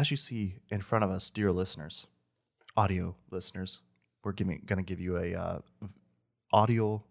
As 0.00 0.10
you 0.10 0.16
see 0.16 0.54
in 0.70 0.80
front 0.80 1.04
of 1.04 1.10
us, 1.10 1.28
dear 1.28 1.52
listeners, 1.52 2.06
audio 2.74 3.16
listeners, 3.30 3.80
we're 4.24 4.32
giving 4.32 4.62
going 4.64 4.78
to 4.78 4.82
give 4.82 4.98
you 4.98 5.18
a 5.18 5.34
uh, 5.34 5.58
audio 6.54 7.02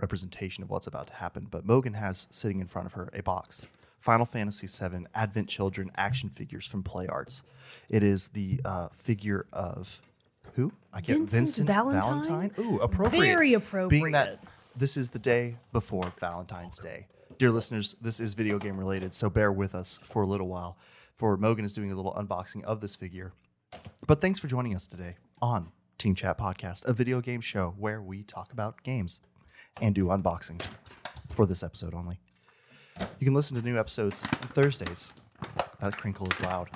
representation 0.00 0.64
of 0.64 0.70
what's 0.70 0.86
about 0.86 1.08
to 1.08 1.12
happen. 1.12 1.48
But 1.50 1.66
Mogan 1.66 1.92
has 1.92 2.26
sitting 2.30 2.60
in 2.60 2.66
front 2.66 2.86
of 2.86 2.94
her 2.94 3.10
a 3.12 3.22
box, 3.22 3.66
Final 4.00 4.24
Fantasy 4.24 4.66
VII 4.66 5.04
Advent 5.14 5.50
Children 5.50 5.90
action 5.98 6.30
figures 6.30 6.66
from 6.66 6.82
Play 6.82 7.06
Arts. 7.08 7.42
It 7.90 8.02
is 8.02 8.28
the 8.28 8.58
uh, 8.64 8.88
figure 8.94 9.44
of 9.52 10.00
who? 10.54 10.72
I 10.94 11.02
can't. 11.02 11.28
Vincent 11.28 11.66
Valentine? 11.66 12.52
Ooh, 12.58 12.78
appropriate. 12.78 13.20
Very 13.20 13.52
appropriate. 13.52 13.90
Being 13.90 14.12
that 14.12 14.42
this 14.74 14.96
is 14.96 15.10
the 15.10 15.18
day 15.18 15.58
before 15.74 16.10
Valentine's 16.20 16.78
Day. 16.78 17.06
Dear 17.38 17.50
listeners, 17.50 17.96
this 18.00 18.18
is 18.18 18.32
video 18.32 18.58
game 18.58 18.78
related, 18.78 19.12
so 19.12 19.28
bear 19.28 19.52
with 19.52 19.74
us 19.74 20.00
for 20.02 20.22
a 20.22 20.26
little 20.26 20.48
while. 20.48 20.78
For 21.16 21.36
Mogan 21.36 21.64
is 21.64 21.72
doing 21.72 21.92
a 21.92 21.94
little 21.94 22.12
unboxing 22.14 22.64
of 22.64 22.80
this 22.80 22.96
figure. 22.96 23.34
But 24.04 24.20
thanks 24.20 24.40
for 24.40 24.48
joining 24.48 24.74
us 24.74 24.88
today 24.88 25.16
on 25.40 25.70
Team 25.96 26.16
Chat 26.16 26.36
Podcast, 26.36 26.84
a 26.86 26.92
video 26.92 27.20
game 27.20 27.40
show 27.40 27.72
where 27.78 28.02
we 28.02 28.24
talk 28.24 28.52
about 28.52 28.82
games 28.82 29.20
and 29.80 29.94
do 29.94 30.06
unboxing 30.06 30.60
for 31.32 31.46
this 31.46 31.62
episode 31.62 31.94
only. 31.94 32.18
You 33.20 33.24
can 33.24 33.32
listen 33.32 33.56
to 33.56 33.62
new 33.62 33.78
episodes 33.78 34.26
on 34.42 34.48
Thursdays. 34.48 35.12
That 35.80 35.96
crinkle 35.96 36.28
is 36.28 36.42
loud. 36.42 36.70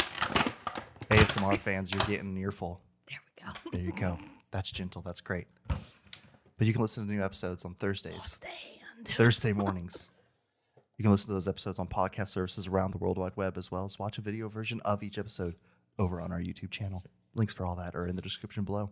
ASMR 1.10 1.58
fans, 1.58 1.92
you're 1.92 2.00
getting 2.06 2.36
an 2.36 2.38
earful. 2.38 2.80
There 3.08 3.18
we 3.26 3.44
go. 3.44 3.70
There 3.72 3.80
you 3.80 4.00
go. 4.00 4.18
That's 4.52 4.70
gentle. 4.70 5.02
That's 5.02 5.20
great. 5.20 5.48
But 5.66 6.66
you 6.66 6.72
can 6.72 6.82
listen 6.82 7.04
to 7.04 7.12
new 7.12 7.24
episodes 7.24 7.64
on 7.64 7.74
Thursdays, 7.74 8.22
Stand. 8.22 8.54
Thursday 9.04 9.52
mornings. 9.52 10.10
You 10.98 11.04
can 11.04 11.12
listen 11.12 11.28
to 11.28 11.34
those 11.34 11.46
episodes 11.46 11.78
on 11.78 11.86
podcast 11.86 12.26
services 12.28 12.66
around 12.66 12.90
the 12.90 12.98
World 12.98 13.18
Wide 13.18 13.36
Web, 13.36 13.56
as 13.56 13.70
well 13.70 13.84
as 13.84 14.00
watch 14.00 14.18
a 14.18 14.20
video 14.20 14.48
version 14.48 14.80
of 14.84 15.00
each 15.00 15.16
episode 15.16 15.54
over 15.96 16.20
on 16.20 16.32
our 16.32 16.40
YouTube 16.40 16.72
channel. 16.72 17.04
Links 17.36 17.54
for 17.54 17.64
all 17.64 17.76
that 17.76 17.94
are 17.94 18.08
in 18.08 18.16
the 18.16 18.22
description 18.22 18.64
below. 18.64 18.90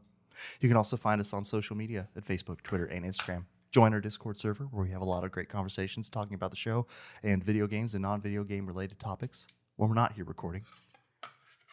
You 0.60 0.68
can 0.68 0.76
also 0.76 0.96
find 0.96 1.20
us 1.20 1.32
on 1.32 1.42
social 1.42 1.74
media 1.74 2.06
at 2.14 2.24
Facebook, 2.24 2.62
Twitter, 2.62 2.84
and 2.84 3.04
Instagram. 3.04 3.46
Join 3.72 3.92
our 3.92 4.00
Discord 4.00 4.38
server 4.38 4.66
where 4.66 4.84
we 4.84 4.92
have 4.92 5.00
a 5.00 5.04
lot 5.04 5.24
of 5.24 5.32
great 5.32 5.48
conversations 5.48 6.08
talking 6.08 6.34
about 6.36 6.50
the 6.50 6.56
show 6.56 6.86
and 7.24 7.42
video 7.42 7.66
games 7.66 7.92
and 7.92 8.02
non 8.02 8.20
video 8.20 8.44
game 8.44 8.68
related 8.68 9.00
topics 9.00 9.48
when 9.74 9.88
we're 9.88 9.96
not 9.96 10.12
here 10.12 10.24
recording. 10.24 10.62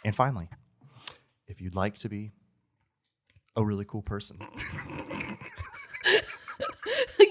And 0.04 0.16
finally, 0.16 0.50
if 1.48 1.62
you'd 1.62 1.76
like 1.76 2.00
to 2.00 2.10
be 2.10 2.32
a 3.56 3.64
really 3.64 3.86
cool 3.86 4.02
person, 4.02 4.40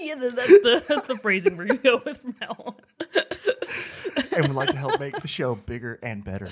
yeah, 0.03 0.15
that's 0.15 0.35
the 0.35 0.83
that's 0.87 1.05
the 1.05 1.17
phrasing 1.17 1.57
we're 1.57 1.65
gonna 1.65 1.79
go 1.79 2.01
with 2.05 2.21
from 2.21 2.35
now 2.39 2.55
on. 2.65 2.75
And 4.35 4.47
would 4.47 4.55
like 4.55 4.69
to 4.69 4.77
help 4.77 4.99
make 4.99 5.15
the 5.21 5.27
show 5.27 5.55
bigger 5.55 5.99
and 6.03 6.23
better, 6.23 6.49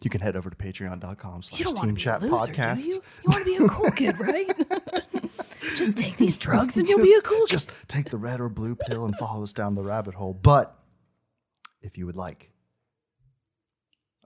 you 0.00 0.10
can 0.10 0.20
head 0.20 0.36
over 0.36 0.50
to 0.50 0.56
patreon.com 0.56 1.42
slash 1.42 1.58
You 1.58 1.64
don't 1.64 1.76
team 1.76 1.96
chat 1.96 2.22
loser, 2.22 2.52
podcast. 2.52 2.86
you? 2.86 2.94
You 2.94 3.02
want 3.26 3.44
to 3.44 3.58
be 3.58 3.64
a 3.64 3.68
cool 3.68 3.90
kid, 3.90 4.18
right? 4.20 4.52
Just 5.76 5.96
take 5.98 6.16
these 6.16 6.36
drugs 6.36 6.76
and 6.76 6.88
you'll 6.88 7.02
be 7.02 7.14
a 7.14 7.22
cool 7.22 7.46
kid. 7.46 7.52
Just 7.52 7.70
take 7.88 8.10
the 8.10 8.16
red 8.18 8.40
or 8.40 8.48
blue 8.48 8.76
pill 8.76 9.04
and 9.06 9.16
follow 9.16 9.42
us 9.42 9.52
down 9.52 9.74
the 9.74 9.82
rabbit 9.82 10.14
hole. 10.14 10.34
But 10.34 10.76
if 11.82 11.98
you 11.98 12.06
would 12.06 12.16
like, 12.16 12.50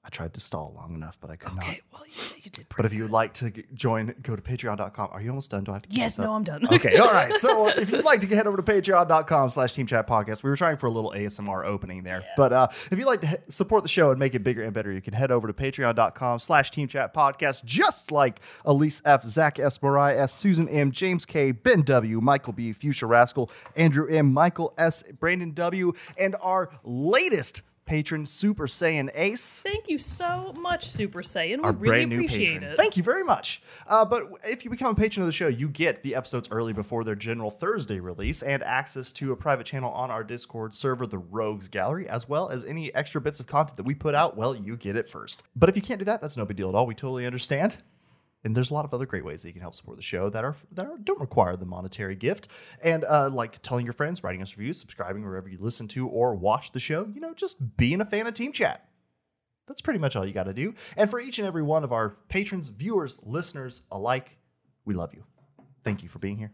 I 0.09 0.11
tried 0.11 0.33
to 0.33 0.41
stall 0.41 0.73
long 0.75 0.95
enough, 0.95 1.19
but 1.21 1.29
I 1.29 1.37
could 1.37 1.55
not. 1.55 1.65
Okay, 1.65 1.83
well 1.93 2.03
you 2.07 2.15
did, 2.27 2.45
you 2.47 2.51
did 2.51 2.67
But 2.75 2.87
if 2.87 2.95
you 2.95 3.03
would 3.03 3.13
like 3.13 3.35
to 3.35 3.51
join, 3.75 4.15
go 4.23 4.35
to 4.35 4.41
patreon.com. 4.41 5.11
Are 5.13 5.21
you 5.21 5.29
almost 5.29 5.51
done? 5.51 5.65
Do 5.65 5.73
I 5.73 5.75
have 5.75 5.83
to 5.83 5.89
Yes, 5.91 6.19
no, 6.19 6.33
I'm 6.33 6.45
done. 6.45 6.67
Okay, 6.73 6.97
all 6.97 7.13
right. 7.13 7.37
So 7.37 7.69
if 7.79 7.93
you'd 7.93 8.07
like 8.07 8.23
to 8.23 8.27
head 8.29 8.47
over 8.47 8.57
to 8.57 8.63
patreon.com 8.63 9.51
slash 9.51 9.75
team 9.75 9.87
chat 9.87 10.09
podcast, 10.09 10.43
we 10.43 10.49
were 10.49 10.57
trying 10.57 10.79
for 10.79 10.87
a 10.87 10.91
little 10.91 11.13
ASMR 11.15 11.67
opening 11.67 12.05
there. 12.05 12.25
But 12.39 12.55
uh, 12.55 12.69
if 12.91 12.99
you'd 12.99 13.05
like 13.07 13.21
to 13.21 13.39
support 13.51 13.83
the 13.83 13.91
show 13.91 14.11
and 14.11 14.19
make 14.19 14.35
it 14.35 14.43
bigger 14.43 14.63
and 14.63 14.73
better, 14.73 14.91
you 14.91 15.03
can 15.03 15.13
head 15.13 15.31
over 15.31 15.47
to 15.47 15.53
patreon.com 15.53 16.39
slash 16.39 16.71
team 16.71 16.89
chat 16.89 17.13
podcast, 17.13 17.67
just 17.67 18.11
like 18.11 18.41
Elise 18.65 19.03
F, 19.05 19.25
Zach 19.25 19.59
S, 19.59 19.83
Mariah 19.83 20.23
S, 20.23 20.33
Susan 20.33 20.71
M, 20.71 20.91
James 20.91 21.27
K, 21.27 21.53
Ben 21.53 21.83
W, 21.83 22.23
Michael 22.23 22.55
B, 22.55 22.73
Fuchsia 22.73 23.07
Rascal, 23.07 23.51
Andrew 23.77 24.09
M, 24.09 24.33
Michael 24.33 24.73
S, 24.79 25.03
Brandon 25.21 25.53
W, 25.53 25.93
and 26.17 26.35
our 26.41 26.71
latest 26.83 27.61
patron, 27.89 28.27
Super 28.27 28.67
Saiyan 28.67 29.11
Ace 29.15 29.63
Thank 29.63 29.89
you 29.89 29.99
so 29.99 30.53
much, 30.61 30.87
Super 30.87 31.23
Saiyan. 31.23 31.63
We 31.63 31.71
really 31.71 31.89
brand 31.89 32.11
new 32.11 32.17
appreciate 32.17 32.61
patron. 32.61 32.73
it. 32.73 32.77
Thank 32.77 32.97
you 32.97 33.03
very 33.03 33.25
much. 33.25 33.63
Uh, 33.87 34.05
but 34.05 34.31
if 34.45 34.65
you 34.65 34.71
become 34.71 34.93
a 34.93 34.95
patron 34.95 35.23
of 35.23 35.27
the 35.27 35.33
show, 35.33 35.49
you 35.49 35.69
get 35.69 36.03
the 36.03 36.15
episodes 36.15 36.49
early 36.51 36.73
before 36.73 37.03
their 37.03 37.15
general 37.15 37.51
Thursday 37.51 37.99
release 37.99 38.43
and 38.43 38.63
access 38.63 39.13
to 39.15 39.33
a 39.33 39.37
private 39.37 39.65
channel 39.67 39.91
on 39.93 40.11
our 40.11 40.23
Discord 40.23 40.75
server, 40.75 41.07
the 41.07 41.19
Rogues 41.19 41.69
Gallery, 41.69 42.09
as 42.09 42.29
well 42.29 42.51
as 42.51 42.65
any 42.65 42.95
extra 42.95 43.21
bits 43.21 43.41
of 43.41 43.47
content 43.47 43.79
that 43.79 43.85
we 43.85 43.95
put 43.95 44.15
out. 44.15 44.37
Well, 44.37 44.55
you 44.55 44.77
get 44.77 44.95
it 44.95 45.09
first. 45.09 45.43
But 45.57 45.69
if 45.71 45.77
you 45.77 45.83
can't 45.83 45.99
do 45.99 46.05
that, 46.05 46.21
that's 46.21 46.37
no 46.37 46.45
big 46.45 46.59
deal 46.59 46.69
at 46.69 46.75
all. 46.75 46.87
We 46.87 46.95
totally 46.95 47.27
understand. 47.27 47.79
And 48.45 48.57
there's 48.57 48.71
a 48.71 48.75
lot 48.75 48.85
of 48.85 48.95
other 48.95 49.07
great 49.07 49.25
ways 49.25 49.43
that 49.43 49.49
you 49.49 49.53
can 49.53 49.63
help 49.63 49.75
support 49.75 49.97
the 49.97 50.03
show 50.03 50.31
that 50.31 50.45
are 50.45 50.55
that 50.73 50.87
are, 50.87 50.97
don't 51.03 51.21
require 51.21 51.57
the 51.57 51.67
monetary 51.67 52.15
gift, 52.15 52.49
and 52.83 53.05
uh, 53.05 53.29
like 53.29 53.61
telling 53.63 53.85
your 53.85 53.93
friends, 53.93 54.23
writing 54.23 54.43
us 54.43 54.57
reviews, 54.57 54.79
subscribing 54.79 55.25
wherever 55.25 55.49
you 55.49 55.59
listen 55.59 55.89
to 55.89 56.07
or 56.07 56.35
watch 56.35 56.73
the 56.73 56.81
show. 56.81 57.09
You 57.13 57.21
know, 57.21 57.35
just 57.35 57.77
being 57.77 58.01
a 58.01 58.05
fan 58.05 58.27
of 58.27 58.35
Team 58.35 58.53
Chat. 58.53 58.89
That's 59.67 59.83
pretty 59.83 59.99
much 59.99 60.17
all 60.17 60.25
you 60.25 60.33
got 60.33 60.45
to 60.45 60.55
do. 60.55 60.75
And 60.97 61.11
for 61.11 61.21
each 61.21 61.39
and 61.39 61.47
every 61.47 61.63
one 61.63 61.85
of 61.85 61.93
our 61.93 62.17
patrons, 62.29 62.69
viewers, 62.69 63.21
listeners 63.23 63.83
alike, 63.91 64.39
we 64.85 64.95
love 64.95 65.13
you. 65.13 65.25
Thank 65.85 66.03
you 66.03 66.09
for 66.09 66.19
being 66.19 66.39
here. 66.39 66.53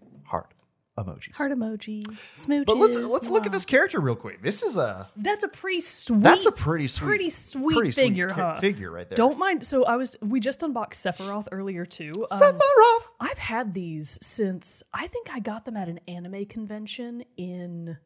Emojis. 0.98 1.36
Heart 1.36 1.52
emoji, 1.52 2.04
smooches. 2.36 2.66
but 2.66 2.76
let's 2.76 2.96
let's 2.96 3.28
look 3.28 3.46
at 3.46 3.52
this 3.52 3.64
character 3.64 3.98
real 4.00 4.14
quick. 4.14 4.42
This 4.42 4.62
is 4.62 4.76
a 4.76 5.08
That's 5.16 5.42
a 5.42 5.48
pretty 5.48 5.80
sweet. 5.80 6.22
that's 6.22 6.46
a 6.46 6.52
pretty 6.52 6.86
sweet 6.86 7.06
pretty 7.06 7.30
sweet 7.30 7.74
pretty 7.74 7.90
figure, 7.90 8.28
ca- 8.28 8.54
huh? 8.54 8.60
figure 8.60 8.90
right 8.92 9.08
there. 9.08 9.16
Don't 9.16 9.36
mind. 9.38 9.66
So 9.66 9.84
I 9.84 9.96
was. 9.96 10.16
We 10.22 10.38
just 10.38 10.60
unboxed 10.60 10.94
Sephiroth 11.04 11.48
earlier 11.50 11.84
too. 11.84 12.26
Um, 12.30 12.38
Sephiroth. 12.38 13.02
I've 13.18 13.38
had 13.38 13.74
these 13.74 14.18
since 14.22 14.84
I 14.92 15.08
think 15.08 15.28
I 15.32 15.40
got 15.40 15.64
them 15.64 15.76
at 15.76 15.88
an 15.88 15.98
anime 16.06 16.46
convention 16.46 17.24
in. 17.36 17.98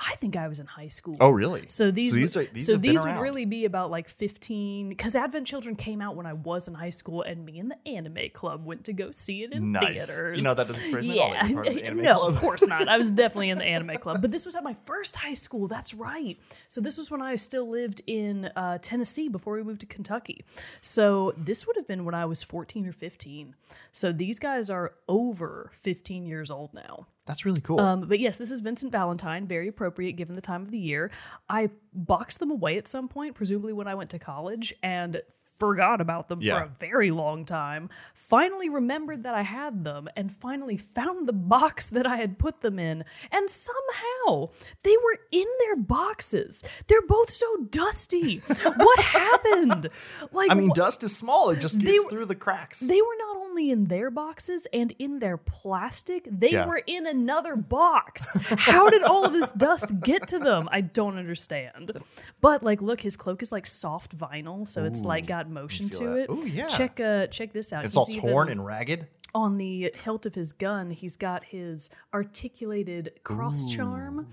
I 0.00 0.14
think 0.16 0.36
I 0.36 0.48
was 0.48 0.60
in 0.60 0.66
high 0.66 0.88
school. 0.88 1.16
Oh, 1.20 1.30
really? 1.30 1.64
So 1.68 1.90
these, 1.90 2.10
So 2.10 2.16
these 2.16 2.36
would, 2.36 2.46
are- 2.48 2.52
these 2.52 2.66
so 2.66 2.76
these 2.76 3.04
would 3.04 3.18
really 3.20 3.44
be 3.44 3.64
about 3.64 3.90
like 3.90 4.08
15 4.08 4.88
because 4.88 5.16
Advent 5.16 5.46
Children 5.46 5.76
came 5.76 6.00
out 6.00 6.14
when 6.16 6.26
I 6.26 6.32
was 6.34 6.68
in 6.68 6.74
high 6.74 6.90
school 6.90 7.22
and 7.22 7.44
me 7.44 7.58
and 7.58 7.70
the 7.70 7.88
anime 7.88 8.30
club 8.32 8.64
went 8.64 8.84
to 8.84 8.92
go 8.92 9.10
see 9.10 9.42
it 9.42 9.52
in 9.52 9.72
Nice. 9.72 10.06
theaters. 10.08 10.36
You 10.38 10.44
know, 10.44 10.54
that 10.54 10.66
doesn't 10.68 10.82
surprise 10.82 11.06
me 11.06 11.20
at 11.20 11.42
all 11.50 11.58
of 11.58 11.64
the 11.74 11.84
anime 11.84 12.02
no, 12.02 12.14
club. 12.18 12.34
of 12.34 12.40
course 12.40 12.66
not. 12.66 12.88
I 12.88 12.98
was 12.98 13.10
definitely 13.10 13.50
in 13.50 13.58
the 13.58 13.64
anime 13.64 13.96
club, 13.96 14.20
but 14.22 14.30
this 14.30 14.46
was 14.46 14.54
at 14.54 14.62
my 14.64 14.74
first 14.84 15.16
high 15.16 15.32
school. 15.34 15.66
That's 15.68 15.94
right. 15.94 16.38
So 16.68 16.80
this 16.80 16.96
was 16.98 17.10
when 17.10 17.22
I 17.22 17.36
still 17.36 17.68
lived 17.68 18.02
in 18.06 18.46
uh, 18.56 18.78
Tennessee 18.80 19.28
before 19.28 19.54
we 19.54 19.62
moved 19.62 19.80
to 19.80 19.86
Kentucky. 19.86 20.44
So 20.80 21.34
this 21.36 21.66
would 21.66 21.76
have 21.76 21.86
been 21.88 22.04
when 22.04 22.14
I 22.14 22.24
was 22.24 22.42
14 22.42 22.86
or 22.86 22.92
15. 22.92 23.54
So 23.92 24.12
these 24.12 24.38
guys 24.38 24.70
are 24.70 24.92
over 25.08 25.70
15 25.72 26.26
years 26.26 26.50
old 26.50 26.72
now. 26.74 27.06
That's 27.28 27.44
really 27.44 27.60
cool. 27.60 27.78
Um, 27.78 28.08
but 28.08 28.18
yes, 28.18 28.38
this 28.38 28.50
is 28.50 28.58
Vincent 28.60 28.90
Valentine, 28.90 29.46
very 29.46 29.68
appropriate 29.68 30.12
given 30.16 30.34
the 30.34 30.40
time 30.42 30.62
of 30.62 30.70
the 30.72 30.78
year. 30.78 31.10
I 31.48 31.68
boxed 31.92 32.40
them 32.40 32.50
away 32.50 32.76
at 32.78 32.88
some 32.88 33.06
point, 33.06 33.34
presumably 33.36 33.72
when 33.72 33.86
I 33.86 33.94
went 33.94 34.10
to 34.10 34.18
college, 34.18 34.74
and 34.82 35.20
forgot 35.58 36.00
about 36.00 36.28
them 36.28 36.38
Yeah. 36.40 36.60
for 36.60 36.64
a 36.64 36.68
very 36.68 37.10
long 37.10 37.44
time. 37.44 37.90
Finally 38.14 38.68
remembered 38.68 39.24
that 39.24 39.34
I 39.34 39.42
had 39.42 39.82
them, 39.84 40.08
and 40.16 40.32
finally 40.32 40.76
found 40.78 41.26
the 41.28 41.32
box 41.32 41.90
that 41.90 42.06
I 42.06 42.16
had 42.16 42.38
put 42.38 42.60
them 42.62 42.78
in. 42.78 43.04
And 43.32 43.50
somehow 43.50 44.50
they 44.84 44.96
were 44.96 45.18
in 45.32 45.46
their 45.58 45.76
boxes. 45.76 46.62
They're 46.86 47.02
both 47.06 47.28
so 47.30 47.46
dusty. 47.70 48.38
what 48.38 48.98
happened? 49.00 49.90
Like 50.32 50.50
I 50.50 50.54
mean, 50.54 50.70
wh- 50.70 50.74
dust 50.74 51.02
is 51.04 51.14
small; 51.16 51.50
it 51.50 51.60
just 51.60 51.78
gets 51.80 52.04
were- 52.04 52.10
through 52.10 52.24
the 52.26 52.34
cracks. 52.34 52.80
they 52.80 53.00
were 53.02 53.16
not 53.18 53.27
only 53.58 53.70
in 53.72 53.86
their 53.86 54.10
boxes 54.10 54.66
and 54.72 54.94
in 55.00 55.18
their 55.18 55.36
plastic, 55.36 56.28
they 56.30 56.52
Yeah. 56.52 56.66
were 56.66 56.80
in 56.86 57.06
another 57.06 57.56
box. 57.56 58.36
How 58.58 58.88
did 58.88 59.02
all 59.02 59.24
of 59.24 59.32
this 59.32 59.50
dust 59.50 60.00
get 60.00 60.28
to 60.28 60.38
them? 60.38 60.68
I 60.70 60.80
don't 60.80 61.16
understand. 61.18 61.92
But 62.40 62.62
like, 62.62 62.80
look, 62.80 63.00
his 63.00 63.16
cloak 63.16 63.42
is 63.42 63.50
like 63.50 63.66
soft 63.66 64.16
vinyl, 64.16 64.66
so 64.68 64.84
it's 64.84 65.02
like 65.02 65.26
got 65.26 65.50
motion 65.50 65.88
to 65.90 65.98
that. 66.06 66.16
it. 66.18 66.30
Ooh, 66.30 66.46
yeah. 66.46 66.68
Check 66.68 67.00
uh 67.00 67.26
check 67.26 67.52
this 67.52 67.72
out. 67.72 67.84
it's 67.84 67.94
He's 67.94 68.16
all 68.16 68.22
torn 68.22 68.48
even- 68.48 68.58
and 68.58 68.66
ragged. 68.66 69.06
on 69.34 69.58
the 69.58 69.92
hilt 70.04 70.24
of 70.24 70.34
his 70.34 70.52
gun, 70.52 70.90
he's 70.92 71.16
got 71.16 71.44
his 71.44 71.90
articulated 72.14 73.12
cross 73.24 73.66
charm. 73.66 74.28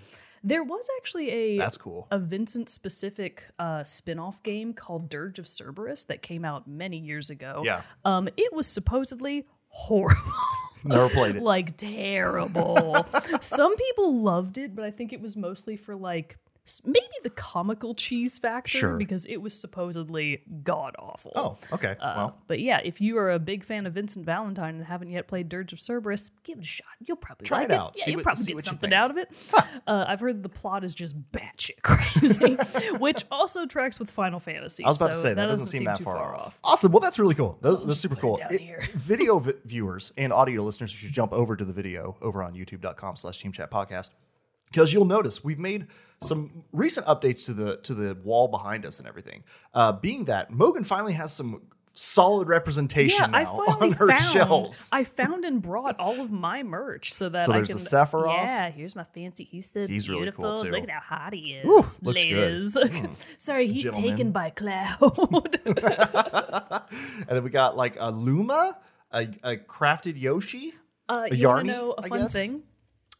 There 0.46 0.64
was 0.64 0.88
actually 0.98 1.32
a 1.32 1.58
That's 1.58 1.78
cool. 1.78 2.08
a 2.12 2.20
Vincent 2.20 2.70
specific 2.70 3.46
uh, 3.58 3.84
spin-off 3.84 4.44
game 4.44 4.74
called 4.74 5.10
Dirge 5.10 5.40
of 5.40 5.48
Cerberus 5.48 6.04
that 6.06 6.22
came 6.22 6.46
out 6.46 6.68
many 6.68 6.98
years 6.98 7.32
ago. 7.32 7.64
Yeah. 7.66 7.82
Um, 8.06 8.30
it 8.38 8.54
was 8.54 8.68
supposedly 8.68 9.48
horrible. 9.70 10.22
Never 10.84 11.10
played 11.10 11.38
it. 11.38 11.42
like 11.44 11.78
terrible. 11.78 13.08
Some 13.42 13.76
people 13.76 14.22
loved 14.22 14.60
it, 14.60 14.76
but 14.76 14.86
I 14.86 14.92
think 14.92 15.14
it 15.14 15.20
was 15.22 15.36
mostly 15.36 15.78
for 15.78 15.96
like 15.96 16.38
maybe 16.84 17.06
the 17.24 17.30
comical 17.30 17.94
cheese 17.94 18.40
factor 18.40 18.78
Sure. 18.80 18.98
because 18.98 19.26
it 19.28 19.38
was 19.38 19.54
supposedly 19.54 20.42
god 20.64 20.96
awful. 20.98 21.32
Oh, 21.36 21.58
okay. 21.74 21.96
Uh, 22.00 22.14
well, 22.18 22.38
but 22.48 22.60
yeah, 22.60 22.80
if 22.84 23.00
you 23.02 23.18
are 23.20 23.32
a 23.32 23.38
big 23.40 23.64
fan 23.64 23.86
of 23.86 23.94
Vincent 23.94 24.26
Valentine 24.26 24.76
and 24.76 24.86
haven't 24.86 25.10
yet 25.12 25.28
played 25.28 25.48
Dirge 25.48 25.74
of 25.74 25.80
Cerberus, 25.80 26.32
give 26.44 26.58
it 26.58 26.64
a 26.64 26.68
shot. 26.68 26.88
You'll 27.00 27.18
probably 27.18 27.46
Try 27.46 27.60
like 27.60 27.70
it 27.70 27.74
out. 27.74 27.94
Yeah, 27.98 28.06
See 28.06 28.12
you'll 28.12 28.18
what- 28.20 28.24
probably 28.24 28.46
get 28.54 28.64
something 28.64 28.94
out 28.94 29.12
of 29.12 29.18
it. 29.18 29.54
uh, 29.86 30.06
I've 30.08 30.20
heard 30.20 30.42
the 30.42 30.50
plot 30.50 30.84
is 30.84 30.96
just 30.96 31.16
batshit 31.32 31.80
crazy, 31.84 32.56
which 32.98 33.26
also 33.30 33.66
tracks 33.66 34.00
with 34.00 34.10
Final 34.10 34.40
Fantasy. 34.40 34.84
I 34.84 34.88
was 34.88 34.98
about 35.00 35.12
to 35.12 35.18
say 35.18 35.30
that, 35.34 35.46
doesn't 35.46 35.50
doesn't 35.66 35.68
seem 35.68 35.84
that 35.86 35.98
too 36.00 36.04
far, 36.06 36.36
off. 36.36 36.60
Awesome. 36.64 36.92
Well, 36.92 37.00
that's 37.02 37.20
really 37.20 37.36
cool. 37.36 37.60
That's, 37.62 37.84
those 37.86 38.00
super 38.00 38.16
cool. 38.16 38.40
It- 38.50 38.92
video 38.94 39.40
vi- 39.40 39.54
viewers 39.66 40.14
and 40.18 40.34
audio 40.34 40.64
listeners 40.64 40.90
should 40.92 41.12
jump 41.14 41.32
over 41.32 41.56
to 41.56 41.64
the 41.64 41.74
video 41.74 42.18
over 42.22 42.42
on 42.44 42.54
youtube.com 42.54 43.16
slash 43.16 43.40
team 43.40 43.52
chat 43.52 43.70
podcast 43.70 44.10
because 44.72 44.92
you'll 44.92 45.06
notice 45.06 45.44
we've 45.44 45.60
made 45.60 45.88
some 46.22 46.64
recent 46.72 47.06
updates 47.08 47.46
to 47.46 47.54
the 47.54 47.78
to 47.78 47.94
the 47.94 48.16
wall 48.24 48.48
behind 48.48 48.86
us 48.86 49.00
and 49.00 49.08
everything. 49.08 49.44
Uh, 49.74 49.92
being 49.92 50.26
that 50.26 50.52
Mogan 50.52 50.84
finally 50.84 51.14
has 51.14 51.32
some 51.34 51.62
solid 51.98 52.50
representation 52.50 53.32
Yeah, 53.32 53.44
now 53.44 53.52
on 53.80 53.92
her 53.94 54.08
found. 54.10 54.24
shelves. 54.24 54.90
I 54.92 55.06
found 55.06 55.46
and 55.46 55.62
brought 55.62 55.98
all 55.98 56.20
of 56.20 56.30
my 56.32 56.62
merch 56.62 57.14
so 57.14 57.30
that 57.30 57.44
So 57.44 57.54
I 57.54 57.56
there's 57.58 57.70
can. 57.70 57.78
the 57.78 57.84
Sephiroth? 57.84 58.36
Yeah, 58.36 58.70
here's 58.70 58.96
my 58.98 59.06
fancy. 59.14 59.46
He's 59.46 59.72
so 59.72 59.88
He's 59.88 60.10
really 60.10 60.24
beautiful. 60.24 60.56
cool, 60.56 60.64
too. 60.64 60.72
Look 60.72 60.84
at 60.84 60.90
how 60.90 61.00
hot 61.18 61.34
he 61.34 61.54
is, 61.54 61.66
Woo, 61.66 61.78
looks 61.78 61.98
good. 62.02 62.14
Hmm. 62.14 62.36
ladies. 62.36 62.78
Sorry, 63.38 63.68
he's 63.70 63.84
Gentleman. 63.84 64.12
taken 64.12 64.32
by 64.32 64.50
cloud. 64.50 65.60
and 65.66 67.30
then 67.30 67.44
we 67.44 67.50
got 67.50 67.78
like 67.78 67.96
a 68.00 68.12
Luma, 68.12 68.78
a, 69.12 69.28
a 69.44 69.56
crafted 69.58 70.20
Yoshi. 70.20 70.74
Uh, 71.08 71.28
A 71.32 71.36
you 71.36 71.48
Yarny, 71.48 71.66
know 71.68 71.92
a 71.92 72.02
fun 72.04 72.28
thing? 72.28 72.64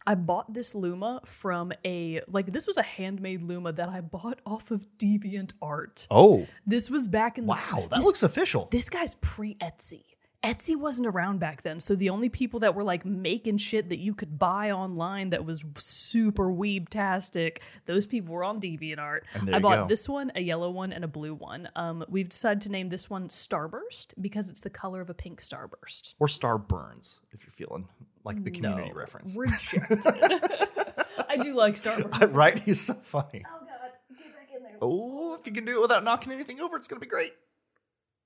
I 0.08 0.16
bought 0.16 0.54
this 0.54 0.76
Luma 0.76 1.22
from 1.26 1.74
a 1.84 2.22
like 2.28 2.52
this 2.52 2.68
was 2.68 2.78
a 2.78 2.84
handmade 2.84 3.42
Luma 3.42 3.72
that 3.74 3.90
I 3.90 4.02
bought 4.02 4.40
off 4.46 4.72
of 4.72 4.86
Deviant 4.98 5.54
Art. 5.62 6.08
Oh, 6.12 6.48
This 6.66 6.90
was 6.90 7.08
back 7.08 7.38
in 7.38 7.46
the 7.46 7.50
wow, 7.52 7.88
that 7.90 7.98
this, 7.98 8.06
looks 8.06 8.24
official. 8.24 8.68
this 8.72 8.90
guy's 8.90 9.16
pre 9.16 9.56
Etsy. 9.56 10.04
Etsy 10.44 10.76
wasn't 10.76 11.08
around 11.08 11.40
back 11.40 11.64
then, 11.64 11.80
so 11.80 11.96
the 11.96 12.12
only 12.12 12.30
people 12.30 12.60
that 12.60 12.76
were 12.76 12.84
like 12.84 13.04
making 13.04 13.58
shit 13.58 13.90
that 13.90 13.98
you 13.98 14.14
could 14.14 14.38
buy 14.38 14.70
online 14.70 15.32
that 15.32 15.44
was 15.44 15.66
super 15.80 16.52
weeb-tastic, 16.52 17.64
those 17.88 18.06
people 18.06 18.36
were 18.36 18.44
on 18.44 18.62
DeviantArt. 18.62 19.22
I 19.52 19.58
bought 19.58 19.76
go. 19.76 19.88
this 19.88 20.08
one, 20.08 20.32
a 20.36 20.42
yellow 20.42 20.70
one, 20.70 20.94
and 20.94 21.04
a 21.04 21.08
blue 21.08 21.34
one. 21.34 21.68
Um, 21.76 22.06
we've 22.08 22.30
decided 22.30 22.62
to 22.62 22.70
name 22.70 22.90
this 22.90 23.10
one 23.10 23.28
Starburst 23.28 24.14
because 24.22 24.48
it's 24.48 24.62
the 24.62 24.70
color 24.70 25.02
of 25.02 25.10
a 25.10 25.16
pink 25.16 25.42
starburst. 25.42 26.14
or 26.20 26.28
Star 26.28 26.60
Burns, 26.60 27.22
if 27.32 27.44
you're 27.44 27.52
feeling 27.52 27.88
like 28.26 28.44
the 28.44 28.52
community 28.52 28.90
No, 28.90 28.96
reference. 28.96 29.38
Rejected. 29.40 30.04
I 31.30 31.38
do 31.38 31.56
like 31.56 31.76
Starburst. 31.76 32.34
right? 32.34 32.58
He's 32.60 32.82
so 32.82 32.94
funny. 32.94 33.44
Oh 33.48 33.60
god, 33.60 33.92
get 34.18 34.34
back 34.36 34.50
in 34.56 34.64
there. 34.64 34.78
Oh, 34.82 35.36
if 35.40 35.46
you 35.48 35.54
can 35.54 35.64
do 35.66 35.78
it 35.78 35.82
without 35.82 36.04
knocking 36.04 36.34
anything 36.34 36.60
over, 36.60 36.76
it's 36.78 36.88
gonna 36.88 37.00
be 37.00 37.08
great. 37.08 37.34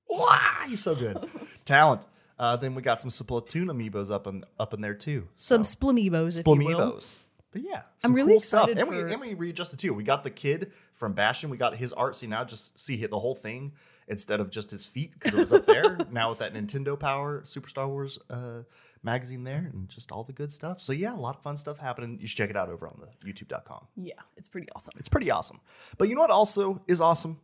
Wow, 0.09 0.65
you're 0.67 0.77
so 0.77 0.95
good. 0.95 1.17
Talent. 1.65 2.01
Uh, 2.37 2.55
then 2.55 2.73
we 2.73 2.81
got 2.81 2.99
some 2.99 3.09
Splatoon 3.09 3.65
amiibos 3.65 4.11
up 4.11 4.25
in 4.27 4.43
up 4.59 4.73
in 4.73 4.81
there 4.81 4.93
too. 4.95 5.27
Some 5.35 5.63
Splamiibos, 5.63 6.39
if 6.39 6.47
you 6.47 6.53
will. 6.53 6.99
But 7.51 7.63
yeah, 7.63 7.81
some 7.97 8.11
I'm 8.11 8.15
really 8.15 8.33
cool 8.33 8.39
stuff. 8.39 8.69
excited 8.69 8.77
And 8.81 8.89
we 8.95 9.01
for- 9.01 9.07
and 9.07 9.21
we 9.21 9.33
readjusted 9.33 9.79
too. 9.79 9.93
We 9.93 10.03
got 10.03 10.23
the 10.23 10.29
kid 10.29 10.71
from 10.93 11.13
Bastion. 11.13 11.49
We 11.49 11.57
got 11.57 11.75
his 11.75 11.93
art, 11.93 12.15
so 12.15 12.23
you 12.25 12.29
now 12.29 12.43
just 12.43 12.79
see 12.79 13.03
the 13.05 13.19
whole 13.19 13.35
thing 13.35 13.73
instead 14.07 14.39
of 14.39 14.49
just 14.49 14.71
his 14.71 14.85
feet 14.85 15.11
because 15.13 15.33
it 15.33 15.39
was 15.41 15.53
up 15.53 15.65
there. 15.65 15.97
now 16.11 16.29
with 16.29 16.39
that 16.39 16.53
Nintendo 16.53 16.99
Power 16.99 17.41
Super 17.45 17.69
Star 17.69 17.87
Wars 17.87 18.19
uh, 18.29 18.61
magazine 19.03 19.43
there 19.43 19.69
and 19.71 19.89
just 19.89 20.11
all 20.11 20.23
the 20.23 20.33
good 20.33 20.51
stuff. 20.51 20.81
So 20.81 20.93
yeah, 20.93 21.13
a 21.13 21.15
lot 21.15 21.35
of 21.35 21.43
fun 21.43 21.57
stuff 21.57 21.77
happening. 21.77 22.17
You 22.19 22.27
should 22.27 22.37
check 22.37 22.49
it 22.49 22.57
out 22.57 22.69
over 22.69 22.87
on 22.87 22.99
the 22.99 23.31
YouTube.com. 23.31 23.87
Yeah, 23.95 24.13
it's 24.37 24.47
pretty 24.47 24.67
awesome. 24.75 24.93
It's 24.97 25.09
pretty 25.09 25.31
awesome. 25.31 25.61
But 25.97 26.09
you 26.09 26.15
know 26.15 26.21
what 26.21 26.31
also 26.31 26.81
is 26.87 27.01
awesome? 27.01 27.39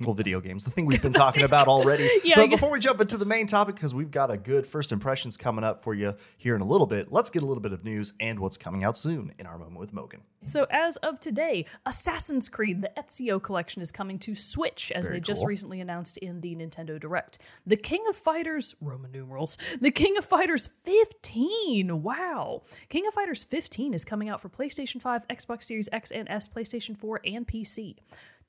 Well, 0.00 0.10
mm-hmm. 0.10 0.16
video 0.16 0.40
games, 0.40 0.64
the 0.64 0.70
thing 0.70 0.86
we've 0.86 1.02
been 1.02 1.12
talking 1.12 1.42
about 1.42 1.66
already. 1.68 2.08
Yeah, 2.22 2.36
but 2.36 2.50
before 2.50 2.70
we 2.70 2.78
jump 2.78 3.00
into 3.00 3.16
the 3.16 3.26
main 3.26 3.46
topic, 3.46 3.74
because 3.74 3.94
we've 3.94 4.10
got 4.10 4.30
a 4.30 4.36
good 4.36 4.66
first 4.66 4.92
impressions 4.92 5.36
coming 5.36 5.64
up 5.64 5.82
for 5.82 5.92
you 5.92 6.14
here 6.36 6.54
in 6.54 6.60
a 6.60 6.66
little 6.66 6.86
bit, 6.86 7.10
let's 7.12 7.30
get 7.30 7.42
a 7.42 7.46
little 7.46 7.62
bit 7.62 7.72
of 7.72 7.84
news 7.84 8.12
and 8.20 8.38
what's 8.38 8.56
coming 8.56 8.84
out 8.84 8.96
soon 8.96 9.32
in 9.38 9.46
our 9.46 9.58
moment 9.58 9.80
with 9.80 9.92
Mogan. 9.92 10.20
So, 10.46 10.66
as 10.70 10.96
of 10.98 11.18
today, 11.18 11.66
Assassin's 11.84 12.48
Creed, 12.48 12.80
the 12.80 12.92
Ezio 12.96 13.42
collection, 13.42 13.82
is 13.82 13.90
coming 13.90 14.18
to 14.20 14.34
Switch, 14.34 14.92
as 14.94 15.06
Very 15.06 15.18
they 15.18 15.20
just 15.20 15.44
recently 15.44 15.80
announced 15.80 16.16
in 16.18 16.40
the 16.40 16.54
Nintendo 16.54 16.98
Direct. 17.00 17.38
The 17.66 17.76
King 17.76 18.04
of 18.08 18.16
Fighters, 18.16 18.76
Roman 18.80 19.10
numerals, 19.10 19.58
the 19.80 19.90
King 19.90 20.16
of 20.16 20.24
Fighters 20.24 20.68
15. 20.68 22.02
Wow. 22.02 22.62
King 22.88 23.06
of 23.06 23.14
Fighters 23.14 23.42
15 23.42 23.94
is 23.94 24.04
coming 24.04 24.28
out 24.28 24.40
for 24.40 24.48
PlayStation 24.48 25.02
5, 25.02 25.26
Xbox 25.28 25.64
Series 25.64 25.88
X 25.90 26.12
and 26.12 26.28
S, 26.28 26.48
PlayStation 26.48 26.96
4, 26.96 27.20
and 27.24 27.46
PC. 27.46 27.96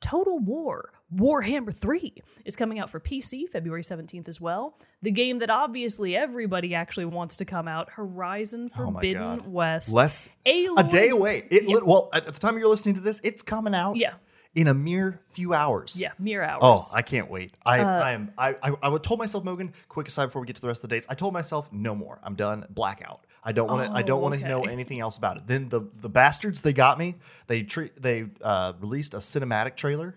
Total 0.01 0.39
War, 0.39 0.91
Warhammer 1.13 1.73
3 1.73 2.13
is 2.45 2.55
coming 2.55 2.79
out 2.79 2.89
for 2.89 2.99
PC 2.99 3.49
February 3.49 3.81
17th 3.83 4.27
as 4.29 4.39
well. 4.39 4.77
The 5.01 5.11
game 5.11 5.39
that 5.39 5.49
obviously 5.49 6.15
everybody 6.15 6.73
actually 6.73 7.05
wants 7.05 7.35
to 7.37 7.45
come 7.45 7.67
out, 7.67 7.89
Horizon 7.91 8.71
Oh 8.75 8.91
Forbidden 8.91 9.21
God. 9.39 9.47
West. 9.47 9.93
Less 9.93 10.29
Aloy 10.45 10.77
a 10.77 10.83
day 10.89 11.09
away. 11.09 11.45
It 11.51 11.67
lit- 11.67 11.85
well 11.85 12.09
at, 12.13 12.27
at 12.27 12.33
the 12.33 12.39
time 12.39 12.57
you're 12.57 12.67
listening 12.69 12.95
to 12.95 13.01
this, 13.01 13.19
it's 13.23 13.41
coming 13.41 13.75
out. 13.75 13.97
Yeah. 13.97 14.13
in 14.55 14.67
a 14.67 14.73
mere 14.73 15.21
few 15.29 15.53
hours. 15.53 15.99
Yeah, 16.01 16.11
mere 16.17 16.43
hours. 16.43 16.59
Oh. 16.63 16.79
I 16.95 17.01
can't 17.01 17.29
wait. 17.29 17.53
I, 17.67 17.79
Uh, 17.81 17.85
I 18.03 18.11
am. 18.13 18.31
I, 18.37 18.55
I 18.63 18.73
I 18.81 18.97
told 18.97 19.19
myself, 19.19 19.43
Mogan. 19.43 19.73
Quick 19.89 20.07
aside 20.07 20.25
before 20.27 20.41
we 20.41 20.47
get 20.47 20.55
to 20.55 20.61
the 20.61 20.67
rest 20.67 20.83
of 20.83 20.89
the 20.89 20.95
dates. 20.95 21.07
I 21.09 21.13
told 21.13 21.33
myself, 21.33 21.71
no 21.71 21.93
more. 21.93 22.19
I'm 22.23 22.35
done. 22.35 22.65
Blackout. 22.69 23.25
I 23.43 23.51
don't 23.51 23.67
want 23.67 23.87
to. 23.89 23.95
I 23.95 24.01
don't 24.01 24.19
Oh, 24.19 24.23
want 24.23 24.39
to 24.41 24.47
know 24.47 24.63
anything 24.63 24.99
else 24.99 25.17
about 25.17 25.37
it. 25.37 25.43
Then 25.47 25.69
the 25.69 25.81
the 26.01 26.09
bastards 26.09 26.61
they 26.61 26.73
got 26.73 26.97
me. 26.99 27.15
They 27.47 27.63
tre- 27.63 27.91
they 27.99 28.25
uh, 28.41 28.73
released 28.79 29.13
a 29.13 29.17
cinematic 29.17 29.75
trailer 29.75 30.15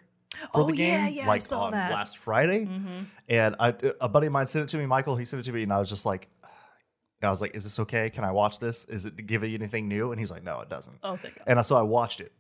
for 0.53 0.63
Oh, 0.63 0.67
the 0.67 0.73
game 0.73 1.05
yeah, 1.05 1.09
yeah, 1.09 1.29
like 1.29 1.43
on 1.53 1.73
that. 1.73 1.85
Mm-hmm. 1.85 1.93
last 1.95 2.19
Friday, 2.19 2.69
and 3.29 3.57
I, 3.61 3.75
a 4.01 4.09
buddy 4.09 4.27
of 4.27 4.33
mine 4.33 4.47
sent 4.47 4.65
it 4.65 4.69
to 4.71 4.79
me. 4.79 4.87
Michael, 4.87 5.17
he 5.17 5.25
sent 5.25 5.41
it 5.41 5.45
to 5.45 5.53
me, 5.53 5.63
and 5.63 5.73
I 5.73 5.79
was 5.81 5.89
just 5.89 6.05
like. 6.07 6.29
I 7.25 7.31
was 7.31 7.41
like, 7.41 7.55
"Is 7.55 7.63
this 7.63 7.79
okay? 7.79 8.11
Can 8.11 8.25
I 8.25 8.33
watch 8.33 8.59
this? 8.59 8.85
Is 8.87 9.07
it 9.07 9.17
give 9.29 9.45
you 9.45 9.55
anything 9.55 9.87
new?" 9.87 10.11
And 10.11 10.19
he's 10.19 10.33
like, 10.33 10.43
"No, 10.43 10.61
it 10.61 10.69
doesn't." 10.69 10.99
oh, 11.05 11.17
thank 11.17 11.37
God. 11.37 11.45
And 11.47 11.57
I 11.61 11.63
so 11.63 11.77
I 11.77 11.83
watched 11.83 12.21
it. 12.21 12.33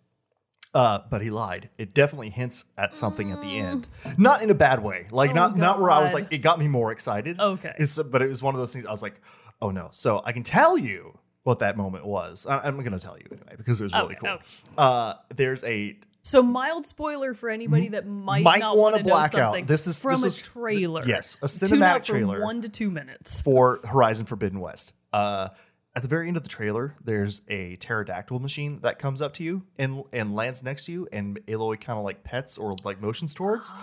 Uh, 0.74 1.00
but 1.08 1.22
he 1.22 1.30
lied. 1.30 1.68
It 1.78 1.94
definitely 1.94 2.30
hints 2.30 2.64
at 2.76 2.92
something 2.94 3.30
at 3.30 3.40
the 3.42 3.58
end, 3.58 3.86
not 4.16 4.42
in 4.42 4.50
a 4.50 4.54
bad 4.54 4.82
way. 4.82 5.06
Like 5.12 5.30
Oh, 5.30 5.34
not 5.34 5.56
not 5.56 5.80
where 5.80 5.90
I 5.92 6.00
was 6.02 6.12
like 6.14 6.32
it 6.32 6.38
got 6.38 6.58
me 6.58 6.66
more 6.66 6.90
excited. 6.90 7.38
Okay. 7.38 7.72
It's, 7.78 7.96
but 8.02 8.22
it 8.22 8.28
was 8.28 8.42
one 8.42 8.54
of 8.56 8.60
those 8.60 8.72
things. 8.72 8.84
I 8.86 8.90
was 8.90 9.02
like, 9.02 9.20
oh 9.62 9.70
no. 9.70 9.88
So 9.92 10.20
I 10.24 10.32
can 10.32 10.42
tell 10.42 10.76
you 10.76 11.18
what 11.44 11.58
that 11.60 11.76
moment 11.76 12.04
was. 12.06 12.46
I, 12.46 12.58
I'm 12.58 12.76
going 12.78 12.92
to 12.92 12.98
tell 13.00 13.16
you 13.18 13.24
anyway 13.30 13.54
because 13.56 13.80
it 13.80 13.84
was 13.84 13.92
really 13.94 14.04
Okay, 14.06 14.16
cool. 14.20 14.28
okay. 14.30 14.44
Uh, 14.78 15.14
there's 15.34 15.64
a 15.64 15.96
So 16.22 16.42
mild 16.42 16.86
spoiler 16.86 17.34
for 17.34 17.48
anybody 17.50 17.88
that 17.88 18.06
might, 18.06 18.44
Might 18.44 18.60
not 18.60 18.76
wanna 18.76 18.96
want 18.96 18.96
to 18.98 19.02
know 19.08 19.14
black 19.14 19.34
out. 19.34 19.66
This 19.66 19.86
is- 19.86 19.98
from 20.00 20.20
this 20.20 20.22
a 20.22 20.26
is- 20.26 20.42
trailer. 20.42 21.02
yes, 21.06 21.36
a 21.42 21.48
Tune 21.48 21.78
cinematic 21.80 21.82
out 21.82 22.00
for 22.06 22.12
trailer. 22.12 22.42
one 22.42 22.60
to 22.60 22.68
two 22.68 22.90
minutes. 22.90 23.40
for 23.42 23.80
Horizon 23.84 24.26
Forbidden 24.26 24.60
West. 24.60 24.92
Uh, 25.12 25.48
at 25.94 26.02
the 26.02 26.08
very 26.08 26.28
end 26.28 26.36
of 26.36 26.42
the 26.42 26.48
trailer, 26.48 26.94
there's 27.04 27.42
a 27.48 27.76
pterodactyl 27.76 28.38
machine 28.38 28.78
that 28.82 28.98
comes 28.98 29.20
up 29.20 29.34
to 29.34 29.42
you 29.44 29.62
and 29.76 30.04
and 30.12 30.34
lands 30.34 30.62
next 30.62 30.86
to 30.86 30.92
you, 30.92 31.08
and 31.12 31.38
Aloy 31.46 31.78
kind 31.80 31.98
of 31.98 32.04
like 32.04 32.22
pets 32.24 32.56
or 32.56 32.76
like 32.84 33.00
motions 33.00 33.34
towards. 33.34 33.70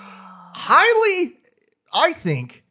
Highly, 0.55 1.37
I 1.93 2.13
think, 2.13 2.63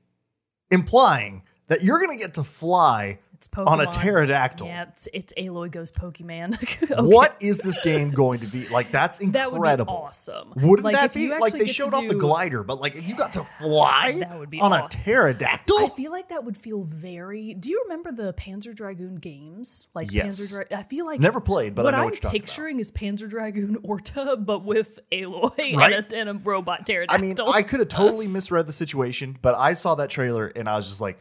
implying 0.71 1.43
that 1.69 1.83
you're 1.85 2.01
gonna 2.01 2.17
get 2.17 2.35
to 2.35 2.45
fly 2.45 3.19
on 3.57 3.81
a 3.81 3.87
pterodactyl. 3.87 4.67
Yeah, 4.67 4.87
it's, 4.89 5.07
it's 5.15 5.33
Aloy 5.39 5.71
goes 5.71 5.93
Pokemon. 5.93 6.57
Okay. 6.89 6.93
What 7.01 7.37
is 7.39 7.59
this 7.59 7.79
game 7.85 8.11
going 8.11 8.41
to 8.41 8.47
be 8.49 8.67
like? 8.67 8.91
That's 8.91 9.21
incredible. 9.21 9.63
That 9.65 9.79
would 9.79 9.87
be 9.87 9.91
awesome. 9.93 10.53
Wouldn't 10.57 10.83
Like, 10.85 10.97
that 10.97 11.15
be 11.15 11.31
like 11.39 11.53
they 11.53 11.67
showed 11.67 11.95
off 11.95 12.09
the 12.09 12.17
glider? 12.17 12.65
But 12.65 12.81
like 12.81 12.97
if 12.97 13.07
you 13.09 13.15
got 13.15 13.35
to 13.35 13.47
fly 13.61 14.17
That 14.19 14.41
would 14.41 14.51
be 14.51 14.61
on 14.61 14.73
a 14.73 14.89
pterodactyl, 14.89 15.79
I 15.79 15.89
feel 15.91 16.11
like 16.11 16.31
that 16.31 16.43
would 16.45 16.57
feel 16.57 16.83
very. 16.83 17.55
Do 17.55 17.71
you 17.71 17.83
remember 17.85 18.11
the 18.11 18.33
Panzer 18.33 18.75
Dragoon 18.75 19.17
games? 19.17 19.87
Like 19.95 20.11
Yes. 20.11 20.41
Panzer 20.41 20.49
Dragoon. 20.51 20.79
I 20.79 20.83
feel 20.83 21.07
like 21.07 21.21
Never 21.21 21.41
played, 21.41 21.77
but 21.77 21.83
I 21.83 21.85
what 21.85 21.95
I'm 21.95 22.01
you're 22.01 22.11
talking 22.13 22.27
about. 22.27 22.33
picturing 22.33 22.81
is 22.81 22.91
Panzer 22.91 23.29
Dragoon 23.31 23.79
Orta, 23.85 24.37
but 24.37 24.65
with 24.65 24.99
Aloy 25.13 25.77
Right? 25.77 25.93
and, 25.93 26.13
a, 26.13 26.17
and 26.17 26.29
a 26.29 26.35
robot 26.35 26.87
pterodactyl. 26.87 27.15
I 27.17 27.21
mean, 27.21 27.37
I 27.55 27.63
could 27.63 27.79
have 27.79 27.89
totally 27.89 28.27
misread 28.27 28.67
the 28.67 28.73
situation, 28.73 29.39
but 29.41 29.55
I 29.55 29.75
saw 29.75 29.95
that 29.95 30.11
trailer 30.11 30.49
and 30.49 30.69
I 30.69 30.75
was 30.75 30.89
just 30.89 31.01
like, 31.01 31.21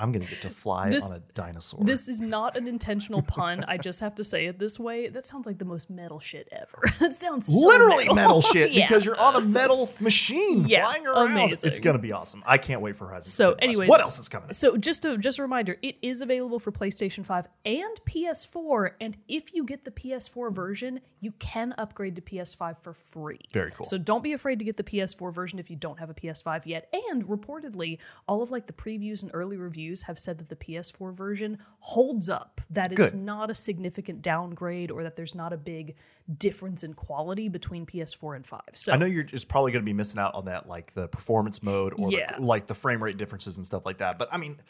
I'm 0.00 0.12
gonna 0.12 0.24
get 0.24 0.40
to 0.42 0.50
fly 0.50 0.88
This- 0.88 1.10
on 1.10 1.16
a 1.16 1.20
dinosaur. 1.34 1.84
This 1.84 2.08
is 2.08 2.20
not 2.20 2.56
an 2.56 2.66
intentional 2.66 3.22
pun. 3.22 3.64
I 3.68 3.76
just 3.76 4.00
have 4.00 4.14
to 4.16 4.24
say 4.24 4.46
it 4.46 4.58
this 4.58 4.78
way. 4.80 5.08
That 5.08 5.26
sounds 5.26 5.46
like 5.46 5.58
the 5.58 5.64
most 5.64 5.90
metal 5.90 6.18
shit 6.20 6.48
ever. 6.50 6.82
that 7.00 7.12
sounds 7.12 7.46
so 7.48 7.58
literally 7.66 8.08
metal, 8.12 8.40
shit 8.42 8.72
Yeah. 8.72 8.86
because 8.86 9.04
you're 9.04 9.18
on 9.20 9.36
a 9.36 9.40
metal 9.40 9.90
machine 10.00 10.66
Yeah, 10.66 10.84
flying 10.84 11.06
around. 11.06 11.32
amazing. 11.32 11.68
It's 11.68 11.80
gonna 11.80 11.98
be 11.98 12.12
awesome. 12.12 12.42
I 12.46 12.56
can't 12.58 12.80
wait 12.80 12.96
for 12.96 13.06
Horizon. 13.08 13.30
So, 13.30 13.52
anyways, 13.54 13.88
what 13.88 14.00
else 14.00 14.18
is 14.18 14.28
coming? 14.28 14.52
So, 14.54 14.76
just 14.76 15.04
a 15.04 15.18
just 15.18 15.38
a 15.38 15.42
reminder, 15.42 15.76
it 15.82 15.96
is 16.00 16.22
available 16.22 16.58
for 16.58 16.72
PlayStation 16.72 17.26
5 17.26 17.46
and 17.66 18.00
PS4. 18.08 18.92
And 19.00 19.16
if 19.28 19.52
you 19.54 19.64
get 19.64 19.84
the 19.84 19.90
PS4 19.90 20.52
version, 20.54 21.00
you 21.20 21.32
can 21.38 21.74
upgrade 21.76 22.16
to 22.16 22.22
PS5 22.22 22.76
for 22.82 22.94
free. 22.94 23.40
Very 23.52 23.70
cool. 23.70 23.84
So 23.84 23.98
don't 23.98 24.22
be 24.22 24.32
afraid 24.32 24.58
to 24.60 24.64
get 24.64 24.76
the 24.76 24.84
PS4 24.84 25.32
version 25.32 25.58
if 25.58 25.68
you 25.68 25.76
don't 25.76 25.98
have 25.98 26.08
a 26.10 26.14
PS5 26.14 26.64
yet. 26.66 26.88
And 27.10 27.26
reportedly, 27.26 27.98
all 28.26 28.42
of 28.42 28.50
like 28.50 28.66
the 28.66 28.72
previews 28.72 29.22
and 29.22 29.30
early 29.34 29.56
reviews 29.56 29.89
reviews 29.90 30.02
have 30.04 30.18
said 30.18 30.38
that 30.38 30.48
the 30.48 30.56
PS4 30.56 31.12
version 31.14 31.58
holds 31.80 32.30
up, 32.30 32.60
that 32.70 32.92
it's 32.92 33.10
Good. 33.10 33.20
not 33.20 33.50
a 33.50 33.54
significant 33.54 34.22
downgrade 34.22 34.90
or 34.90 35.02
that 35.02 35.16
there's 35.16 35.34
not 35.34 35.52
a 35.52 35.56
big 35.56 35.96
difference 36.38 36.84
in 36.84 36.94
quality 36.94 37.48
between 37.48 37.86
PS4 37.86 38.36
and 38.36 38.46
5. 38.46 38.60
So 38.72 38.92
I 38.92 38.96
know 38.96 39.06
you're 39.06 39.24
just 39.24 39.48
probably 39.48 39.72
going 39.72 39.82
to 39.82 39.86
be 39.88 39.92
missing 39.92 40.20
out 40.20 40.34
on 40.34 40.44
that, 40.44 40.68
like 40.68 40.94
the 40.94 41.08
performance 41.08 41.62
mode 41.62 41.92
or 41.96 42.12
Yeah. 42.12 42.36
the, 42.36 42.42
like 42.44 42.66
the 42.66 42.74
frame 42.74 43.02
rate 43.02 43.16
differences 43.16 43.56
and 43.56 43.66
stuff 43.66 43.84
like 43.84 43.98
that. 43.98 44.18
But 44.18 44.28
I 44.32 44.36
mean, 44.36 44.60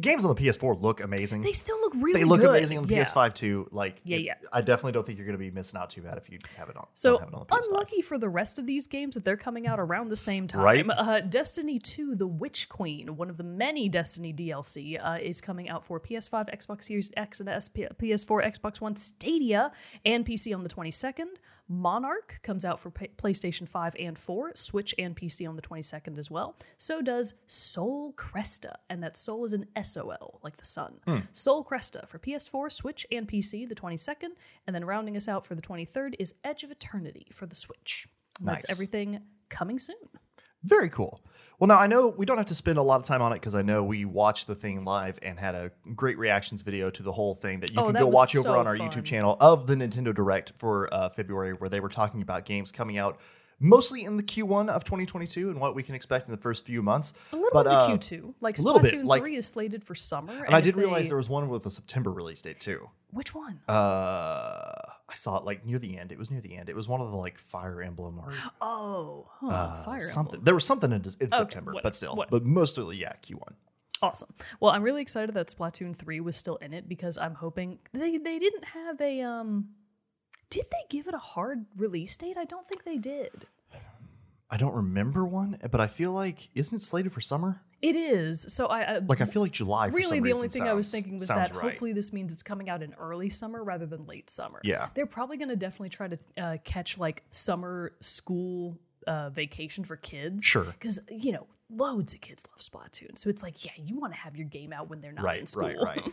games 0.00 0.24
on 0.24 0.34
the 0.34 0.40
PS4 0.40 0.80
look 0.80 1.00
amazing. 1.00 1.42
they 1.42 1.52
still 1.52 1.78
look 1.80 1.94
really 1.94 2.20
They 2.20 2.24
look 2.24 2.40
good. 2.40 2.50
amazing 2.50 2.78
on 2.78 2.84
the 2.86 2.94
Yeah. 2.94 3.02
PS5 3.02 3.34
too. 3.34 3.68
Like, 3.72 4.00
Yeah, 4.04 4.18
yeah. 4.18 4.34
I 4.52 4.60
definitely 4.60 4.92
don't 4.92 5.06
think 5.06 5.18
you're 5.18 5.26
going 5.26 5.38
to 5.38 5.44
be 5.44 5.50
missing 5.50 5.78
out 5.80 5.90
too 5.90 6.02
bad 6.02 6.18
if 6.18 6.30
you 6.30 6.38
have 6.56 6.68
it 6.68 6.76
on. 6.76 6.86
So 6.94 7.16
it 7.18 7.22
on 7.22 7.30
the 7.30 7.38
PS5. 7.46 7.66
unlucky 7.68 8.02
for 8.02 8.18
the 8.18 8.28
rest 8.28 8.58
of 8.58 8.66
these 8.66 8.86
games 8.86 9.14
that 9.14 9.24
they're 9.24 9.36
coming 9.36 9.66
out 9.66 9.80
around 9.80 10.08
the 10.08 10.16
same 10.16 10.46
time. 10.46 10.62
Right. 10.62 10.86
Uh, 10.88 11.20
Destiny 11.20 11.78
2: 11.78 12.14
The 12.14 12.26
Witch 12.26 12.68
Queen, 12.68 13.16
one 13.16 13.30
of 13.30 13.36
the 13.36 13.44
many 13.44 13.88
Destiny 13.88 14.32
DLC, 14.32 14.98
uh, 14.98 15.18
is 15.22 15.40
coming 15.40 15.68
out 15.68 15.84
for 15.84 15.98
PS5, 16.00 16.48
Xbox 16.54 16.84
Series 16.84 17.10
X 17.16 17.40
and 17.40 17.48
S, 17.48 17.68
P- 17.68 17.86
PS4, 17.98 18.42
Xbox 18.58 18.80
One, 18.80 18.96
Stadia, 18.96 19.72
and 20.04 20.24
PC 20.24 20.54
on 20.54 20.62
the 20.62 20.68
22nd. 20.68 21.36
Monark 21.68 22.40
comes 22.42 22.64
out 22.64 22.78
for 22.78 22.90
P- 22.90 23.10
PlayStation 23.16 23.68
5 23.68 23.96
and 23.98 24.18
4, 24.18 24.52
Switch 24.54 24.94
and 24.98 25.16
PC 25.16 25.48
on 25.48 25.56
the 25.56 25.62
22nd 25.62 26.18
as 26.18 26.30
well. 26.30 26.56
So 26.78 27.02
does 27.02 27.34
Sol 27.46 28.12
Cresta, 28.12 28.76
and 28.88 29.02
that 29.02 29.16
Soul 29.16 29.44
is 29.44 29.52
an 29.52 29.66
SOL, 29.82 30.40
like 30.42 30.56
the 30.56 30.64
sun. 30.64 30.94
Hmm. 31.04 31.18
Sol 31.32 31.64
Cresta 31.64 32.06
for 32.08 32.18
PS4, 32.18 32.70
Switch, 32.70 33.06
and 33.10 33.26
PC 33.28 33.68
the 33.68 33.74
22nd, 33.74 34.30
and 34.66 34.74
then 34.74 34.84
rounding 34.84 35.16
us 35.16 35.28
out 35.28 35.44
for 35.44 35.54
the 35.54 35.62
23rd 35.62 36.14
is 36.18 36.34
Edge 36.44 36.62
of 36.62 36.70
Eternity 36.70 37.26
for 37.32 37.46
the 37.46 37.56
Switch. 37.56 38.06
And 38.38 38.48
That's 38.48 38.70
everything 38.70 39.20
coming 39.48 39.78
soon. 39.78 39.96
Very 40.62 40.88
cool. 40.88 41.20
Well, 41.58 41.68
now 41.68 41.78
I 41.78 41.86
know 41.86 42.08
we 42.08 42.26
don't 42.26 42.36
have 42.36 42.46
to 42.48 42.54
spend 42.54 42.76
a 42.78 42.82
lot 42.82 43.00
of 43.00 43.06
time 43.06 43.22
on 43.22 43.32
it 43.32 43.36
because 43.36 43.54
I 43.54 43.62
know 43.62 43.82
we 43.82 44.04
watched 44.04 44.46
the 44.46 44.54
thing 44.54 44.84
live 44.84 45.18
and 45.22 45.38
had 45.38 45.54
a 45.54 45.70
great 45.94 46.18
reactions 46.18 46.60
video 46.62 46.90
to 46.90 47.02
the 47.02 47.12
whole 47.12 47.34
thing 47.34 47.60
that 47.60 47.72
you 47.72 47.80
Oh, 47.80 47.84
can 47.84 47.94
that 47.94 48.00
go 48.00 48.06
watch 48.08 48.36
over 48.36 48.50
on 48.56 48.66
our 48.66 48.76
fun. 48.76 48.90
YouTube 48.90 49.04
channel 49.04 49.36
of 49.40 49.66
the 49.66 49.74
Nintendo 49.74 50.14
Direct 50.14 50.52
for 50.58 50.92
uh, 50.92 51.08
February, 51.08 51.52
where 51.54 51.70
they 51.70 51.80
were 51.80 51.88
talking 51.88 52.20
about 52.20 52.44
games 52.44 52.70
coming 52.70 52.98
out 52.98 53.18
mostly 53.58 54.04
in 54.04 54.18
the 54.18 54.22
Q1 54.22 54.68
of 54.68 54.84
2022 54.84 55.48
and 55.48 55.58
what 55.58 55.74
we 55.74 55.82
can 55.82 55.94
expect 55.94 56.26
in 56.28 56.32
the 56.32 56.36
first 56.40 56.66
few 56.66 56.82
months. 56.82 57.14
A 57.32 57.36
little 57.36 57.48
But, 57.54 57.62
bit 57.62 57.70
to 57.70 57.76
uh, 57.76 57.88
Q2. 57.96 58.34
Like 58.42 58.58
little 58.58 58.78
bit, 58.80 58.92
Splatoon 58.92 59.04
like- 59.06 59.22
3 59.22 59.36
is 59.36 59.46
slated 59.46 59.82
for 59.82 59.94
summer. 59.94 60.44
And 60.44 60.54
I 60.54 60.58
if 60.58 60.64
did 60.64 60.76
realize 60.76 61.04
they- 61.04 61.08
there 61.08 61.16
was 61.16 61.30
one 61.30 61.48
with 61.48 61.64
a 61.64 61.70
September 61.70 62.12
release 62.12 62.42
date 62.42 62.60
too. 62.60 62.90
Which 63.12 63.34
one? 63.34 63.60
Uh, 63.66 64.72
I 65.08 65.14
saw 65.14 65.38
it 65.38 65.44
like 65.44 65.64
near 65.64 65.78
the 65.78 65.96
end. 65.98 66.10
It 66.10 66.18
was 66.18 66.30
near 66.30 66.40
the 66.40 66.56
end. 66.56 66.68
It 66.68 66.74
was 66.76 66.88
one 66.88 67.00
of 67.00 67.10
the 67.10 67.16
like 67.16 67.38
Fire 67.38 67.80
Emblem 67.80 68.18
or 68.18 68.32
oh, 68.60 69.28
huh, 69.40 69.46
uh, 69.46 69.76
Fire 69.84 70.00
something. 70.00 70.34
Emblem. 70.34 70.44
There 70.44 70.54
was 70.54 70.64
something 70.64 70.90
in, 70.92 71.04
in 71.20 71.30
September, 71.32 71.72
what- 71.72 71.82
but 71.82 71.94
still, 71.94 72.16
what- 72.16 72.30
but 72.30 72.44
mostly 72.44 72.96
yeah, 72.96 73.12
Q1. 73.22 73.54
Awesome. 74.02 74.34
Well, 74.60 74.72
I'm 74.72 74.82
really 74.82 75.00
excited 75.00 75.34
that 75.36 75.46
Splatoon 75.48 75.96
3 75.96 76.20
was 76.20 76.36
still 76.36 76.56
in 76.56 76.74
it 76.74 76.86
because 76.88 77.16
I'm 77.16 77.34
hoping 77.36 77.78
they 77.92 78.18
they 78.18 78.38
didn't 78.38 78.64
have 78.66 79.00
a 79.00 79.22
um 79.22 79.68
did 80.50 80.66
they 80.70 80.84
give 80.90 81.06
it 81.06 81.14
a 81.14 81.18
hard 81.18 81.66
release 81.76 82.16
date? 82.16 82.36
I 82.36 82.44
don't 82.44 82.66
think 82.66 82.84
they 82.84 82.98
did. 82.98 83.46
I 84.50 84.56
don't 84.56 84.74
remember 84.74 85.24
one, 85.24 85.58
but 85.70 85.80
I 85.80 85.86
feel 85.86 86.12
like 86.12 86.50
isn't 86.54 86.76
it 86.76 86.82
slated 86.82 87.12
for 87.12 87.20
summer? 87.20 87.62
It 87.82 87.94
is. 87.94 88.46
So 88.48 88.66
I, 88.66 88.80
I 88.80 88.98
Like 88.98 89.20
I 89.20 89.26
feel 89.26 89.42
like 89.42 89.52
July. 89.52 89.90
For 89.90 89.96
really 89.96 90.20
the 90.20 90.32
only 90.32 90.48
thing 90.48 90.62
I 90.62 90.72
was 90.72 90.90
thinking 90.90 91.18
was 91.18 91.28
that 91.28 91.54
right. 91.54 91.62
hopefully 91.62 91.92
this 91.92 92.12
means 92.12 92.32
it's 92.32 92.42
coming 92.42 92.68
out 92.68 92.82
in 92.82 92.94
early 92.94 93.28
summer 93.28 93.62
rather 93.62 93.86
than 93.86 94.06
late 94.06 94.30
summer. 94.30 94.60
Yeah. 94.64 94.88
They're 94.94 95.06
probably 95.06 95.36
going 95.36 95.50
to 95.50 95.56
definitely 95.56 95.90
try 95.90 96.08
to 96.08 96.18
uh, 96.38 96.56
catch 96.64 96.98
like 96.98 97.24
summer 97.30 97.92
school 98.00 98.78
uh, 99.06 99.30
vacation 99.30 99.84
for 99.84 99.96
kids. 99.96 100.44
Sure. 100.44 100.64
Because, 100.64 101.00
you 101.08 101.32
know, 101.32 101.46
loads 101.70 102.14
of 102.14 102.20
kids 102.20 102.44
love 102.50 102.60
Splatoon. 102.60 103.18
So 103.18 103.28
it's 103.28 103.42
like, 103.42 103.64
yeah, 103.64 103.72
you 103.76 103.98
want 103.98 104.12
to 104.12 104.18
have 104.18 104.36
your 104.36 104.46
game 104.46 104.72
out 104.72 104.88
when 104.88 105.00
they're 105.00 105.12
not 105.12 105.36
in 105.36 105.46
school. 105.46 105.64
right, 105.64 105.78
right. 105.84 106.04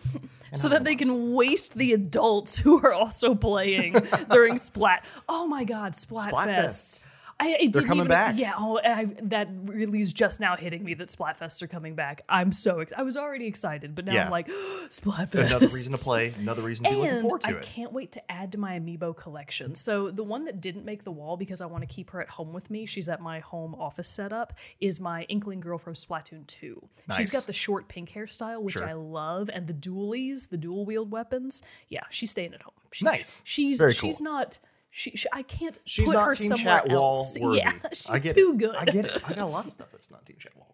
so 0.53 0.69
that 0.69 0.83
they 0.83 0.95
can 0.95 1.33
waste 1.33 1.75
the 1.75 1.93
adults 1.93 2.57
who 2.57 2.81
are 2.83 2.93
also 2.93 3.35
playing 3.35 3.95
during 4.31 4.57
Splat. 4.57 5.05
Oh 5.29 5.47
my 5.47 5.63
God, 5.63 5.93
Splatfest. 5.93 6.31
Splatfest. 6.31 7.07
I, 7.39 7.49
it 7.59 7.73
didn't 7.73 7.87
coming 7.87 8.01
even, 8.05 8.09
back. 8.09 8.37
Yeah, 8.37 8.53
oh, 8.57 8.79
I, 8.83 9.05
that 9.23 9.49
really 9.65 9.99
is 9.99 10.13
just 10.13 10.39
now 10.39 10.55
hitting 10.55 10.83
me 10.83 10.93
that 10.93 11.09
Splatfests 11.09 11.61
are 11.61 11.67
coming 11.67 11.95
back. 11.95 12.21
I'm 12.29 12.51
so 12.51 12.79
ex- 12.79 12.93
I 12.95 13.01
was 13.01 13.17
already 13.17 13.47
excited, 13.47 13.95
but 13.95 14.05
now 14.05 14.13
Yeah. 14.13 14.25
I'm 14.25 14.31
like 14.31 14.47
Splatfest. 14.89 15.47
Another 15.47 15.65
reason 15.65 15.91
to 15.93 15.97
play. 15.97 16.31
Another 16.37 16.61
reason 16.61 16.85
to 16.85 16.91
be 16.91 16.95
looking 16.97 17.21
forward 17.21 17.41
to 17.41 17.49
I 17.49 17.51
it. 17.53 17.57
I 17.57 17.61
can't 17.61 17.91
wait 17.91 18.11
to 18.13 18.31
add 18.31 18.51
to 18.53 18.57
my 18.57 18.79
amiibo 18.79 19.15
collection. 19.15 19.75
So 19.75 20.11
the 20.11 20.23
one 20.23 20.45
that 20.45 20.61
didn't 20.61 20.85
make 20.85 21.03
the 21.03 21.11
wall 21.11 21.35
because 21.37 21.59
I 21.61 21.65
want 21.65 21.81
to 21.81 21.87
keep 21.93 22.11
her 22.11 22.21
at 22.21 22.29
home 22.29 22.53
with 22.53 22.69
me, 22.69 22.85
she's 22.85 23.09
at 23.09 23.19
my 23.21 23.39
home 23.39 23.75
office 23.75 24.07
setup, 24.07 24.53
is 24.79 24.99
my 25.01 25.23
Inkling 25.23 25.59
girl 25.59 25.77
from 25.77 25.93
Splatoon 25.95 26.45
2. 26.47 26.87
Nice. 27.09 27.17
She's 27.17 27.31
got 27.31 27.47
the 27.47 27.53
short 27.53 27.87
pink 27.87 28.11
hairstyle, 28.11 28.61
which 28.61 28.73
Sure. 28.73 28.87
I 28.87 28.93
love, 28.93 29.49
and 29.53 29.67
the 29.67 29.73
dualies, 29.73 30.49
the 30.49 30.57
dual 30.57 30.85
wield 30.85 31.11
weapons. 31.11 31.61
Yeah, 31.89 32.01
she's 32.09 32.31
staying 32.31 32.53
at 32.53 32.61
home. 32.61 32.73
She, 32.91 33.05
Nice. 33.05 33.41
She's 33.43 33.79
Very 33.79 33.93
she's 33.93 34.17
cool. 34.19 34.23
not 34.23 34.59
she, 34.93 35.11
she, 35.17 35.27
I 35.33 35.41
can't 35.41 35.77
She's 35.85 36.05
put 36.05 36.13
not 36.13 36.25
her 36.25 36.35
Team 36.35 36.49
somewhere 36.49 36.81
Chat 36.81 36.91
else. 36.91 37.37
worthy. 37.41 37.57
Yeah, 37.57 37.73
she's 37.91 38.09
I 38.09 38.19
get 38.19 38.35
too 38.35 38.51
it. 38.53 38.57
good. 38.59 38.75
I 38.75 38.85
get 38.85 39.05
it. 39.05 39.23
I 39.27 39.33
got 39.33 39.39
a 39.39 39.45
lot 39.45 39.65
of 39.65 39.71
stuff 39.71 39.87
that's 39.91 40.11
not 40.11 40.23
Team 40.25 40.37
Chat 40.39 40.55
Wall 40.55 40.67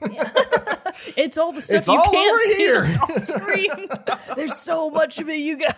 worthy. 0.00 0.16
It's 1.14 1.36
all 1.38 1.52
the 1.52 1.60
stuff 1.60 1.78
It's 1.80 1.88
you 1.88 2.02
can't 2.02 2.40
see 2.42 2.56
here. 2.56 2.82
that's 2.82 3.30
on 3.30 3.40
screen. 3.40 3.70
There's 4.34 4.56
so 4.56 4.88
much 4.90 5.18
of 5.18 5.28
it, 5.28 5.36
you 5.36 5.58
guys. 5.58 5.74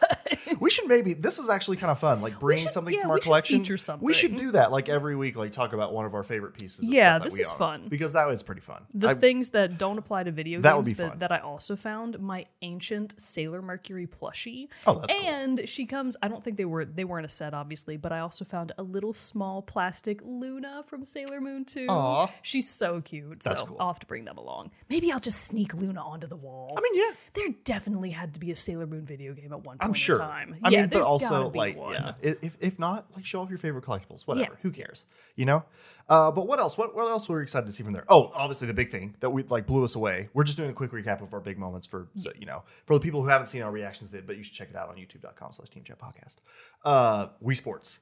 we 0.60 0.70
should 0.70 0.88
maybe. 0.88 1.12
This 1.12 1.38
is 1.40 1.48
actually 1.48 1.76
kind 1.76 1.90
of 1.90 1.98
fun. 1.98 2.22
Like 2.22 2.38
bring 2.38 2.58
should- 2.58 2.70
something 2.70 2.94
yeah, 2.94 3.02
from 3.02 3.10
our 3.10 3.16
we 3.16 3.20
should 3.20 3.24
collection. 3.26 3.64
feature 3.64 3.96
We 4.00 4.14
should 4.14 4.36
do 4.36 4.52
that. 4.52 4.70
Like 4.70 4.88
every 4.88 5.16
week, 5.16 5.36
like 5.36 5.52
talk 5.52 5.72
about 5.72 5.92
one 5.92 6.06
of 6.06 6.14
our 6.14 6.22
favorite 6.22 6.56
pieces. 6.56 6.86
Yeah, 6.88 7.18
this 7.18 7.38
is 7.38 7.50
own. 7.52 7.58
fun. 7.58 7.86
because 7.88 8.12
that 8.12 8.26
was 8.28 8.42
pretty 8.44 8.60
fun. 8.60 8.84
The 8.94 9.08
I- 9.08 9.14
things 9.14 9.50
that 9.50 9.76
don't 9.76 9.98
apply 9.98 10.22
to 10.24 10.30
video 10.30 10.60
That 10.60 10.76
would 10.76 10.84
games 10.86 10.96
be 10.96 11.02
that, 11.02 11.08
fun. 11.10 11.18
that 11.18 11.32
I 11.32 11.38
also 11.38 11.74
found 11.74 12.20
my 12.20 12.46
ancient 12.62 13.20
Sailor 13.20 13.60
Mercury 13.60 14.06
plushie. 14.06 14.68
Oh, 14.86 15.00
that's 15.00 15.12
cool. 15.12 15.22
and 15.28 15.68
she 15.68 15.84
comes. 15.86 16.16
I 16.22 16.28
don't 16.28 16.42
think 16.44 16.56
they 16.58 16.64
were 16.64 16.84
they 16.84 17.04
weren't 17.04 17.26
a 17.26 17.30
set, 17.30 17.54
obviously, 17.54 17.96
but 17.96 18.12
I 18.12 18.20
also 18.20 18.44
found 18.44 18.72
a 18.78 18.82
little 18.84 19.12
small 19.12 19.62
plastic 19.62 20.20
Luna 20.24 20.84
from 20.86 21.04
Sailor 21.04 21.40
Moon 21.40 21.64
too. 21.64 21.86
Aw. 21.88 22.30
she's 22.42 22.68
so 22.70 23.00
cute. 23.00 23.40
That's 23.40 23.60
so 23.60 23.66
cool. 23.66 23.76
I'll 23.80 23.97
to 24.00 24.06
bring 24.06 24.24
them 24.24 24.38
along. 24.38 24.70
Maybe 24.88 25.10
I'll 25.12 25.20
just 25.20 25.42
sneak 25.42 25.74
Luna 25.74 26.00
onto 26.00 26.26
the 26.26 26.36
wall. 26.36 26.74
I 26.76 26.80
mean, 26.80 26.94
yeah. 26.94 27.12
there 27.34 27.48
definitely 27.64 28.10
had 28.10 28.34
to 28.34 28.40
be 28.40 28.50
a 28.50 28.56
Sailor 28.56 28.86
Moon 28.86 29.04
video 29.04 29.34
game 29.34 29.52
at 29.52 29.64
one 29.64 29.78
point 29.78 29.78
I'm 29.80 29.92
sure. 29.92 30.16
in 30.16 30.20
time. 30.20 30.56
I 30.62 30.70
yeah, 30.70 30.80
mean, 30.82 30.90
but 30.90 31.02
also 31.02 31.50
like, 31.50 31.76
one. 31.76 31.94
yeah, 31.94 32.12
if 32.22 32.56
if 32.60 32.78
not, 32.78 33.06
like 33.14 33.24
show 33.24 33.40
off 33.40 33.48
your 33.48 33.58
favorite 33.58 33.84
collectibles, 33.84 34.26
whatever. 34.26 34.52
Yeah. 34.52 34.58
Who 34.62 34.70
cares, 34.70 35.06
you 35.36 35.44
know? 35.44 35.64
Uh, 36.08 36.30
but 36.30 36.46
what 36.46 36.58
else? 36.58 36.78
What 36.78 36.94
what 36.96 37.08
else 37.08 37.28
were 37.28 37.36
we 37.36 37.42
excited 37.42 37.66
to 37.66 37.72
see 37.72 37.82
from 37.82 37.92
there? 37.92 38.04
Oh, 38.08 38.30
obviously 38.34 38.66
the 38.66 38.74
big 38.74 38.90
thing 38.90 39.14
that 39.20 39.30
we 39.30 39.42
like 39.42 39.66
blew 39.66 39.84
us 39.84 39.94
away. 39.94 40.28
We're 40.32 40.44
just 40.44 40.56
doing 40.56 40.70
a 40.70 40.74
quick 40.74 40.90
recap 40.90 41.20
of 41.20 41.34
our 41.34 41.40
big 41.40 41.58
moments 41.58 41.86
for 41.86 42.08
so, 42.14 42.30
you 42.38 42.46
know 42.46 42.62
for 42.86 42.94
the 42.94 43.00
people 43.00 43.22
who 43.22 43.28
haven't 43.28 43.46
seen 43.46 43.62
our 43.62 43.70
reactions 43.70 44.08
vid, 44.08 44.26
but 44.26 44.36
you 44.36 44.42
should 44.42 44.54
check 44.54 44.70
it 44.70 44.76
out 44.76 44.88
on 44.88 44.96
YouTube.com/slash 44.96 45.68
Team 45.68 45.84
Chat 45.84 45.98
Podcast. 45.98 46.36
Uh, 46.84 47.28
Wii 47.44 47.56
Sports, 47.56 48.00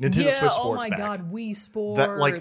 Nintendo 0.00 0.24
yeah, 0.24 0.38
Switch 0.38 0.52
Sports. 0.52 0.58
oh 0.58 0.74
my 0.74 0.90
god, 0.90 1.32
Wii 1.32 1.56
Sports. 1.56 1.98
That 1.98 2.18
like 2.18 2.40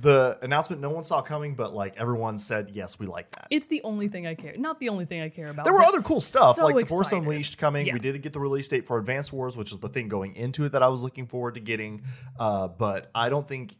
the 0.00 0.38
announcement 0.40 0.80
no 0.80 0.88
one 0.88 1.02
saw 1.02 1.20
coming, 1.20 1.54
but 1.54 1.74
like 1.74 1.96
everyone 1.98 2.38
said 2.38 2.70
yes, 2.72 2.98
we 2.98 3.06
like 3.06 3.30
that. 3.32 3.46
it's 3.50 3.66
the 3.66 3.82
only 3.82 4.08
thing 4.08 4.26
I 4.26 4.34
care. 4.34 4.56
Not 4.56 4.80
the 4.80 4.88
only 4.88 5.04
thing 5.04 5.20
I 5.20 5.28
care 5.28 5.48
about. 5.48 5.64
There 5.64 5.74
were 5.74 5.82
other 5.82 6.00
cool 6.00 6.22
stuff 6.22 6.56
so 6.56 6.64
like 6.64 6.76
the 6.76 6.86
Force. 6.86 7.12
Unleashed 7.12 7.58
coming. 7.58 7.86
Yeah. 7.86 7.92
We 7.92 7.98
did 7.98 8.20
get 8.22 8.32
the 8.32 8.40
release 8.40 8.68
date 8.68 8.86
for 8.86 8.98
Advanced 8.98 9.32
Wars, 9.32 9.54
which 9.56 9.70
is 9.70 9.78
the 9.78 9.88
thing 9.88 10.08
going 10.08 10.34
into 10.34 10.64
it 10.64 10.72
that 10.72 10.82
I 10.82 10.88
was 10.88 11.02
looking 11.02 11.26
forward 11.26 11.54
to 11.54 11.60
getting. 11.60 12.02
Uh, 12.38 12.68
but 12.68 13.10
I 13.14 13.28
don't 13.28 13.46
think, 13.46 13.76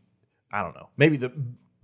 I 0.52 0.62
don't 0.62 0.75
know, 0.75 0.90
maybe 0.97 1.16
the 1.16 1.33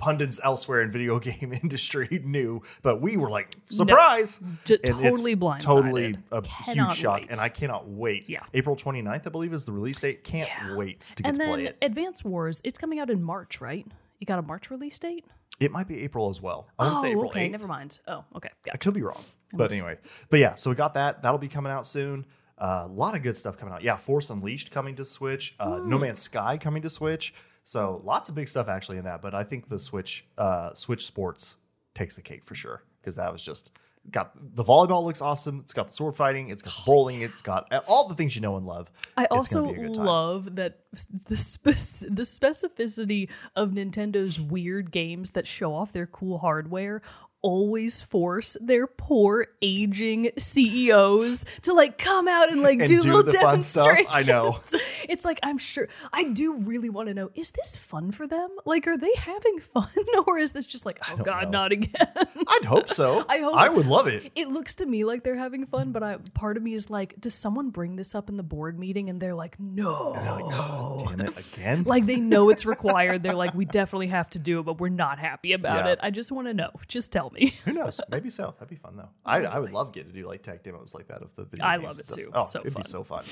pundits 0.01 0.41
elsewhere 0.43 0.81
in 0.83 0.91
video 0.91 1.19
game 1.29 1.53
industry 1.53 2.21
knew, 2.25 2.63
but 2.83 3.01
we 3.01 3.17
were 3.17 3.31
like 3.31 3.55
surprise, 3.71 4.41
And 4.41 4.59
totally 4.65 5.37
blindsided. 5.37 5.61
totally 5.61 6.17
a 6.33 6.43
Cannot 6.43 6.93
huge 6.93 6.99
shock, 6.99 7.21
wait. 7.21 7.31
and 7.31 7.39
I 7.39 7.49
cannot 7.49 7.89
wait. 7.89 8.29
Yeah. 8.29 8.41
April 8.55 8.75
29th, 8.75 9.27
I 9.27 9.31
believe, 9.31 9.53
is 9.53 9.65
the 9.67 9.73
release 9.73 10.01
date. 10.01 10.25
Can't 10.25 10.49
Yeah. 10.49 10.75
wait 10.77 11.01
to 11.17 11.23
get 11.23 11.29
and 11.29 11.35
to 11.37 11.45
then 11.45 11.55
play 11.55 11.65
it. 11.67 11.77
Advance 11.83 12.25
Wars, 12.25 12.61
it's 12.65 12.79
coming 12.79 12.99
out 12.99 13.11
in 13.11 13.23
March, 13.23 13.61
right? 13.61 13.87
You 14.19 14.27
got 14.27 14.39
a 14.39 14.43
March 14.43 14.71
release 14.71 14.99
date? 14.99 15.25
It 15.61 15.71
might 15.71 15.87
be 15.89 16.03
April 16.05 16.31
as 16.31 16.41
well. 16.41 16.69
I 16.79 16.85
want 16.85 16.95
to 16.95 16.99
oh, 16.99 17.03
say 17.03 17.11
April 17.11 17.27
okay, 17.29 17.49
8th. 17.49 17.53
never 17.53 17.67
mind. 17.67 17.99
Oh, 18.09 18.25
okay, 18.37 18.49
I 18.73 18.79
could 18.79 18.95
be 18.95 19.03
wrong, 19.03 19.21
but 19.53 19.71
anyway. 19.73 19.99
But 20.31 20.41
yeah, 20.41 20.55
so 20.55 20.71
we 20.71 20.77
got 20.77 20.95
that. 20.95 21.23
That'll 21.23 21.39
be 21.39 21.49
coming 21.49 21.71
out 21.71 21.87
soon. 21.87 22.25
Uh, 22.57 22.85
a 22.87 22.93
lot 22.93 23.15
of 23.15 23.23
good 23.23 23.37
stuff 23.37 23.57
coming 23.59 23.73
out. 23.75 23.83
Yeah, 23.83 23.97
Force 23.97 24.29
Unleashed 24.31 24.71
coming 24.71 24.95
to 24.97 25.05
Switch. 25.05 25.55
Uh, 25.59 25.81
No 25.85 25.99
Man's 25.99 26.19
Sky 26.21 26.59
coming 26.59 26.83
to 26.83 26.91
Switch. 26.91 27.33
So 27.65 28.01
lots 28.05 28.29
of 28.29 28.35
big 28.35 28.49
stuff 28.49 28.69
actually 28.69 28.99
in 28.99 29.05
that. 29.05 29.23
But 29.23 29.35
I 29.35 29.45
think 29.45 29.69
the 29.69 29.79
Switch 29.79 30.27
uh, 30.39 30.75
Switch 30.75 31.07
Sports 31.07 31.57
takes 31.95 32.17
the 32.17 32.23
cake 32.23 32.45
for 32.45 32.55
sure 32.55 32.83
because 33.01 33.17
that 33.17 33.33
was 33.33 33.43
just 33.43 33.71
got 34.11 34.33
the 34.57 34.65
volleyball 34.65 35.05
looks 35.05 35.21
awesome. 35.21 35.61
It's 35.63 35.73
got 35.73 35.89
the 35.89 35.95
sword 35.95 36.17
fighting. 36.17 36.49
It's 36.49 36.63
got 36.63 36.75
the 36.75 36.83
bowling. 36.87 37.21
It's 37.21 37.43
got 37.43 37.73
all 37.87 38.09
the 38.09 38.15
things 38.15 38.35
you 38.35 38.41
know 38.41 38.57
and 38.57 38.67
love. 38.67 38.91
I 39.17 39.25
It's 39.25 39.33
also 39.33 39.65
gonna 39.67 39.75
be 39.75 39.81
a 39.81 39.87
good 39.87 39.95
time. 39.95 40.05
love 40.07 40.57
that 40.57 40.81
the 41.29 41.37
spec- 41.37 42.11
the 42.11 42.23
specificity 42.23 43.29
of 43.55 43.71
Nintendo's 43.71 44.41
weird 44.41 44.91
games 44.91 45.31
that 45.33 45.47
show 45.47 45.75
off 45.75 45.93
their 45.93 46.07
cool 46.07 46.39
hardware 46.39 47.03
always 47.43 48.03
force 48.03 48.57
their 48.61 48.87
poor 48.87 49.47
aging 49.63 50.31
CEOs 50.39 51.45
to 51.63 51.73
like 51.73 51.99
come 51.99 52.29
out 52.29 52.51
and 52.53 52.63
like 52.63 52.81
And 52.81 52.89
do, 52.89 53.01
do 53.03 53.17
little 53.17 53.61
stuff. 53.63 53.99
I 54.09 54.23
know. 54.23 54.61
It's 55.09 55.25
like 55.25 55.41
I'm 55.43 55.59
sure 55.59 55.89
I 56.13 56.25
do 56.25 56.57
really 56.59 56.89
want 56.89 57.09
to 57.09 57.15
know: 57.15 57.31
is 57.35 57.51
this 57.51 57.75
fun 57.75 58.13
for 58.13 58.27
them? 58.29 58.49
Like, 58.65 58.87
are 58.87 58.97
they 58.97 59.13
having 59.17 59.59
fun, 59.75 59.89
or 60.27 60.39
is 60.39 60.53
this 60.53 60.67
just 60.67 60.87
like, 60.87 61.01
oh 61.11 61.17
god, 61.17 61.45
know. 61.45 61.51
not 61.51 61.73
again? 61.73 62.07
I'd 62.47 62.65
hope 62.65 62.91
so. 62.93 63.25
I 63.29 63.39
hope- 63.39 63.55
I 63.57 63.69
would 63.71 63.87
love 63.87 64.07
it. 64.07 64.31
it 64.37 64.49
looks 64.49 64.77
to 64.77 64.87
me 64.87 65.05
like 65.05 65.25
they're 65.25 65.37
having 65.39 65.67
fun, 65.67 65.91
but 65.93 66.03
I 66.03 66.19
part 66.35 66.57
of 66.57 66.63
me 66.63 66.75
is 66.75 66.91
like, 66.91 67.21
does 67.21 67.35
someone 67.35 67.71
bring 67.71 67.97
this 67.97 68.15
up 68.15 68.29
in 68.29 68.37
the 68.37 68.43
board 68.45 68.79
meeting? 68.79 69.11
And 69.11 69.21
they're 69.21 69.35
like, 69.35 69.59
no. 69.59 70.13
God 70.15 70.41
oh, 70.45 71.07
damn 71.09 71.21
it 71.21 71.55
again. 71.55 71.83
Like 71.85 72.07
they 72.07 72.17
know 72.17 72.51
it's 72.51 72.65
required. 72.67 73.23
They're 73.23 73.35
like, 73.35 73.55
we 73.55 73.65
definitely 73.65 74.09
have 74.09 74.31
to 74.31 74.39
do 74.39 74.61
it, 74.61 74.63
but 74.65 74.79
we're 74.79 74.91
not 74.91 75.19
happy 75.19 75.53
about 75.55 75.87
Yeah. 75.87 75.93
it. 75.93 75.99
I 76.03 76.11
just 76.11 76.31
want 76.31 76.47
to 76.47 76.55
know. 76.55 76.71
Just 76.87 77.11
tell 77.13 77.30
me. 77.33 77.55
Who 77.65 77.73
knows? 77.73 78.01
Maybe 78.11 78.31
so. 78.31 78.55
That'd 78.59 78.69
be 78.69 78.77
fun 78.77 78.97
though. 78.97 79.09
I, 79.25 79.39
I 79.45 79.59
would 79.59 79.73
love 79.73 79.93
getting 79.93 80.13
to 80.13 80.19
do 80.19 80.27
like 80.27 80.43
tech 80.43 80.63
demos 80.65 80.95
like 80.95 81.09
that 81.09 81.23
of 81.23 81.35
the 81.37 81.45
video 81.45 81.65
I 81.67 81.77
love 81.77 81.99
it 81.99 82.07
stuff. 82.07 82.17
too. 82.17 82.31
Oh, 82.35 82.41
So 82.43 82.61
it'd 82.61 82.73
fun. 82.73 82.83
be 82.83 82.89
so 82.89 83.05
fun. 83.05 83.25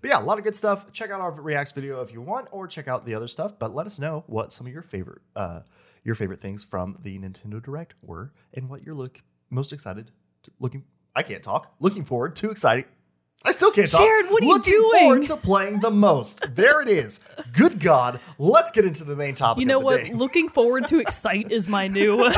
But 0.00 0.10
yeah, 0.10 0.20
a 0.20 0.24
lot 0.24 0.38
of 0.38 0.44
good 0.44 0.54
stuff. 0.56 0.92
Check 0.92 1.10
out 1.10 1.20
our 1.20 1.30
Reacts 1.32 1.72
video 1.72 2.02
if 2.02 2.12
you 2.12 2.20
want, 2.20 2.48
or 2.52 2.66
check 2.66 2.86
out 2.88 3.06
the 3.06 3.14
other 3.14 3.28
stuff. 3.28 3.58
But 3.58 3.74
let 3.74 3.86
us 3.86 3.98
know 3.98 4.24
what 4.26 4.52
some 4.52 4.66
of 4.66 4.72
your 4.72 4.82
favorite 4.82 5.22
uh 5.34 5.60
your 6.04 6.14
favorite 6.14 6.40
things 6.40 6.62
from 6.62 6.98
the 7.02 7.18
Nintendo 7.18 7.60
Direct 7.62 7.94
were, 8.02 8.32
and 8.54 8.68
what 8.68 8.82
you're 8.84 8.94
look 8.94 9.20
most 9.50 9.72
excited 9.72 10.10
to, 10.44 10.50
looking. 10.60 10.84
I 11.14 11.22
can't 11.22 11.42
talk. 11.42 11.74
Looking 11.80 12.04
forward 12.04 12.36
to 12.36 12.50
exciting. 12.50 12.84
I 13.44 13.52
still 13.52 13.70
can't 13.70 13.88
talk. 13.90 14.00
Sharon, 14.00 14.26
what 14.26 14.42
are 14.42 14.46
you 14.46 14.58
doing? 14.60 14.82
looking 14.82 15.00
forward 15.00 15.26
to 15.28 15.36
playing 15.36 15.80
the 15.80 15.90
most. 15.90 16.44
There 16.54 16.80
it 16.82 16.88
is. 16.88 17.20
Good 17.52 17.80
God. 17.80 18.18
Let's 18.38 18.70
get 18.70 18.84
into 18.84 19.04
the 19.04 19.14
main 19.16 19.34
topic. 19.34 19.60
You 19.60 19.66
know 19.66 19.78
what? 19.78 20.04
Day. 20.04 20.12
Looking 20.14 20.48
forward 20.48 20.86
to 20.88 20.98
excite 21.00 21.50
is 21.52 21.68
my 21.68 21.86
new 21.86 22.16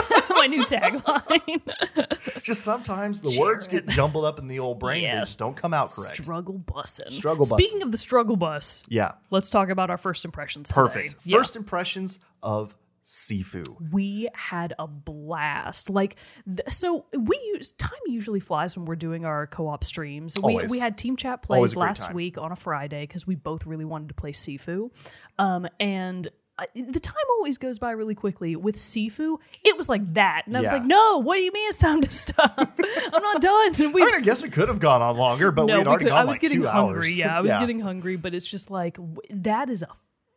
new 0.48 0.62
tagline. 0.64 2.42
Just 2.42 2.62
sometimes 2.62 3.20
the 3.20 3.38
words 3.38 3.66
get 3.66 3.86
jumbled 3.88 4.24
up 4.24 4.38
in 4.38 4.48
the 4.48 4.58
old 4.58 4.78
brain. 4.78 5.04
They 5.04 5.10
just 5.18 5.38
don't 5.38 5.56
come 5.56 5.74
out 5.74 5.90
correct. 5.90 6.16
struggle 6.16 6.58
bussin'. 6.58 7.12
Struggle 7.12 7.44
Speaking 7.44 7.82
of 7.82 7.90
the 7.90 7.96
struggle 7.96 8.36
bus, 8.36 8.82
yeah. 8.88 9.12
let's 9.30 9.50
talk 9.50 9.68
about 9.68 9.90
our 9.90 9.96
first 9.98 10.24
impressions. 10.24 10.72
Perfect. 10.72 11.10
Today. 11.10 11.20
Yeah. 11.24 11.38
First 11.38 11.56
impressions 11.56 12.20
of 12.42 12.74
Sifu. 13.04 13.64
we 13.90 14.28
had 14.34 14.74
a 14.78 14.86
blast. 14.86 15.88
Like, 15.88 16.16
th- 16.46 16.68
so 16.68 17.06
we 17.18 17.40
use 17.54 17.72
time 17.72 17.90
usually 18.06 18.40
flies 18.40 18.76
when 18.76 18.84
we're 18.84 18.96
doing 18.96 19.24
our 19.24 19.46
co-op 19.46 19.82
streams. 19.82 20.36
We 20.36 20.42
Always. 20.42 20.70
we 20.70 20.78
had 20.78 20.98
team 20.98 21.16
chat 21.16 21.40
plays 21.42 21.74
last 21.74 22.06
time. 22.08 22.14
week 22.14 22.36
on 22.36 22.52
a 22.52 22.56
Friday 22.56 23.04
because 23.04 23.26
we 23.26 23.34
both 23.34 23.64
really 23.64 23.86
wanted 23.86 24.08
to 24.08 24.14
play 24.14 24.32
Sifu, 24.32 24.90
um, 25.38 25.66
and. 25.80 26.28
The 26.74 27.00
time 27.00 27.14
always 27.36 27.58
goes 27.58 27.78
by 27.78 27.92
really 27.92 28.14
quickly. 28.14 28.56
With 28.56 28.76
Sifu, 28.76 29.38
it 29.64 29.76
was 29.76 29.88
like 29.88 30.14
that, 30.14 30.42
and 30.46 30.56
I 30.56 30.60
was 30.60 30.70
Yeah. 30.70 30.78
like, 30.78 30.86
"No, 30.86 31.18
what 31.22 31.36
do 31.36 31.42
you 31.42 31.52
mean 31.52 31.68
it's 31.68 31.78
time 31.78 32.00
to 32.02 32.12
stop? 32.12 32.52
I'm 33.12 33.22
not 33.22 33.40
done." 33.40 33.72
And 33.80 33.94
we 33.94 34.02
I 34.02 34.06
mean, 34.06 34.14
I 34.16 34.20
guess 34.20 34.42
we 34.42 34.50
could 34.50 34.68
have 34.68 34.80
gone 34.80 35.00
on 35.02 35.16
longer, 35.16 35.50
but 35.52 35.66
no, 35.66 35.74
we 35.74 35.78
had 35.78 35.86
we 35.86 35.90
already 35.90 36.04
could, 36.06 36.10
gone 36.10 36.18
I 36.18 36.24
was 36.24 36.34
like 36.34 36.40
getting 36.40 36.60
two 36.62 36.66
hungry. 36.66 36.96
hours. 36.96 37.18
Yeah, 37.18 37.36
I 37.36 37.40
was 37.40 37.56
getting 37.56 37.80
hungry, 37.80 38.16
but 38.16 38.34
it's 38.34 38.46
just 38.46 38.70
like 38.70 38.94
w- 38.96 39.16
that 39.30 39.68
is 39.70 39.82
a 39.82 39.88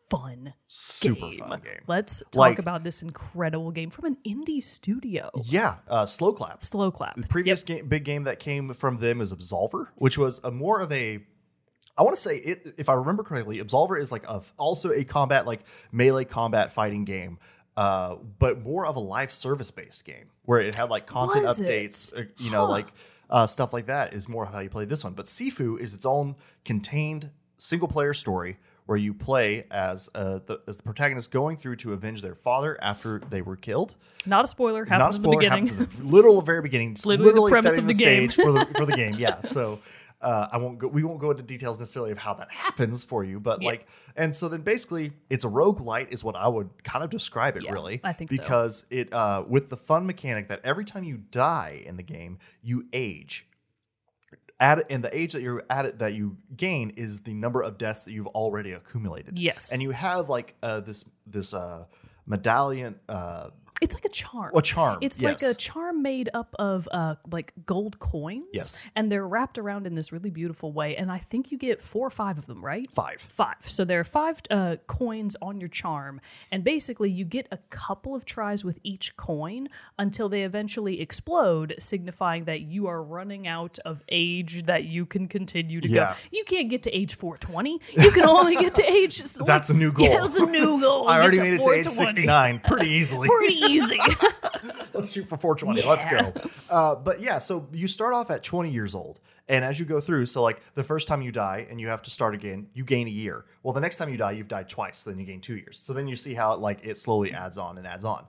fun 0.10 0.54
super 0.68 1.30
game. 1.30 1.40
fun 1.40 1.62
game. 1.62 1.80
Let's 1.88 2.20
talk 2.32 2.36
Like- 2.36 2.60
about 2.60 2.84
this 2.84 3.02
incredible 3.02 3.72
game 3.72 3.90
from 3.90 4.06
an 4.06 4.18
indie 4.28 4.62
studio. 4.62 5.30
Yeah, 5.46 5.76
uh, 5.88 6.04
Sloclap. 6.04 6.62
Slow 6.62 6.92
clap. 6.92 7.16
The 7.16 7.28
previous 7.28 7.64
game, 7.64 7.88
big 7.88 8.04
game 8.04 8.26
that 8.26 8.38
came 8.40 8.74
from 8.74 8.98
them 8.98 9.22
is 9.22 9.34
Absolver, 9.34 9.88
which 9.96 10.18
was 10.18 10.42
a 10.44 10.52
more 10.52 10.82
of 10.82 10.92
a. 10.92 11.20
I 12.02 12.04
want 12.04 12.16
to 12.16 12.22
say 12.22 12.38
it, 12.38 12.74
if 12.80 12.90
I 12.90 12.94
remember 12.94 13.22
correctly, 13.24 13.60
Absolver 13.60 14.02
is 14.02 14.12
like 14.12 14.28
a, 14.28 14.42
also 14.58 14.92
a 14.92 15.04
combat 15.04 15.46
like 15.46 15.60
melee 15.92 16.26
combat 16.26 16.74
fighting 16.74 17.06
game, 17.06 17.38
uh, 17.78 18.16
but 18.40 18.64
more 18.64 18.88
of 18.88 18.96
a 18.96 19.00
live 19.00 19.32
service 19.32 19.70
based 19.70 20.04
game 20.04 20.32
where 20.46 20.60
it 20.62 20.74
had 20.74 20.90
like 20.90 21.06
content 21.06 21.46
Was 21.46 21.60
updates, 21.60 22.18
uh, 22.20 22.24
you 22.40 22.50
know, 22.50 22.66
Huh. 22.66 22.72
like 22.72 22.88
uh, 23.30 23.46
stuff 23.46 23.72
like 23.72 23.86
that 23.86 24.16
is 24.16 24.28
more 24.28 24.48
how 24.48 24.60
you 24.62 24.70
play 24.72 24.86
this 24.86 25.04
one. 25.04 25.14
But 25.14 25.26
Sifu 25.28 25.80
is 25.80 25.94
its 25.94 26.06
own 26.08 26.36
contained 26.66 27.30
single 27.60 27.88
player 27.88 28.16
story 28.16 28.58
where 28.88 28.98
you 28.98 29.14
play 29.14 29.66
as 29.70 30.10
uh, 30.16 30.40
the 30.48 30.60
as 30.68 30.78
the 30.78 30.84
protagonist 30.84 31.30
going 31.32 31.56
through 31.56 31.76
to 31.78 31.94
avenge 31.94 32.24
their 32.24 32.34
father 32.34 32.78
after 32.82 33.20
they 33.30 33.44
were 33.44 33.56
killed 33.56 33.94
Not 34.26 34.44
a 34.44 34.48
spoiler. 34.48 34.86
Happened 34.86 35.00
not 35.00 35.14
a 35.14 35.16
in 35.18 35.22
the 35.22 35.30
beginning. 35.38 35.68
happened 35.68 35.82
at 35.84 35.92
the 35.98 36.04
literal 36.04 36.42
very 36.42 36.62
beginning. 36.64 36.92
It's 36.92 37.06
literally 37.14 37.52
the 37.52 37.54
premise 37.54 37.76
setting 37.76 37.90
of 37.92 37.96
the 37.96 38.04
game. 38.04 38.30
stage 38.32 38.44
for 38.44 38.52
the 38.52 38.66
for 38.76 38.86
the 38.88 38.96
game. 39.04 39.14
Yeah. 39.20 39.42
So 39.42 39.80
uh, 40.22 40.48
I 40.52 40.58
won't 40.58 40.78
go. 40.80 40.88
We 40.88 41.04
won't 41.04 41.20
go 41.20 41.32
into 41.32 41.44
details 41.44 41.80
necessarily 41.80 42.12
of 42.12 42.18
how 42.20 42.34
that 42.36 42.52
happens 42.52 43.04
for 43.04 43.24
you, 43.24 43.40
but 43.40 43.62
Yeah. 43.62 43.70
like, 43.70 43.88
and 44.16 44.36
so 44.36 44.48
then 44.50 44.62
basically, 44.62 45.14
it's 45.30 45.44
a 45.44 45.50
rogue 45.50 45.82
light 45.82 46.08
is 46.12 46.24
what 46.24 46.36
I 46.36 46.48
would 46.48 46.84
kind 46.84 47.04
of 47.04 47.10
describe 47.10 47.58
it 47.58 47.64
Yeah, 47.64 47.72
really. 47.72 48.02
I 48.04 48.14
think 48.14 48.32
so. 48.32 48.38
because 48.42 48.86
it 48.90 49.12
uh, 49.14 49.44
with 49.48 49.70
the 49.70 49.78
fun 49.78 50.06
mechanic 50.06 50.48
that 50.50 50.62
every 50.64 50.86
time 50.86 51.04
you 51.04 51.18
die 51.18 51.82
in 51.86 51.98
the 51.98 52.04
game, 52.04 52.40
you 52.62 52.86
age. 52.94 53.48
Add 54.60 54.84
and 54.92 55.04
the 55.04 55.16
age 55.18 55.34
that 55.34 55.42
you're 55.42 55.64
at 55.72 55.86
it 55.88 55.98
that 56.00 56.14
you 56.14 56.38
gain 56.56 56.92
is 56.92 57.22
the 57.22 57.34
number 57.34 57.64
of 57.64 57.80
deaths 57.80 58.04
that 58.04 58.12
you've 58.12 58.28
already 58.28 58.74
accumulated. 58.74 59.40
Yes. 59.40 59.72
and 59.72 59.82
you 59.82 59.90
have 59.90 60.30
like 60.30 60.54
uh, 60.62 60.82
this 60.82 61.04
this 61.26 61.52
uh, 61.56 61.86
medallion. 62.28 63.00
It's 63.82 63.96
like 63.96 64.06
a 64.06 64.10
charm. 64.10 64.52
a 64.56 64.62
charm, 64.62 65.00
It's 65.02 65.20
like 65.22 65.42
a 65.42 65.54
charm 65.56 66.04
made 66.04 66.30
up 66.36 66.56
of 66.60 66.88
uh 66.92 67.16
like 67.32 67.52
gold 67.66 67.98
coins. 68.00 68.46
Yes. 68.54 68.86
And 68.96 69.12
they're 69.12 69.28
wrapped 69.28 69.58
around 69.58 69.88
in 69.88 69.96
this 69.96 70.12
really 70.12 70.30
beautiful 70.30 70.72
way. 70.72 70.96
And 70.96 71.12
I 71.12 71.18
think 71.18 71.52
you 71.52 71.58
get 71.58 71.82
four 71.82 72.06
or 72.08 72.12
five 72.12 72.38
of 72.38 72.46
them, 72.46 72.64
right? 72.64 72.88
five. 72.94 73.22
Five. 73.22 73.56
So 73.62 73.84
there 73.84 74.00
are 74.00 74.04
five 74.04 74.42
uh, 74.52 74.76
coins 74.88 75.36
on 75.42 75.60
your 75.60 75.68
charm, 75.70 76.22
and 76.52 76.64
basically 76.64 77.10
you 77.10 77.26
get 77.26 77.48
a 77.52 77.58
couple 77.70 78.14
of 78.16 78.24
tries 78.24 78.64
with 78.64 78.78
each 78.84 79.18
coin 79.18 79.68
until 79.98 80.30
they 80.30 80.44
eventually 80.44 81.02
explode, 81.02 81.74
signifying 81.80 82.46
that 82.46 82.62
you 82.62 82.86
are 82.88 83.02
running 83.02 83.48
out 83.48 83.80
of 83.84 84.04
age 84.10 84.64
that 84.68 84.84
you 84.84 85.06
can 85.08 85.28
continue 85.28 85.82
to 85.82 85.90
Yeah. 85.90 86.12
go. 86.14 86.18
You 86.32 86.44
can't 86.46 86.70
get 86.70 86.84
to 86.84 86.92
age 86.96 87.16
420. 87.16 87.80
You 87.98 88.12
can 88.12 88.26
only 88.30 88.56
get 88.58 88.76
to 88.76 88.84
age. 88.90 89.20
like- 89.40 89.48
That's 89.48 89.70
a 89.72 89.74
new 89.74 89.92
goal. 89.92 90.06
Yeah, 90.06 90.20
that's 90.22 90.36
a 90.46 90.46
new 90.46 90.80
goal. 90.80 91.08
I 91.08 91.20
already 91.20 91.40
made 91.40 91.54
it 91.54 91.62
to 91.64 91.72
age 91.72 91.88
69 91.88 92.60
pretty 92.60 92.90
easily. 92.90 93.28
Pretty 93.42 93.56
easy. 93.72 94.00
Let's 94.94 95.12
shoot 95.12 95.28
for 95.28 95.38
420. 95.38 95.82
Let's 95.88 96.06
go. 96.06 96.34
Uh, 96.74 96.96
but 96.96 97.22
yeah, 97.22 97.38
so 97.38 97.68
you 97.74 97.88
start 97.88 98.14
off 98.14 98.30
at 98.32 98.44
20 98.44 98.70
years 98.70 98.94
old. 98.96 99.20
And 99.48 99.66
as 99.66 99.80
you 99.80 99.86
go 99.86 100.00
through, 100.00 100.28
so 100.28 100.42
like 100.44 100.62
the 100.76 100.84
first 100.84 101.08
time 101.08 101.22
you 101.22 101.32
die 101.32 101.68
and 101.70 101.82
you 101.82 101.88
have 101.90 102.02
to 102.04 102.10
start 102.10 102.34
again, 102.36 102.68
you 102.74 102.84
gain 102.86 103.08
a 103.08 103.12
year. 103.12 103.46
Well, 103.64 103.74
the 103.74 103.82
next 103.82 103.98
time 103.98 104.10
you 104.10 104.16
die, 104.18 104.32
you've 104.32 104.48
died 104.48 104.70
twice, 104.70 105.00
so 105.00 105.10
then 105.10 105.20
you 105.20 105.26
gain 105.26 105.42
two 105.42 105.56
years. 105.58 105.78
So 105.78 105.92
then 105.94 106.08
you 106.08 106.16
see 106.16 106.34
how 106.34 106.54
it 106.54 106.60
like 106.60 106.80
it 106.84 106.98
slowly 106.98 107.34
adds 107.34 107.58
on 107.58 107.78
and 107.78 107.86
adds 107.86 108.06
on. 108.06 108.26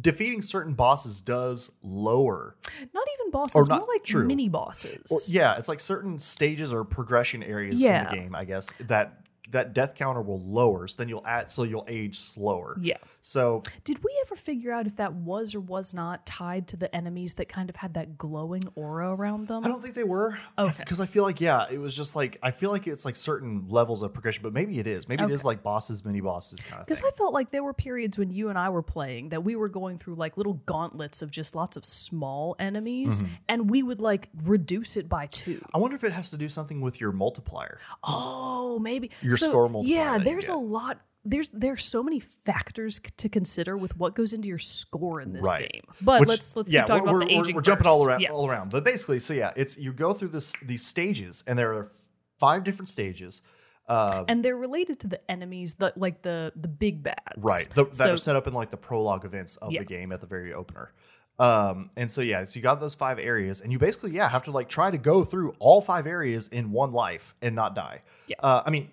Defeating 0.00 0.42
certain 0.42 0.74
bosses 0.74 1.20
does 1.20 1.70
lower. 1.82 2.56
not 2.94 3.06
even 3.18 3.30
bosses, 3.30 3.68
not 3.68 3.80
more 3.80 3.88
like 3.88 4.04
true. 4.04 4.24
mini 4.26 4.48
bosses. 4.48 5.10
Or, 5.10 5.18
yeah, 5.26 5.56
it's 5.56 5.68
like 5.68 5.80
certain 5.80 6.18
stages 6.20 6.72
or 6.72 6.84
progression 6.84 7.42
areas 7.42 7.80
Yeah. 7.82 8.04
in 8.04 8.10
the 8.16 8.22
game, 8.22 8.34
I 8.34 8.44
guess, 8.44 8.72
that 8.80 9.20
that 9.50 9.72
death 9.74 9.94
counter 9.94 10.22
will 10.22 10.40
lower. 10.40 10.88
So 10.88 10.96
then 10.98 11.08
you'll 11.08 11.26
add 11.26 11.50
so 11.50 11.64
you'll 11.64 11.84
age 11.88 12.18
slower. 12.18 12.78
Yeah. 12.80 12.96
So 13.26 13.62
Did 13.84 14.04
we 14.04 14.10
ever 14.26 14.36
figure 14.36 14.70
out 14.70 14.86
if 14.86 14.96
that 14.96 15.14
was 15.14 15.54
or 15.54 15.60
was 15.60 15.94
not 15.94 16.26
tied 16.26 16.68
to 16.68 16.76
the 16.76 16.94
enemies 16.94 17.34
that 17.34 17.48
kind 17.48 17.70
of 17.70 17.76
had 17.76 17.94
that 17.94 18.18
glowing 18.18 18.64
aura 18.74 19.14
around 19.14 19.48
them? 19.48 19.64
I 19.64 19.68
don't 19.68 19.80
think 19.82 19.94
they 19.94 20.04
were. 20.04 20.38
Okay. 20.58 20.74
Because 20.84 21.00
I 21.00 21.06
feel 21.06 21.22
like, 21.22 21.40
yeah, 21.40 21.64
it 21.70 21.78
was 21.78 21.96
just 21.96 22.14
like, 22.14 22.38
I 22.42 22.50
feel 22.50 22.70
like 22.70 22.86
it's 22.86 23.06
like 23.06 23.16
certain 23.16 23.64
levels 23.68 24.02
of 24.02 24.12
progression, 24.12 24.42
but 24.42 24.52
maybe 24.52 24.78
it 24.78 24.86
is. 24.86 25.08
Maybe 25.08 25.24
it 25.24 25.30
is 25.30 25.42
like 25.42 25.62
bosses, 25.62 26.04
mini 26.04 26.20
bosses 26.20 26.60
kind 26.60 26.80
of 26.80 26.86
Because. 26.86 27.00
I 27.02 27.10
felt 27.12 27.32
like 27.32 27.50
there 27.50 27.64
were 27.64 27.72
periods 27.72 28.18
when 28.18 28.30
you 28.30 28.50
and 28.50 28.58
I 28.58 28.68
were 28.68 28.82
playing 28.82 29.30
that 29.30 29.42
we 29.42 29.56
were 29.56 29.70
going 29.70 29.96
through 29.96 30.16
like 30.16 30.36
little 30.36 30.54
gauntlets 30.66 31.22
of 31.22 31.30
just 31.30 31.54
lots 31.54 31.76
of 31.78 31.84
small 31.86 32.54
enemies, 32.58 33.22
Mm-hmm. 33.22 33.32
and 33.48 33.70
we 33.70 33.82
would 33.82 34.00
like 34.02 34.28
reduce 34.44 34.96
it 34.98 35.08
by 35.08 35.26
two. 35.28 35.64
I 35.72 35.78
wonder 35.78 35.94
if 35.96 36.04
it 36.04 36.12
has 36.12 36.28
to 36.30 36.36
do 36.36 36.48
something 36.50 36.82
with 36.82 37.00
your 37.00 37.12
multiplier. 37.12 37.78
Oh, 38.02 38.78
maybe 38.78 39.10
Your 39.22 39.36
So, 39.38 39.48
score 39.48 39.68
multiplier 39.70 39.96
Yeah, 40.18 40.18
there's 40.18 40.48
a 40.50 40.56
lot. 40.56 41.00
There's 41.24 41.48
there's 41.48 41.84
so 41.84 42.02
many 42.02 42.20
factors 42.20 42.96
c- 42.96 43.02
to 43.16 43.28
consider 43.28 43.76
with 43.76 43.96
what 43.96 44.14
goes 44.14 44.32
into 44.32 44.46
your 44.48 44.58
score 44.58 45.20
in 45.20 45.32
this 45.32 45.42
Right. 45.42 45.70
game. 45.72 45.82
But 46.00 46.20
Which- 46.20 46.28
let's 46.28 46.54
let's 46.56 46.72
yeah, 46.72 46.82
keep 46.82 46.88
talking 46.88 47.08
about 47.08 47.18
the 47.20 47.26
we're- 47.26 47.38
aging. 47.40 47.54
We're 47.54 47.62
jumping 47.62 47.86
all 47.86 48.04
around, 48.06 48.20
Yeah. 48.20 48.30
all 48.30 48.48
around. 48.48 48.70
But 48.70 48.84
basically, 48.84 49.20
so 49.20 49.32
yeah, 49.32 49.52
it's 49.56 49.78
you 49.78 49.92
go 49.92 50.12
through 50.12 50.28
this 50.28 50.52
these 50.62 50.84
stages, 50.84 51.42
and 51.46 51.58
there 51.58 51.72
are 51.74 51.90
five 52.38 52.62
different 52.64 52.88
stages. 52.90 53.42
Uh, 53.88 54.24
and 54.28 54.42
they're 54.44 54.56
related 54.56 54.98
to 55.00 55.06
the 55.06 55.30
enemies 55.30 55.74
that 55.74 55.96
like 55.98 56.22
the 56.22 56.52
the 56.56 56.68
big 56.68 57.02
bads 57.02 57.18
right 57.36 57.68
the, 57.74 57.84
that 57.84 57.94
so, 57.96 58.12
are 58.14 58.16
set 58.16 58.34
up 58.34 58.46
in 58.46 58.54
like 58.54 58.70
the 58.70 58.78
prologue 58.78 59.26
events 59.26 59.56
of 59.58 59.72
Yeah. 59.72 59.80
the 59.80 59.84
game 59.84 60.10
at 60.10 60.22
the 60.22 60.26
very 60.26 60.54
opener 60.54 60.90
um 61.38 61.90
and 61.94 62.10
so 62.10 62.22
yeah 62.22 62.46
so 62.46 62.56
you 62.56 62.62
got 62.62 62.80
those 62.80 62.94
five 62.94 63.18
areas 63.18 63.60
and 63.60 63.70
you 63.72 63.78
basically 63.78 64.12
yeah 64.12 64.30
have 64.30 64.42
to 64.44 64.50
like 64.50 64.70
try 64.70 64.90
to 64.90 64.96
go 64.96 65.22
through 65.22 65.54
all 65.58 65.82
five 65.82 66.06
areas 66.06 66.48
in 66.48 66.70
one 66.70 66.92
life 66.92 67.34
and 67.42 67.54
not 67.54 67.74
die 67.74 68.00
Yeah. 68.26 68.36
uh 68.42 68.62
i 68.64 68.70
mean 68.70 68.90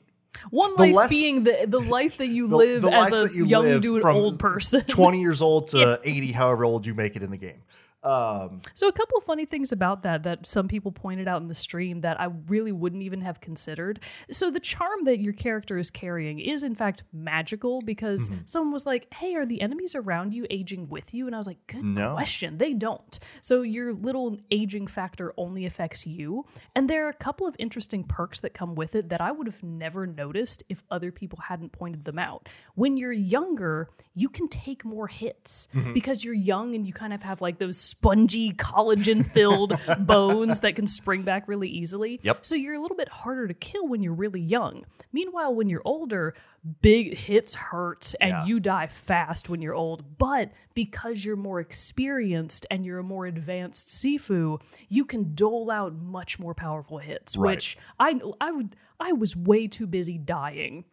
one 0.50 0.76
life 0.76 0.96
less- 0.96 1.10
being 1.10 1.44
the 1.44 1.66
the 1.68 1.80
life 1.80 2.18
that 2.18 2.28
you 2.28 2.48
the- 2.50 2.56
live 2.56 2.82
the 2.82 2.92
as 2.94 3.12
a 3.36 3.38
you 3.38 3.46
young 3.46 3.64
live 3.66 3.82
to 3.84 3.96
an 3.98 4.02
from 4.02 4.16
old 4.16 4.40
person. 4.40 4.82
20 4.82 5.20
years 5.22 5.42
old 5.42 5.70
to 5.70 6.00
80 6.04 6.32
however 6.32 6.66
old 6.66 6.86
you 6.86 6.94
make 6.94 7.16
it 7.16 7.24
in 7.24 7.32
the 7.32 7.38
game 7.38 7.62
Um, 8.04 8.60
So 8.74 8.88
a 8.88 8.92
couple 8.92 9.18
of 9.18 9.24
funny 9.24 9.46
things 9.46 9.72
about 9.72 10.02
that 10.04 10.24
that 10.24 10.48
some 10.48 10.68
people 10.68 10.92
pointed 10.92 11.28
out 11.28 11.42
in 11.42 11.48
the 11.48 11.54
stream 11.54 12.00
that 12.00 12.20
I 12.20 12.30
really 12.48 12.72
wouldn't 12.72 13.04
even 13.04 13.22
have 13.22 13.42
considered. 13.42 14.00
So 14.32 14.50
the 14.50 14.60
charm 14.60 15.04
that 15.04 15.20
your 15.20 15.34
character 15.34 15.78
is 15.78 15.90
carrying 15.92 16.40
is 16.40 16.64
in 16.64 16.76
fact 16.76 17.04
magical 17.14 17.82
because 17.82 18.30
Mm-hmm. 18.30 18.42
someone 18.46 18.74
was 18.74 18.86
like, 18.86 19.12
"Hey, 19.14 19.36
are 19.36 19.46
the 19.46 19.62
enemies 19.62 19.94
around 19.96 20.34
you 20.34 20.46
aging 20.50 20.90
with 20.90 21.14
you?" 21.14 21.28
And 21.28 21.36
I 21.36 21.38
was 21.38 21.48
like, 21.48 21.66
"Good 21.68 21.84
No. 21.84 22.14
question. 22.14 22.58
They 22.58 22.74
don't." 22.74 23.18
So 23.42 23.62
your 23.62 23.94
little 23.94 24.38
aging 24.50 24.88
factor 24.88 25.34
only 25.38 25.66
affects 25.66 26.06
you, 26.08 26.46
and 26.76 26.90
there 26.90 27.06
are 27.06 27.10
a 27.10 27.14
couple 27.14 27.48
of 27.48 27.56
interesting 27.60 28.04
perks 28.04 28.40
that 28.42 28.54
come 28.54 28.76
with 28.76 28.96
it 28.96 29.10
that 29.10 29.22
I 29.22 29.32
would 29.32 29.48
have 29.48 29.62
never 29.64 30.06
noticed 30.08 30.64
if 30.70 30.84
other 30.90 31.12
people 31.12 31.40
hadn't 31.48 31.72
pointed 31.72 32.06
them 32.06 32.20
out. 32.20 32.50
When 32.76 32.98
you're 32.98 33.12
younger, 33.14 33.90
you 34.16 34.28
can 34.30 34.48
take 34.48 34.84
more 34.86 35.08
hits 35.08 35.68
Mm-hmm. 35.74 35.94
because 35.94 36.24
you're 36.26 36.34
young 36.34 36.76
and 36.76 36.86
you 36.88 36.94
kind 36.94 37.14
of 37.14 37.22
have 37.24 37.42
like 37.42 37.60
those 37.60 37.78
spongy 37.92 38.52
collagen 38.54 39.26
filled 39.26 39.74
bones 40.00 40.60
that 40.60 40.76
can 40.76 40.88
spring 40.88 41.24
back 41.24 41.48
really 41.48 41.68
easily. 41.70 42.20
Yep. 42.24 42.46
So 42.46 42.56
you're 42.56 42.74
a 42.74 42.80
little 42.80 42.98
bit 42.98 43.10
harder 43.10 43.48
to 43.48 43.54
kill 43.54 43.88
when 43.88 44.02
you're 44.02 44.14
really 44.14 44.40
young. 44.42 44.86
Meanwhile, 45.12 45.54
when 45.54 45.68
you're 45.70 45.82
older, 45.86 46.34
big 46.82 47.18
hits 47.18 47.56
hurt 47.56 48.14
and 48.22 48.30
Yeah. 48.32 48.46
you 48.46 48.60
die 48.60 48.88
fast 48.88 49.50
when 49.50 49.62
you're 49.62 49.74
old. 49.76 50.18
But 50.18 50.52
because 50.74 51.26
you're 51.26 51.36
more 51.36 51.60
experienced 51.60 52.66
and 52.72 52.86
you're 52.86 53.00
a 53.00 53.04
more 53.04 53.26
advanced 53.26 53.88
Sifu, 53.90 54.62
you 54.90 55.06
can 55.06 55.34
dole 55.36 55.70
out 55.70 55.94
much 55.94 56.40
more 56.40 56.54
powerful 56.54 57.00
hits, 57.00 57.36
Right. 57.36 57.52
which 57.56 57.78
I 58.00 58.20
I 58.40 58.52
would 58.52 58.76
I 59.00 59.14
was 59.14 59.36
way 59.36 59.68
too 59.68 59.88
busy 59.88 60.18
dying 60.18 60.86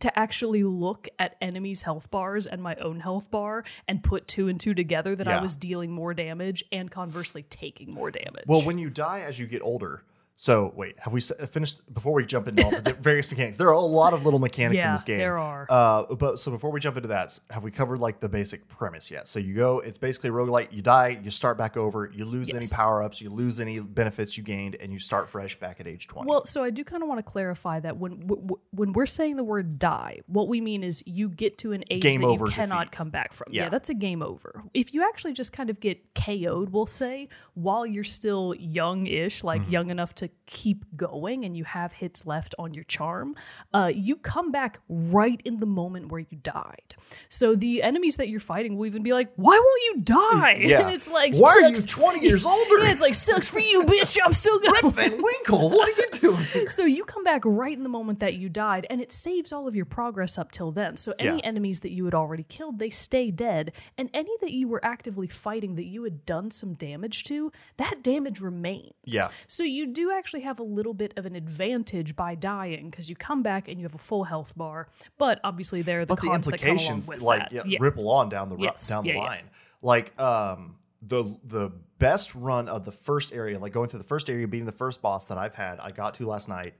to 0.00 0.18
actually 0.18 0.64
look 0.64 1.08
at 1.18 1.36
enemies' 1.40 1.82
health 1.82 2.10
bars 2.10 2.46
and 2.46 2.62
my 2.62 2.74
own 2.76 3.00
health 3.00 3.30
bar 3.30 3.64
and 3.86 4.02
put 4.02 4.26
two 4.26 4.48
and 4.48 4.58
two 4.60 4.74
together 4.74 5.14
that 5.14 5.28
I 5.28 5.40
was 5.40 5.56
dealing 5.56 5.90
more 5.90 6.14
damage 6.14 6.64
and 6.72 6.90
conversely 6.90 7.42
taking 7.44 7.92
more 7.92 8.10
damage. 8.10 8.44
well, 8.46 8.62
when 8.62 8.78
you 8.78 8.90
die 8.90 9.20
as 9.20 9.38
you 9.38 9.46
get 9.46 9.62
older. 9.62 10.02
So 10.42 10.72
wait, 10.74 10.98
have 11.00 11.12
we 11.12 11.20
finished 11.20 11.82
before 11.92 12.14
we 12.14 12.24
jump 12.24 12.48
into 12.48 12.64
all 12.64 12.70
the 12.70 12.94
various 13.00 13.30
mechanics? 13.30 13.58
There 13.58 13.68
are 13.68 13.72
a 13.74 13.80
lot 13.80 14.14
of 14.14 14.24
little 14.24 14.38
mechanics 14.38 14.82
in 14.82 14.90
this 14.92 15.02
game. 15.02 15.18
there 15.18 15.36
are. 15.36 15.66
Uh, 15.68 16.14
but 16.14 16.38
so 16.38 16.50
before 16.50 16.70
we 16.70 16.80
jump 16.80 16.96
into 16.96 17.08
that, 17.10 17.38
have 17.50 17.62
we 17.62 17.70
covered 17.70 17.98
like 17.98 18.20
the 18.20 18.28
basic 18.30 18.66
premise 18.66 19.10
yet? 19.10 19.28
So 19.28 19.38
you 19.38 19.52
go, 19.54 19.80
it's 19.80 19.98
basically 19.98 20.30
roguelite. 20.30 20.72
You 20.72 20.80
die, 20.80 21.20
you 21.22 21.30
start 21.30 21.58
back 21.58 21.76
over, 21.76 22.10
you 22.14 22.24
lose 22.24 22.54
any 22.54 22.66
power 22.72 23.02
ups, 23.02 23.20
you 23.20 23.28
lose 23.28 23.60
any 23.60 23.80
benefits 23.80 24.38
you 24.38 24.42
gained, 24.42 24.76
and 24.76 24.94
you 24.94 24.98
start 24.98 25.28
fresh 25.28 25.60
back 25.60 25.78
at 25.78 25.86
age 25.86 26.08
twenty. 26.08 26.30
Well, 26.30 26.46
so 26.46 26.64
I 26.64 26.70
do 26.70 26.84
kind 26.84 27.02
of 27.02 27.08
want 27.10 27.18
to 27.18 27.30
clarify 27.30 27.78
that 27.80 27.98
when 27.98 28.12
w- 28.20 28.40
w- 28.40 28.60
when 28.70 28.94
we're 28.94 29.04
saying 29.04 29.36
the 29.36 29.44
word 29.44 29.78
die, 29.78 30.20
what 30.26 30.48
we 30.48 30.62
mean 30.62 30.82
is 30.82 31.02
you 31.04 31.28
get 31.28 31.58
to 31.58 31.72
an 31.72 31.84
age 31.90 32.00
Game 32.00 32.22
that 32.22 32.32
you 32.32 32.46
cannot 32.46 32.84
defeat. 32.86 32.92
come 32.92 33.10
back 33.10 33.34
from. 33.34 33.48
Yeah. 33.52 33.64
Yeah. 33.64 33.68
that's 33.68 33.90
a 33.90 33.94
game 33.94 34.22
over. 34.22 34.62
If 34.72 34.94
you 34.94 35.06
actually 35.06 35.34
just 35.34 35.52
kind 35.52 35.68
of 35.68 35.80
get 35.80 36.14
KO'd, 36.14 36.70
we'll 36.72 36.86
say, 36.86 37.28
while 37.52 37.84
you're 37.84 38.04
still 38.04 38.54
young-ish, 38.58 39.44
like 39.44 39.60
Mm-hmm. 39.60 39.70
young 39.72 39.90
enough 39.90 40.14
to 40.14 40.29
keep 40.46 40.84
going, 40.96 41.44
and 41.44 41.56
you 41.56 41.64
have 41.64 41.92
hits 41.94 42.26
left 42.26 42.54
on 42.58 42.74
your 42.74 42.84
charm, 42.84 43.34
uh, 43.74 43.90
you 43.94 44.16
come 44.16 44.50
back 44.50 44.80
right 44.88 45.40
in 45.44 45.60
the 45.60 45.66
moment 45.66 46.10
where 46.10 46.20
you 46.20 46.38
died. 46.42 46.94
So 47.28 47.54
the 47.54 47.82
enemies 47.82 48.16
that 48.16 48.28
you're 48.28 48.40
fighting 48.40 48.76
will 48.76 48.86
even 48.86 49.02
be 49.02 49.12
like, 49.12 49.32
"Why 49.36 49.56
won't 49.58 49.82
you 49.96 50.02
die?" 50.02 50.54
yeah. 50.60 50.80
and 50.80 50.90
it's 50.90 51.08
like, 51.08 51.36
why 51.36 51.50
are 51.62 51.68
you 51.68 51.76
twenty 51.82 52.20
years 52.26 52.44
older? 52.46 52.78
Yeah, 52.80 52.90
it's 52.90 53.00
like 53.00 53.14
sucks 53.14 53.48
for 53.48 53.60
you, 53.60 53.84
bitch. 53.84 54.18
I'm 54.24 54.32
still 54.32 54.58
going. 54.80 54.92
Van 54.92 55.22
Winkle, 55.22 55.70
what 55.70 55.88
are 55.88 56.00
you 56.02 56.10
doing? 56.20 56.44
here? 56.44 56.68
So 56.68 56.84
you 56.84 57.04
come 57.04 57.24
back 57.24 57.42
right 57.44 57.76
in 57.76 57.82
the 57.82 57.88
moment 57.88 58.20
that 58.20 58.34
you 58.34 58.48
died, 58.48 58.86
and 58.90 59.00
it 59.00 59.12
saves 59.12 59.52
all 59.52 59.68
of 59.68 59.74
your 59.74 59.84
progress 59.86 60.36
up 60.38 60.50
till 60.52 60.72
then. 60.72 60.96
So 60.96 61.14
any 61.18 61.38
Yeah. 61.38 61.44
enemies 61.44 61.80
that 61.80 61.92
you 61.92 62.04
had 62.04 62.14
already 62.14 62.42
killed, 62.44 62.78
they 62.78 62.90
stay 62.90 63.30
dead, 63.30 63.72
and 63.96 64.10
any 64.12 64.32
that 64.40 64.52
you 64.52 64.68
were 64.68 64.84
actively 64.84 65.28
fighting 65.28 65.76
that 65.76 65.84
you 65.86 66.02
had 66.04 66.26
done 66.26 66.50
some 66.50 66.74
damage 66.74 67.24
to, 67.24 67.52
that 67.76 68.02
damage 68.02 68.40
remains. 68.40 68.92
Yeah. 69.04 69.28
So 69.46 69.62
you 69.62 69.86
do 69.86 70.09
actually 70.12 70.40
have 70.42 70.58
a 70.58 70.62
little 70.62 70.94
bit 70.94 71.12
of 71.16 71.26
an 71.26 71.34
advantage 71.36 72.16
by 72.16 72.34
dying 72.34 72.90
because 72.90 73.08
you 73.08 73.16
come 73.16 73.42
back 73.42 73.68
and 73.68 73.78
you 73.78 73.84
have 73.84 73.94
a 73.94 73.98
full 73.98 74.24
health 74.24 74.56
bar. 74.56 74.88
But 75.18 75.40
obviously, 75.44 75.82
there 75.82 76.00
are 76.00 76.04
the 76.04 76.14
but 76.14 76.20
the 76.20 76.28
cons 76.28 76.46
that 76.46 76.60
come 76.60 76.76
along 76.76 76.78
implications 76.78 77.22
like 77.22 77.48
yeah, 77.52 77.62
Yeah. 77.66 77.78
ripple 77.80 78.10
on 78.10 78.28
down 78.28 78.48
the 78.48 78.56
Yes. 78.58 78.88
down 78.88 79.04
the 79.04 79.10
Yeah, 79.10 79.18
line. 79.18 79.50
Like 79.82 80.18
um 80.20 80.76
the 81.02 81.24
the 81.44 81.70
best 81.98 82.34
run 82.34 82.68
of 82.68 82.84
the 82.84 82.92
first 82.92 83.32
area, 83.32 83.58
like 83.58 83.72
going 83.72 83.88
through 83.88 84.00
the 84.00 84.04
first 84.08 84.28
area, 84.28 84.46
beating 84.46 84.66
the 84.66 84.72
first 84.72 85.00
boss 85.02 85.26
that 85.26 85.38
I've 85.38 85.54
had, 85.54 85.78
I 85.80 85.90
got 85.92 86.14
to 86.14 86.26
last 86.26 86.48
night, 86.48 86.74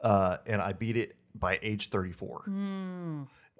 uh, 0.00 0.38
and 0.46 0.60
I 0.62 0.72
beat 0.72 0.96
it 0.96 1.16
by 1.34 1.58
age 1.62 1.90
thirty 1.90 2.12
four, 2.12 2.44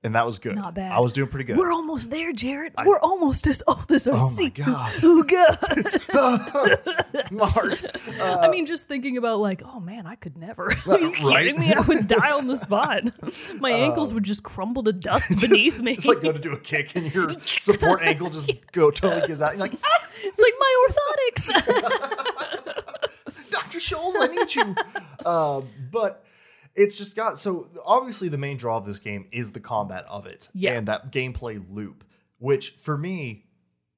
and 0.07 0.15
that 0.15 0.25
was 0.25 0.39
good. 0.39 0.55
Not 0.55 0.75
bad. 0.75 0.93
I 0.93 1.01
was 1.01 1.13
doing 1.13 1.29
pretty 1.29 1.45
good. 1.45 1.59
We're 1.59 1.73
almost 1.73 2.09
there, 2.11 2.33
Jared. 2.33 2.73
We're 2.85 2.99
almost 3.01 3.47
as 3.47 3.63
old 3.67 3.91
as 3.93 4.07
our 4.07 4.17
Oh 4.17 4.29
seat. 4.29 4.55
God. 4.55 4.93
Oh 5.03 5.23
god. 5.23 5.59
My 7.33 7.47
heart. 7.49 7.85
I 8.21 8.49
mean, 8.49 8.65
just 8.67 8.87
thinking 8.89 9.17
about 9.19 9.41
like, 9.41 9.63
oh 9.65 9.81
man, 9.81 10.07
I 10.07 10.15
could 10.15 10.37
never. 10.37 10.67
Are 10.89 10.99
you 10.99 11.13
right? 11.13 11.25
Uh, 11.25 11.37
kidding 11.39 11.61
me? 11.61 11.73
I 11.75 11.81
would 11.81 12.07
die 12.07 12.31
on 12.33 12.47
the 12.47 12.57
spot. 12.57 13.03
My 13.61 13.71
ankles 13.73 14.15
would 14.15 14.25
just 14.25 14.43
crumble 14.45 14.85
to 14.85 14.93
dust 14.93 15.41
beneath 15.43 15.81
me. 15.81 15.97
Just 15.97 16.07
like 16.07 16.23
go 16.23 16.33
to 16.33 16.39
do 16.39 16.53
a 16.53 16.59
kick 16.59 16.95
and 16.97 17.13
your 17.13 17.33
support 17.45 18.01
ankle 18.03 18.31
just 18.31 18.51
go 18.73 18.91
totally 18.91 19.27
gives 19.27 19.43
out. 19.43 19.53
You're 19.53 19.61
like, 19.61 19.75
"Ah, 19.85 20.09
it's 20.23 20.41
like 20.41 20.55
my 20.59 20.87
orthotics. 20.89 21.51
Dr. 23.51 23.79
Scholl's, 23.79 24.17
I 24.19 24.27
need 24.29 24.55
you. 24.55 24.75
uh, 25.25 25.61
but 25.91 26.25
it's 26.77 26.97
just 26.99 27.17
got 27.17 27.39
so 27.39 27.69
obviously 27.85 28.29
the 28.29 28.39
main 28.39 28.57
draw 28.57 28.77
of 28.77 28.87
this 28.87 28.99
game 28.99 29.27
is 29.33 29.53
the 29.53 29.61
combat 29.61 30.05
of 30.09 30.27
it 30.27 30.51
Yeah. 30.55 30.73
and 30.75 30.87
that 30.89 31.11
gameplay 31.13 31.65
loop, 31.71 32.05
which 32.39 32.71
for 32.83 32.97
me, 32.99 33.45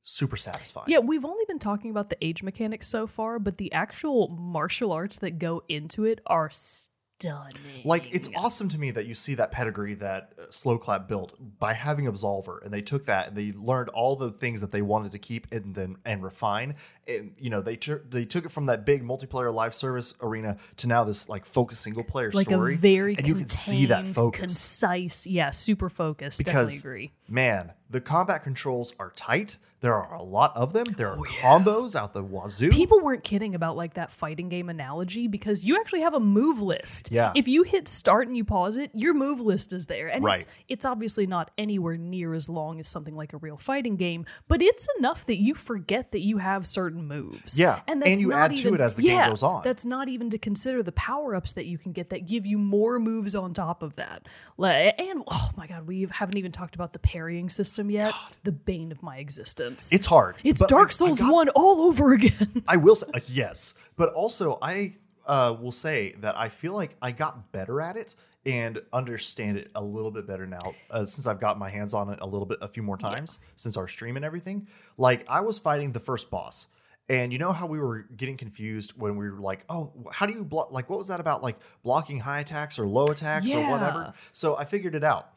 super 0.03 0.37
satisfying. 0.37 0.87
yeah, 0.89 0.99
we've 1.01 1.25
only 1.25 1.45
been 1.47 1.59
talking 1.59 1.91
about 1.91 2.09
the 2.09 2.17
age 2.25 2.43
mechanics 2.43 2.87
so 2.87 3.07
far, 3.07 3.39
but 3.39 3.59
the 3.59 3.71
actual 3.73 4.29
martial 4.29 4.91
arts 4.93 5.19
that 5.19 5.39
go 5.39 5.63
into 5.69 6.05
it 6.05 6.21
are 6.27 6.49
stunning. 6.51 7.83
Like 7.85 8.09
it's 8.15 8.31
awesome 8.37 8.69
to 8.71 8.79
me 8.79 8.91
that 8.93 9.07
you 9.07 9.15
see 9.15 9.35
that 9.35 9.51
pedigree 9.51 9.95
that 9.95 10.33
uh, 10.41 10.47
Sloclap 10.51 11.09
built 11.09 11.35
by 11.59 11.73
having 11.75 12.07
Absolver, 12.07 12.63
and 12.65 12.73
they 12.73 12.81
took 12.81 13.07
that 13.07 13.29
and 13.29 13.37
they 13.37 13.53
learned 13.53 13.89
all 13.91 14.15
the 14.17 14.31
things 14.31 14.61
that 14.61 14.71
they 14.73 14.83
wanted 14.83 15.13
to 15.13 15.19
keep 15.19 15.47
and 15.53 15.75
then 15.75 15.97
and 16.05 16.23
refine. 16.23 16.77
And 17.09 17.33
you 17.39 17.49
know 17.49 17.63
they 17.63 17.77
took 17.77 18.11
they 18.11 18.25
took 18.25 18.45
it 18.45 18.51
from 18.51 18.67
that 18.67 18.85
big 18.85 19.03
multiplayer 19.03 19.53
live 19.53 19.75
service 19.75 20.15
arena 20.21 20.59
to 20.77 20.87
now 20.87 21.05
this 21.05 21.29
like 21.29 21.47
focused 21.47 21.83
single 21.83 22.05
player 22.05 22.31
like 22.33 22.49
story. 22.49 22.75
a 22.75 22.77
very 22.77 23.15
and 23.17 23.27
you 23.27 23.35
can 23.35 23.49
see 23.49 23.87
that 23.87 24.07
focus 24.09 24.41
concise, 24.41 25.27
yeah, 25.27 25.51
super 25.51 25.89
focused. 25.89 26.39
because 26.39 26.71
Definitely 26.73 26.79
agree. 26.79 27.13
man, 27.29 27.73
the 27.89 28.01
combat 28.01 28.43
controls 28.43 28.95
are 28.99 29.11
tight. 29.17 29.57
There 29.81 29.95
are 29.95 30.13
a 30.13 30.23
lot 30.23 30.57
of 30.57 30.73
them. 30.73 30.87
There 30.97 31.09
oh, 31.09 31.13
are 31.13 31.19
Oh, 31.19 31.23
combos 31.41 31.95
out 31.95 32.13
the 32.13 32.23
wazoo. 32.23 32.71
People 32.71 33.01
weren't 33.01 33.23
kidding 33.23 33.55
about 33.55 33.77
like 33.77 33.95
that 33.95 34.11
fighting 34.11 34.49
game 34.49 34.69
analogy 34.69 35.29
because 35.29 35.65
you 35.65 35.79
actually 35.79 36.01
have 36.01 36.15
a 36.15 36.21
move 36.21 36.61
list. 36.61 37.13
Yeah. 37.13 37.31
If 37.37 37.47
you 37.47 37.63
hit 37.63 37.87
start 37.87 38.27
and 38.27 38.37
you 38.37 38.45
pause 38.45 38.77
it, 38.77 38.91
your 38.95 39.15
move 39.15 39.41
list 39.41 39.73
is 39.73 39.87
there. 39.87 40.09
And 40.09 40.27
it's 40.27 40.47
it's 40.69 40.85
obviously 40.85 41.27
not 41.27 41.53
anywhere 41.57 41.97
near 41.97 42.35
as 42.35 42.49
long 42.49 42.81
as 42.81 42.89
something 42.89 43.15
like 43.15 43.33
a 43.33 43.37
real 43.37 43.57
fighting 43.57 43.97
game, 43.97 44.27
but 44.49 44.61
it's 44.61 44.89
enough 44.99 45.25
that 45.27 45.39
you 45.39 45.55
forget 45.55 46.11
that 46.11 46.21
you 46.21 46.39
have 46.39 46.67
certain 46.67 46.98
moves. 47.07 47.59
Yeah, 47.59 47.81
And 47.87 48.03
and 48.07 48.21
you 48.21 48.33
add 48.33 48.57
to 48.57 48.75
it 48.75 48.81
as 48.81 48.97
the 48.97 49.03
game 49.03 49.29
goes 49.29 49.43
on. 49.43 49.63
That's 49.65 49.85
not 49.85 50.09
even 50.09 50.31
to 50.31 50.39
consider 50.39 50.83
the 50.83 50.93
power-ups 50.93 51.53
that 51.53 51.67
you 51.67 51.79
can 51.79 51.93
get 51.93 52.11
that 52.11 52.27
give 52.27 52.47
you 52.47 52.59
more 52.59 52.99
moves 52.99 53.35
on 53.35 53.55
top 53.55 53.83
of 53.83 53.97
that. 53.97 54.27
And 54.59 55.23
oh 55.29 55.51
my 55.57 55.67
god, 55.67 55.87
we 55.87 56.07
haven't 56.11 56.37
even 56.37 56.53
talked 56.53 56.75
about 56.75 56.93
the 56.93 56.99
parrying 56.99 57.49
system 57.49 57.91
yet. 57.91 58.15
The 58.45 58.53
bane 58.53 58.93
of 58.93 59.03
my 59.03 59.19
existence. 59.19 59.93
it's 59.93 60.07
hard. 60.07 60.37
It's 60.45 60.65
Dark 60.67 60.93
Souls 60.93 61.21
got- 61.21 61.33
1 61.33 61.49
all 61.51 61.83
over 61.83 62.13
again. 62.13 62.63
I 62.69 62.77
will 62.77 62.95
say 62.97 63.07
uh, 63.15 63.21
yes, 63.29 63.75
but 63.97 64.13
also 64.13 64.59
I 64.63 64.93
uh, 65.27 65.55
will 65.61 65.73
say 65.73 66.15
that 66.21 66.37
I 66.37 66.49
feel 66.49 66.73
like 66.73 66.97
I 67.03 67.13
got 67.13 67.53
better 67.53 67.81
at 67.81 67.97
it 67.97 68.15
and 68.47 68.81
understand 68.93 69.59
it 69.59 69.71
a 69.75 69.83
little 69.83 70.11
bit 70.11 70.27
better 70.27 70.47
now 70.47 70.59
uh, 70.91 71.05
since 71.05 71.27
I've 71.27 71.41
got 71.41 71.59
my 71.59 71.69
hands 71.69 71.93
on 71.93 72.09
it 72.09 72.19
a 72.23 72.27
little 72.27 72.47
bit 72.47 72.59
a 72.63 72.69
few 72.69 72.83
more 72.83 72.97
times 72.97 73.41
since 73.57 73.77
our 73.77 73.87
stream 73.89 74.17
and 74.17 74.25
everything. 74.25 74.69
Like 74.97 75.27
I 75.29 75.41
was 75.41 75.59
fighting 75.59 75.93
the 75.93 76.01
first 76.01 76.31
boss. 76.31 76.69
And 77.09 77.33
you 77.33 77.39
know 77.39 77.53
how 77.53 77.67
we 77.67 77.79
were 77.79 78.03
getting 78.15 78.37
confused 78.37 78.93
when 78.97 79.17
we 79.17 79.31
were 79.31 79.41
like, 79.41 79.65
"Oh, 79.71 79.93
how 80.13 80.27
do 80.27 80.35
you 80.35 80.45
block? 80.45 80.73
Like, 80.73 80.91
what 80.91 80.99
was 80.99 81.09
that 81.09 81.21
about? 81.21 81.43
Like 81.43 81.59
blocking 81.83 82.21
high 82.21 82.41
attacks 82.41 82.79
or 82.79 82.87
low 82.87 83.07
attacks 83.07 83.51
or 83.53 83.71
whatever?" 83.71 84.15
So 84.33 84.57
I 84.57 84.65
figured 84.65 84.95
it 84.95 85.05
out. 85.05 85.31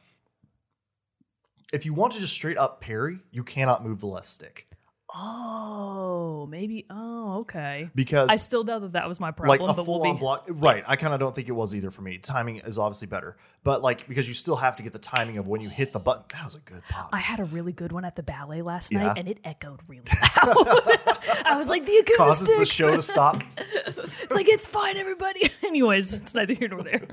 If 1.71 1.85
you 1.85 1.93
want 1.93 2.13
to 2.13 2.19
just 2.19 2.33
straight 2.33 2.57
up 2.57 2.81
parry, 2.81 3.19
you 3.31 3.43
cannot 3.43 3.85
move 3.85 4.01
the 4.01 4.07
left 4.07 4.27
stick 4.27 4.67
Oh, 5.13 6.47
maybe. 6.49 6.85
Oh, 6.89 7.39
okay. 7.41 7.89
because 7.93 8.29
I 8.29 8.37
still 8.37 8.63
doubt 8.63 8.81
that 8.81 8.93
that 8.93 9.07
was 9.07 9.19
my 9.19 9.27
like 9.27 9.35
problem, 9.35 9.69
a 9.69 9.73
but 9.73 9.85
full 9.85 9.99
we'll 9.99 10.09
on 10.09 10.15
be. 10.15 10.19
block. 10.19 10.45
Right. 10.49 10.83
I 10.87 10.95
kind 10.95 11.13
of 11.13 11.19
don't 11.19 11.35
think 11.35 11.49
it 11.49 11.53
was 11.53 11.75
either 11.75 11.91
for 11.91 12.01
me. 12.01 12.17
Timing 12.17 12.57
is 12.57 12.77
obviously 12.77 13.07
better, 13.07 13.35
but 13.63 13.81
like 13.81 14.07
because 14.07 14.27
you 14.27 14.33
still 14.33 14.55
have 14.55 14.77
to 14.77 14.83
get 14.83 14.93
the 14.93 14.99
timing 14.99 15.37
of 15.37 15.47
when 15.47 15.59
you 15.61 15.69
hit 15.69 15.91
the 15.91 15.99
button. 15.99 16.23
That 16.31 16.45
was 16.45 16.55
a 16.55 16.59
good 16.59 16.81
pop. 16.89 17.09
I 17.11 17.19
had 17.19 17.39
a 17.39 17.43
really 17.45 17.73
good 17.73 17.91
one 17.91 18.05
at 18.05 18.15
the 18.15 18.23
ballet 18.23 18.61
last 18.61 18.91
Yeah. 18.91 19.07
night, 19.07 19.17
and 19.17 19.27
it 19.27 19.39
echoed 19.43 19.81
really 19.87 20.03
loud. 20.07 20.55
I 21.45 21.55
was 21.57 21.67
like, 21.67 21.85
the 21.85 22.13
Causes 22.17 22.47
the 22.47 22.65
show 22.65 22.95
to 22.95 23.01
stop. 23.01 23.43
it's 23.57 24.31
like 24.31 24.47
it's 24.47 24.65
fine, 24.65 24.97
everybody. 24.97 25.51
Anyways, 25.63 26.13
it's 26.13 26.33
neither 26.33 26.53
here 26.53 26.69
nor 26.69 26.83
there. 26.83 27.05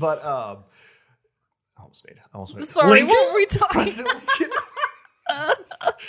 But 0.00 0.24
um, 0.24 0.64
I 1.78 1.82
almost 1.82 2.04
made. 2.06 2.18
I 2.18 2.34
almost 2.34 2.54
made. 2.56 2.64
Sorry, 2.64 2.90
Lincoln? 2.90 3.08
what 3.08 3.32
were 3.32 3.36
we 3.36 3.46
talking? 3.46 3.68
President 3.70 4.08
Lincoln. 4.40 4.56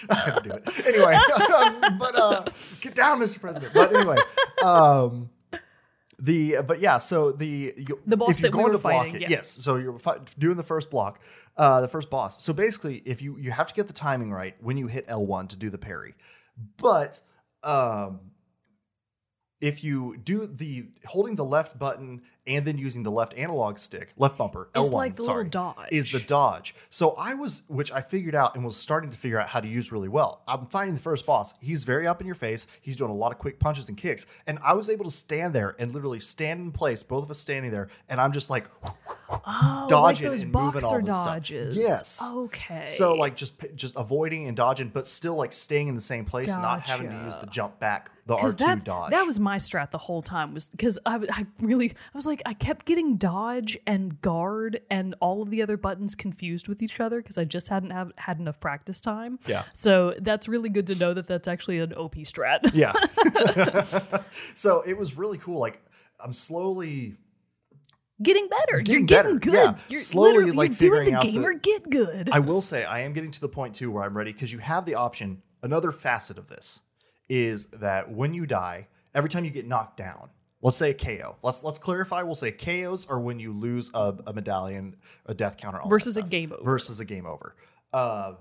I 0.09 0.15
had 0.15 0.43
to 0.43 0.49
do 0.49 0.51
it 0.55 0.87
anyway. 0.87 1.17
but 1.99 2.15
uh, 2.15 2.45
get 2.81 2.95
down, 2.95 3.19
Mr. 3.19 3.39
President. 3.39 3.73
But 3.73 3.95
anyway, 3.95 4.17
um, 4.63 5.29
the 6.19 6.57
but 6.65 6.79
yeah. 6.79 6.97
So 6.97 7.31
the 7.31 7.73
you, 7.77 8.01
The 8.05 8.17
boss 8.17 8.31
if 8.31 8.39
you're 8.41 8.51
that 8.51 8.57
we 8.57 8.63
going 8.63 8.71
were 8.73 8.77
to 8.77 8.81
block 8.81 9.03
fighting, 9.05 9.15
it, 9.15 9.21
yeah. 9.23 9.29
yes. 9.29 9.49
So 9.49 9.75
you're 9.75 9.99
fi- 9.99 10.19
doing 10.37 10.57
the 10.57 10.63
first 10.63 10.89
block, 10.89 11.19
uh, 11.57 11.81
the 11.81 11.87
first 11.87 12.09
boss. 12.09 12.43
So 12.43 12.53
basically, 12.53 13.01
if 13.05 13.21
you 13.21 13.37
you 13.37 13.51
have 13.51 13.67
to 13.67 13.73
get 13.73 13.87
the 13.87 13.93
timing 13.93 14.31
right 14.31 14.55
when 14.61 14.77
you 14.77 14.87
hit 14.87 15.07
L1 15.07 15.49
to 15.49 15.55
do 15.55 15.69
the 15.69 15.77
parry, 15.77 16.15
but 16.77 17.21
um, 17.63 18.19
if 19.61 19.83
you 19.83 20.17
do 20.17 20.47
the 20.47 20.87
holding 21.05 21.35
the 21.35 21.45
left 21.45 21.77
button 21.79 22.21
and 22.47 22.65
then 22.65 22.77
using 22.77 23.03
the 23.03 23.11
left 23.11 23.33
analog 23.35 23.77
stick, 23.79 24.13
left 24.17 24.37
bumper, 24.37 24.69
L1, 24.75 24.91
like 24.91 25.15
the 25.15 25.21
little 25.23 25.33
sorry, 25.33 25.49
dodge. 25.49 25.87
is 25.91 26.11
the 26.11 26.19
dodge. 26.19 26.75
So 26.89 27.11
I 27.17 27.33
was, 27.33 27.63
which 27.67 27.91
I 27.91 28.01
figured 28.01 28.35
out 28.35 28.55
and 28.55 28.63
was 28.63 28.77
starting 28.77 29.09
to 29.11 29.17
figure 29.17 29.39
out 29.39 29.47
how 29.49 29.59
to 29.59 29.67
use 29.67 29.91
really 29.91 30.09
well. 30.09 30.41
I'm 30.47 30.67
fighting 30.67 30.93
the 30.93 30.99
first 30.99 31.25
boss. 31.25 31.53
He's 31.59 31.83
very 31.83 32.05
up 32.05 32.21
in 32.21 32.27
your 32.27 32.35
face. 32.35 32.67
He's 32.81 32.95
doing 32.95 33.09
a 33.11 33.15
lot 33.15 33.31
of 33.31 33.37
quick 33.39 33.59
punches 33.59 33.89
and 33.89 33.97
kicks, 33.97 34.25
and 34.45 34.59
I 34.63 34.73
was 34.73 34.89
able 34.89 35.05
to 35.05 35.11
stand 35.11 35.53
there 35.53 35.75
and 35.79 35.91
literally 35.93 36.19
stand 36.19 36.59
in 36.59 36.71
place, 36.71 37.01
both 37.03 37.23
of 37.23 37.31
us 37.31 37.39
standing 37.39 37.71
there, 37.71 37.89
and 38.09 38.21
I'm 38.21 38.31
just 38.31 38.49
like 38.49 38.69
Oh, 39.29 39.85
dodging 39.89 40.25
like 40.25 40.31
those 40.33 40.41
and 40.43 40.51
moving 40.51 40.83
all 40.83 41.01
this 41.01 41.15
stuff. 41.15 41.25
dodges. 41.25 41.75
Yes. 41.75 42.21
Okay. 42.23 42.85
So 42.85 43.13
like 43.15 43.35
just 43.35 43.55
just 43.75 43.95
avoiding 43.97 44.47
and 44.47 44.55
dodging, 44.55 44.89
but 44.89 45.07
still 45.07 45.35
like 45.35 45.51
staying 45.53 45.87
in 45.87 45.95
the 45.95 46.01
same 46.01 46.25
place, 46.25 46.51
and 46.51 46.61
not 46.61 46.81
having 46.81 47.09
to 47.09 47.15
use 47.25 47.35
the 47.37 47.47
jump 47.47 47.79
back, 47.79 48.11
the 48.27 48.33
R 48.33 48.39
because 48.39 48.55
two 48.55 48.75
dodge. 48.83 49.11
that 49.11 49.25
was 49.25 49.39
my 49.39 49.57
strat 49.57 49.91
the 49.91 49.99
whole 49.99 50.21
time 50.23 50.53
was 50.53 50.67
because 50.67 50.97
I, 51.05 51.19
I 51.31 51.45
really 51.59 51.91
I 51.91 52.17
was 52.17 52.25
like 52.25 52.41
I 52.45 52.53
kept 52.53 52.85
getting 52.85 53.17
dodge 53.17 53.77
and 53.85 54.19
guard 54.21 54.81
and 54.89 55.13
all 55.19 55.43
of 55.43 55.51
the 55.51 55.61
other 55.61 55.77
buttons 55.77 56.15
confused 56.15 56.67
with 56.67 56.81
each 56.81 56.99
other 56.99 57.21
because 57.21 57.37
I 57.37 57.43
just 57.45 57.67
hadn't 57.67 57.91
have, 57.91 58.11
had 58.17 58.39
enough 58.39 58.59
practice 58.59 58.99
time. 58.99 59.37
Yeah. 59.45 59.63
So 59.73 60.15
that's 60.19 60.47
really 60.47 60.69
good 60.69 60.87
to 60.87 60.95
know 60.95 61.13
that 61.13 61.27
that's 61.27 61.47
actually 61.47 61.79
an 61.79 61.93
OP 61.93 62.15
strat. 62.15 62.59
yeah. 62.73 62.93
so 64.55 64.81
it 64.81 64.97
was 64.97 65.15
really 65.17 65.37
cool. 65.37 65.59
Like 65.59 65.81
I'm 66.19 66.33
slowly 66.33 67.17
getting 68.23 68.47
better. 68.47 68.79
Getting 68.81 69.01
You're 69.01 69.07
getting 69.07 69.37
better, 69.37 69.39
good. 69.39 69.53
yeah. 69.53 69.75
You're 69.89 69.99
Slowly, 69.99 70.29
literally 70.33 70.51
like, 70.53 70.81
you're 70.81 70.89
doing 70.91 71.05
figuring 71.05 71.11
the 71.11 71.17
out 71.17 71.23
the- 71.23 71.31
gamer 71.31 71.53
get 71.53 71.89
good. 71.89 72.29
I 72.31 72.39
will 72.39 72.61
say 72.61 72.85
I 72.85 73.01
am 73.01 73.13
getting 73.13 73.31
to 73.31 73.41
the 73.41 73.49
point 73.49 73.75
too 73.75 73.91
where 73.91 74.03
I'm 74.03 74.15
ready 74.17 74.31
because 74.33 74.51
you 74.51 74.59
have 74.59 74.85
the 74.85 74.95
option. 74.95 75.41
Another 75.61 75.91
facet 75.91 76.37
of 76.37 76.47
this 76.47 76.81
is 77.29 77.67
that 77.67 78.11
when 78.11 78.33
you 78.33 78.45
die, 78.45 78.87
every 79.13 79.29
time 79.29 79.45
you 79.45 79.51
get 79.51 79.67
knocked 79.67 79.97
down, 79.97 80.29
let's 80.61 80.77
say 80.77 80.91
a 80.91 80.93
KO. 80.93 81.37
Let's 81.41 81.63
let's 81.63 81.77
clarify. 81.77 82.23
We'll 82.23 82.35
say 82.35 82.51
KOs 82.51 83.07
are 83.07 83.19
when 83.19 83.39
you 83.39 83.53
lose 83.53 83.91
a, 83.93 84.15
a 84.27 84.33
medallion, 84.33 84.95
a 85.25 85.33
death 85.33 85.57
counter, 85.57 85.79
all 85.79 85.89
Versus 85.89 86.17
a 86.17 86.21
game 86.21 86.51
over. 86.51 86.63
Versus 86.63 86.99
a 86.99 87.05
game 87.05 87.25
over. 87.25 87.55
Uh, 87.93 88.33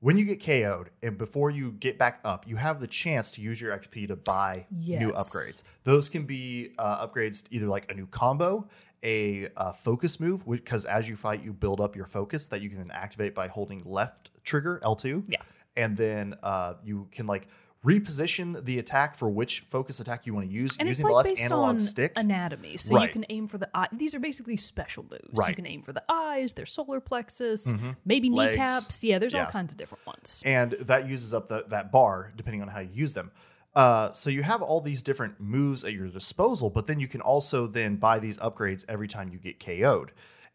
when 0.00 0.16
you 0.16 0.24
get 0.24 0.44
KO'd 0.44 0.90
and 1.02 1.18
before 1.18 1.50
you 1.50 1.72
get 1.72 1.98
back 1.98 2.20
up, 2.24 2.46
you 2.46 2.56
have 2.56 2.78
the 2.78 2.86
chance 2.86 3.32
to 3.32 3.40
use 3.40 3.60
your 3.60 3.76
XP 3.76 4.08
to 4.08 4.16
buy 4.16 4.66
new 4.70 5.12
upgrades. 5.12 5.64
Those 5.84 6.08
can 6.08 6.24
be 6.24 6.70
uh, 6.78 7.06
upgrades 7.06 7.44
either 7.50 7.66
like 7.66 7.90
a 7.90 7.94
new 7.94 8.06
combo, 8.06 8.68
a 9.02 9.48
uh, 9.56 9.72
focus 9.72 10.20
move, 10.20 10.46
because 10.48 10.84
as 10.84 11.08
you 11.08 11.16
fight, 11.16 11.42
you 11.42 11.52
build 11.52 11.80
up 11.80 11.96
your 11.96 12.06
focus 12.06 12.46
that 12.48 12.60
you 12.60 12.68
can 12.68 12.78
then 12.78 12.92
activate 12.92 13.34
by 13.34 13.48
holding 13.48 13.82
left 13.84 14.30
trigger 14.44 14.80
L2. 14.84 15.26
Yeah. 15.28 15.38
And 15.76 15.96
then 15.96 16.36
uh, 16.44 16.74
you 16.84 17.08
can 17.10 17.26
like 17.26 17.48
reposition 17.84 18.64
the 18.64 18.78
attack 18.78 19.16
for 19.16 19.28
which 19.28 19.60
focus 19.60 20.00
attack 20.00 20.26
you 20.26 20.34
want 20.34 20.46
to 20.46 20.52
use 20.52 20.76
and 20.78 20.88
it's 20.88 20.98
using 20.98 21.06
the 21.08 21.12
like 21.12 21.24
left 21.26 21.36
based 21.36 21.44
analog 21.50 21.68
on 21.68 21.80
stick. 21.80 22.12
anatomy, 22.16 22.76
so 22.76 22.94
Right. 22.94 23.06
you 23.06 23.12
can 23.12 23.24
aim 23.28 23.46
for 23.48 23.58
the 23.58 23.68
eye. 23.74 23.86
These 23.92 24.14
are 24.14 24.20
basically 24.20 24.56
special 24.56 25.04
moves. 25.04 25.22
You 25.32 25.38
Right. 25.40 25.48
Mm-hmm. 25.50 25.54
can 25.54 25.66
aim 25.66 25.82
for 25.82 25.92
the 25.92 26.02
eyes, 26.08 26.52
their 26.54 26.66
solar 26.66 27.00
plexus, 27.00 27.72
maybe 28.04 28.30
Legs. 28.30 28.58
kneecaps. 28.58 29.04
Yeah, 29.04 29.18
there's 29.18 29.34
Yeah. 29.34 29.44
all 29.44 29.50
kinds 29.50 29.72
of 29.72 29.78
different 29.78 30.06
ones. 30.06 30.42
and 30.44 30.72
that 30.72 31.08
uses 31.08 31.32
up 31.34 31.48
the, 31.48 31.64
that 31.68 31.90
bar 31.92 32.32
depending 32.36 32.62
on 32.62 32.68
how 32.68 32.80
you 32.80 32.90
use 32.92 33.14
them. 33.14 33.30
Uh, 33.74 34.12
so 34.12 34.28
you 34.30 34.42
have 34.42 34.60
all 34.60 34.80
these 34.80 35.02
different 35.02 35.38
moves 35.38 35.84
at 35.84 35.92
your 35.92 36.08
disposal, 36.08 36.70
but 36.70 36.86
then 36.86 36.98
you 36.98 37.06
can 37.06 37.20
also 37.20 37.66
then 37.66 37.96
buy 37.96 38.18
these 38.18 38.36
upgrades 38.38 38.84
every 38.88 39.06
time 39.06 39.28
you 39.30 39.38
get 39.38 39.60
KO'd. 39.60 40.10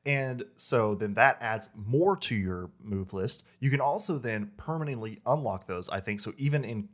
And 0.05 0.43
so 0.57 0.93
then 0.95 1.13
that 1.13 1.37
adds 1.39 1.69
more 1.73 2.17
to 2.17 2.35
your 2.35 2.71
move 2.83 3.13
list. 3.13 3.45
You 3.61 3.69
can 3.69 3.79
also 3.79 4.17
then 4.17 4.51
permanently 4.57 5.21
unlock 5.25 5.67
those, 5.67 5.87
I 5.87 6.01
think. 6.01 6.19
So 6.19 6.33
even 6.37 6.65
in 6.65 6.89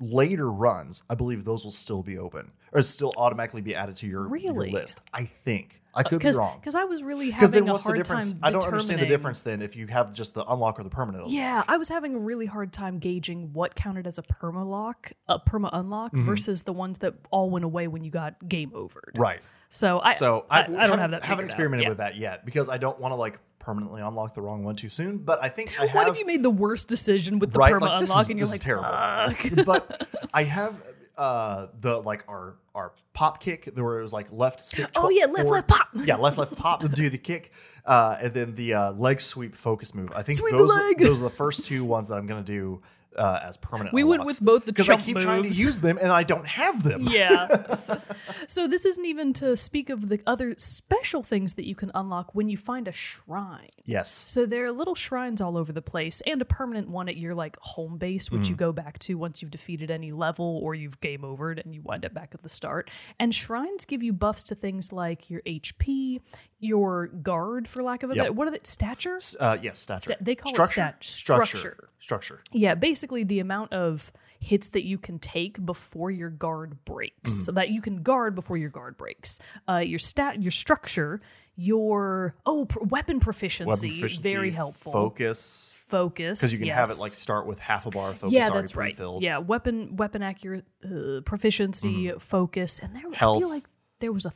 later 0.00 0.50
runs, 0.50 1.02
I 1.10 1.14
believe 1.14 1.44
those 1.44 1.64
will 1.64 1.72
still 1.72 2.02
be 2.02 2.18
open 2.18 2.50
or 2.72 2.82
still 2.82 3.12
automatically 3.16 3.60
be 3.60 3.74
added 3.74 3.96
to 3.96 4.06
your, 4.06 4.22
your 4.36 4.52
Really? 4.54 4.70
list. 4.70 5.00
I 5.12 5.24
think. 5.26 5.76
I 5.92 6.04
could 6.04 6.20
be 6.20 6.30
wrong. 6.30 6.58
because 6.60 6.76
I 6.76 6.84
was 6.84 7.02
really 7.02 7.30
having 7.30 7.50
then 7.50 7.68
a 7.68 7.72
what's 7.72 7.82
the 7.84 7.88
hard 7.90 7.98
difference? 8.04 8.30
time. 8.30 8.40
I 8.44 8.52
don't 8.52 8.64
understand 8.64 9.00
the 9.02 9.06
difference 9.06 9.42
then 9.42 9.60
if 9.60 9.74
you 9.74 9.88
have 9.88 10.12
just 10.12 10.34
the 10.34 10.44
unlock 10.46 10.78
or 10.78 10.84
the 10.84 10.88
permanent. 10.90 11.24
unlock. 11.24 11.34
Yeah, 11.34 11.64
I 11.66 11.78
was 11.78 11.88
having 11.88 12.14
a 12.14 12.18
really 12.20 12.46
hard 12.46 12.72
time 12.72 13.00
gauging 13.00 13.52
what 13.52 13.74
counted 13.74 14.06
as 14.06 14.16
a 14.16 14.22
perma 14.22 14.64
lock, 14.64 15.10
a 15.28 15.40
perma 15.40 15.68
unlock, 15.72 16.12
Mm-hmm. 16.12 16.24
versus 16.26 16.62
the 16.62 16.72
ones 16.72 16.98
that 16.98 17.14
all 17.32 17.50
went 17.50 17.64
away 17.64 17.88
when 17.88 18.04
you 18.04 18.10
got 18.12 18.36
game 18.48 18.70
over. 18.72 19.02
Right. 19.16 19.40
So 19.68 19.98
I 20.00 20.12
So 20.12 20.46
I, 20.48 20.60
I, 20.60 20.62
I 20.62 20.64
don't 20.86 20.98
haven't, 21.00 21.10
that. 21.10 21.24
haven't 21.24 21.46
out. 21.46 21.50
experimented 21.50 21.84
Yeah. 21.84 21.88
with 21.88 21.98
that 21.98 22.16
yet 22.16 22.44
because 22.44 22.68
I 22.68 22.78
don't 22.78 23.00
want 23.00 23.10
to 23.10 23.16
like 23.16 23.40
permanently 23.60 24.00
unlock 24.02 24.34
the 24.34 24.42
wrong 24.42 24.64
one 24.64 24.74
too 24.74 24.88
soon. 24.88 25.18
But 25.18 25.42
I 25.42 25.48
think 25.48 25.78
I 25.80 25.86
have. 25.86 25.94
What 25.94 26.08
if 26.08 26.18
you 26.18 26.26
made 26.26 26.42
the 26.42 26.50
worst 26.50 26.88
decision 26.88 27.38
with 27.38 27.52
the 27.52 27.58
Right, 27.60 27.72
perma 27.72 27.82
like, 27.82 28.02
unlock 28.02 28.22
is- 28.24 28.30
and 28.30 28.38
you're 28.38 28.48
this 28.48 28.60
is 28.60 28.66
like, 28.66 29.32
terrible. 29.32 29.64
Fuck. 29.64 29.64
but 29.66 30.08
I 30.34 30.42
have 30.44 30.82
uh 31.16 31.66
the 31.78 32.00
like 32.00 32.24
our 32.28 32.56
our 32.74 32.92
pop 33.12 33.40
kick 33.40 33.70
where 33.74 33.98
it 33.98 34.02
was 34.02 34.12
like 34.12 34.28
left 34.32 34.60
stick. 34.60 34.88
Oh, 34.96 35.08
yeah, 35.10 35.26
left, 35.26 35.36
forward- 35.42 35.54
left, 35.56 35.68
pop. 35.68 35.88
Yeah, 35.94 36.16
left 36.16 36.38
left 36.38 36.56
pop 36.56 36.80
to 36.80 36.88
do 36.88 37.10
the 37.10 37.18
kick, 37.18 37.52
uh, 37.84 38.16
and 38.20 38.32
then 38.34 38.54
the 38.54 38.74
uh, 38.74 38.92
leg 38.92 39.20
sweep 39.20 39.54
focus 39.56 39.94
move. 39.94 40.10
I 40.16 40.22
think 40.22 40.40
those 40.40 40.94
those 40.98 41.20
are 41.20 41.24
the 41.24 41.30
first 41.30 41.66
two 41.66 41.84
ones 41.84 42.08
that 42.08 42.14
I'm 42.14 42.26
gonna 42.26 42.42
do. 42.42 42.80
Uh, 43.16 43.40
as 43.42 43.56
permanent, 43.56 43.92
We 43.92 44.04
went 44.04 44.24
with 44.24 44.40
both 44.40 44.66
the 44.66 44.72
because 44.72 44.88
I 44.88 44.96
keep 44.96 45.18
trying 45.18 45.42
to 45.42 45.48
use 45.48 45.80
them 45.80 45.98
and 46.00 46.12
I 46.12 46.22
don't 46.22 46.46
have 46.46 46.84
them. 46.84 47.08
yeah. 47.10 47.48
so 48.46 48.68
this 48.68 48.84
isn't 48.84 49.04
even 49.04 49.32
to 49.34 49.56
speak 49.56 49.90
of 49.90 50.08
the 50.08 50.20
other 50.28 50.54
special 50.58 51.24
things 51.24 51.54
that 51.54 51.66
you 51.66 51.74
can 51.74 51.90
unlock 51.92 52.34
when 52.36 52.48
you 52.48 52.56
find 52.56 52.86
a 52.86 52.92
shrine. 52.92 53.66
Yes. 53.84 54.22
So 54.28 54.46
there 54.46 54.64
are 54.66 54.70
little 54.70 54.94
shrines 54.94 55.40
all 55.40 55.56
over 55.56 55.72
the 55.72 55.82
place, 55.82 56.22
and 56.24 56.40
a 56.40 56.44
permanent 56.44 56.88
one 56.88 57.08
at 57.08 57.16
your 57.16 57.34
like 57.34 57.56
home 57.60 57.98
base, 57.98 58.30
which 58.30 58.48
you 58.48 58.54
Mm. 58.54 58.58
go 58.58 58.72
back 58.72 58.98
to 59.00 59.16
once 59.18 59.42
you've 59.42 59.50
defeated 59.50 59.90
any 59.90 60.12
level 60.12 60.60
or 60.62 60.76
you've 60.76 61.00
game 61.00 61.22
overed 61.22 61.60
and 61.62 61.74
you 61.74 61.82
wind 61.82 62.04
up 62.04 62.14
back 62.14 62.30
at 62.32 62.42
the 62.42 62.48
start. 62.48 62.90
And 63.18 63.34
shrines 63.34 63.84
give 63.84 64.02
you 64.04 64.12
buffs 64.12 64.44
to 64.44 64.54
things 64.54 64.92
like 64.92 65.28
your 65.28 65.42
HP, 65.44 66.20
your 66.60 67.06
guard, 67.08 67.66
for 67.66 67.82
lack 67.82 68.02
of 68.02 68.10
a 68.10 68.14
Yep. 68.14 68.22
better. 68.22 68.32
What 68.32 68.46
are 68.48 68.50
they? 68.52 68.58
Stature? 68.62 69.18
Uh, 69.40 69.56
yes, 69.62 69.78
stature. 69.80 70.14
they 70.20 70.34
call 70.34 70.50
it 70.52 70.54
structure? 70.54 70.72
stat- 70.72 70.96
structure. 71.04 71.56
structure. 71.56 71.88
Structure. 71.98 72.42
Yeah, 72.52 72.74
basically 72.74 73.24
the 73.24 73.40
amount 73.40 73.72
of 73.72 74.12
hits 74.38 74.68
that 74.70 74.84
you 74.86 74.96
can 74.98 75.18
take 75.18 75.64
before 75.66 76.10
your 76.10 76.30
guard 76.30 76.84
breaks, 76.84 77.32
Mm. 77.34 77.44
so 77.44 77.52
that 77.52 77.70
you 77.70 77.80
can 77.82 78.02
guard 78.02 78.34
before 78.34 78.56
your 78.56 78.70
guard 78.70 78.96
breaks. 78.96 79.38
Uh, 79.68 79.78
your 79.78 79.98
stat, 79.98 80.40
your 80.42 80.50
structure, 80.50 81.20
your 81.56 82.34
oh 82.46 82.64
pr- 82.66 82.84
weapon 82.84 83.20
proficiency, 83.20 83.68
Weapon 83.68 83.88
proficiency, 84.00 84.22
very 84.32 84.50
helpful. 84.50 84.92
Focus. 84.92 85.74
Focus 85.88 86.38
Because 86.40 86.52
you 86.52 86.58
can 86.60 86.68
have 86.68 86.88
it 86.88 86.98
like 86.98 87.12
start 87.14 87.46
with 87.46 87.58
half 87.58 87.84
a 87.84 87.90
bar 87.90 88.10
of 88.10 88.18
focus 88.18 88.32
yeah, 88.32 88.44
already 88.44 88.58
that's 88.60 88.76
right. 88.76 88.94
pre-filled. 88.94 89.22
Yeah, 89.24 89.38
weapon 89.38 89.96
weapon 89.96 90.22
accurate 90.22 90.64
uh, 90.84 91.20
proficiency, 91.24 92.12
focus, 92.20 92.78
and 92.78 92.94
there 92.94 93.02
I 93.06 93.10
Mm-hmm. 93.16 93.38
Feel 93.40 93.48
like 93.48 93.64
there 93.98 94.12
was 94.12 94.24
a 94.24 94.32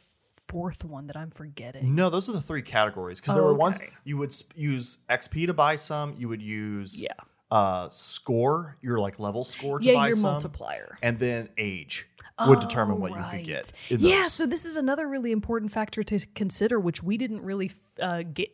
fourth 0.47 0.85
one 0.85 1.07
that 1.09 1.17
I'm 1.17 1.31
forgetting. 1.31 1.95
No, 1.95 2.11
those 2.11 2.29
are 2.29 2.33
the 2.33 2.41
three 2.41 2.63
categories. 2.63 3.21
Because 3.21 3.35
there 3.35 3.45
were 3.45 3.55
ones 3.55 3.81
you 4.05 4.17
would 4.19 4.33
sp- 4.33 4.53
use 4.57 4.99
XP 5.09 5.47
to 5.47 5.55
buy 5.55 5.77
some. 5.77 6.15
You 6.19 6.29
would 6.29 6.43
use 6.43 7.01
Yeah. 7.01 7.09
uh, 7.51 7.89
score 7.91 8.77
your 8.83 8.99
like 8.99 9.19
level 9.19 9.45
score 9.45 9.79
to 9.79 9.87
Yeah, 9.89 9.95
buy 9.95 10.09
your 10.09 10.17
some, 10.17 10.33
multiplier. 10.33 10.99
and 11.03 11.19
then 11.19 11.49
age 11.59 12.09
would 12.47 12.59
determine 12.61 12.97
Oh, 12.97 13.01
what 13.01 13.11
you 13.13 13.25
could 13.31 13.45
get. 13.47 13.73
Yeah, 13.89 14.25
so 14.25 14.45
this 14.47 14.65
is 14.67 14.77
another 14.77 15.09
really 15.09 15.31
important 15.33 15.71
factor 15.73 16.03
to 16.03 16.19
consider, 16.35 16.81
which 16.81 17.03
we 17.03 17.17
didn't 17.17 17.43
really 17.43 17.71
uh, 18.01 18.23
get 18.23 18.51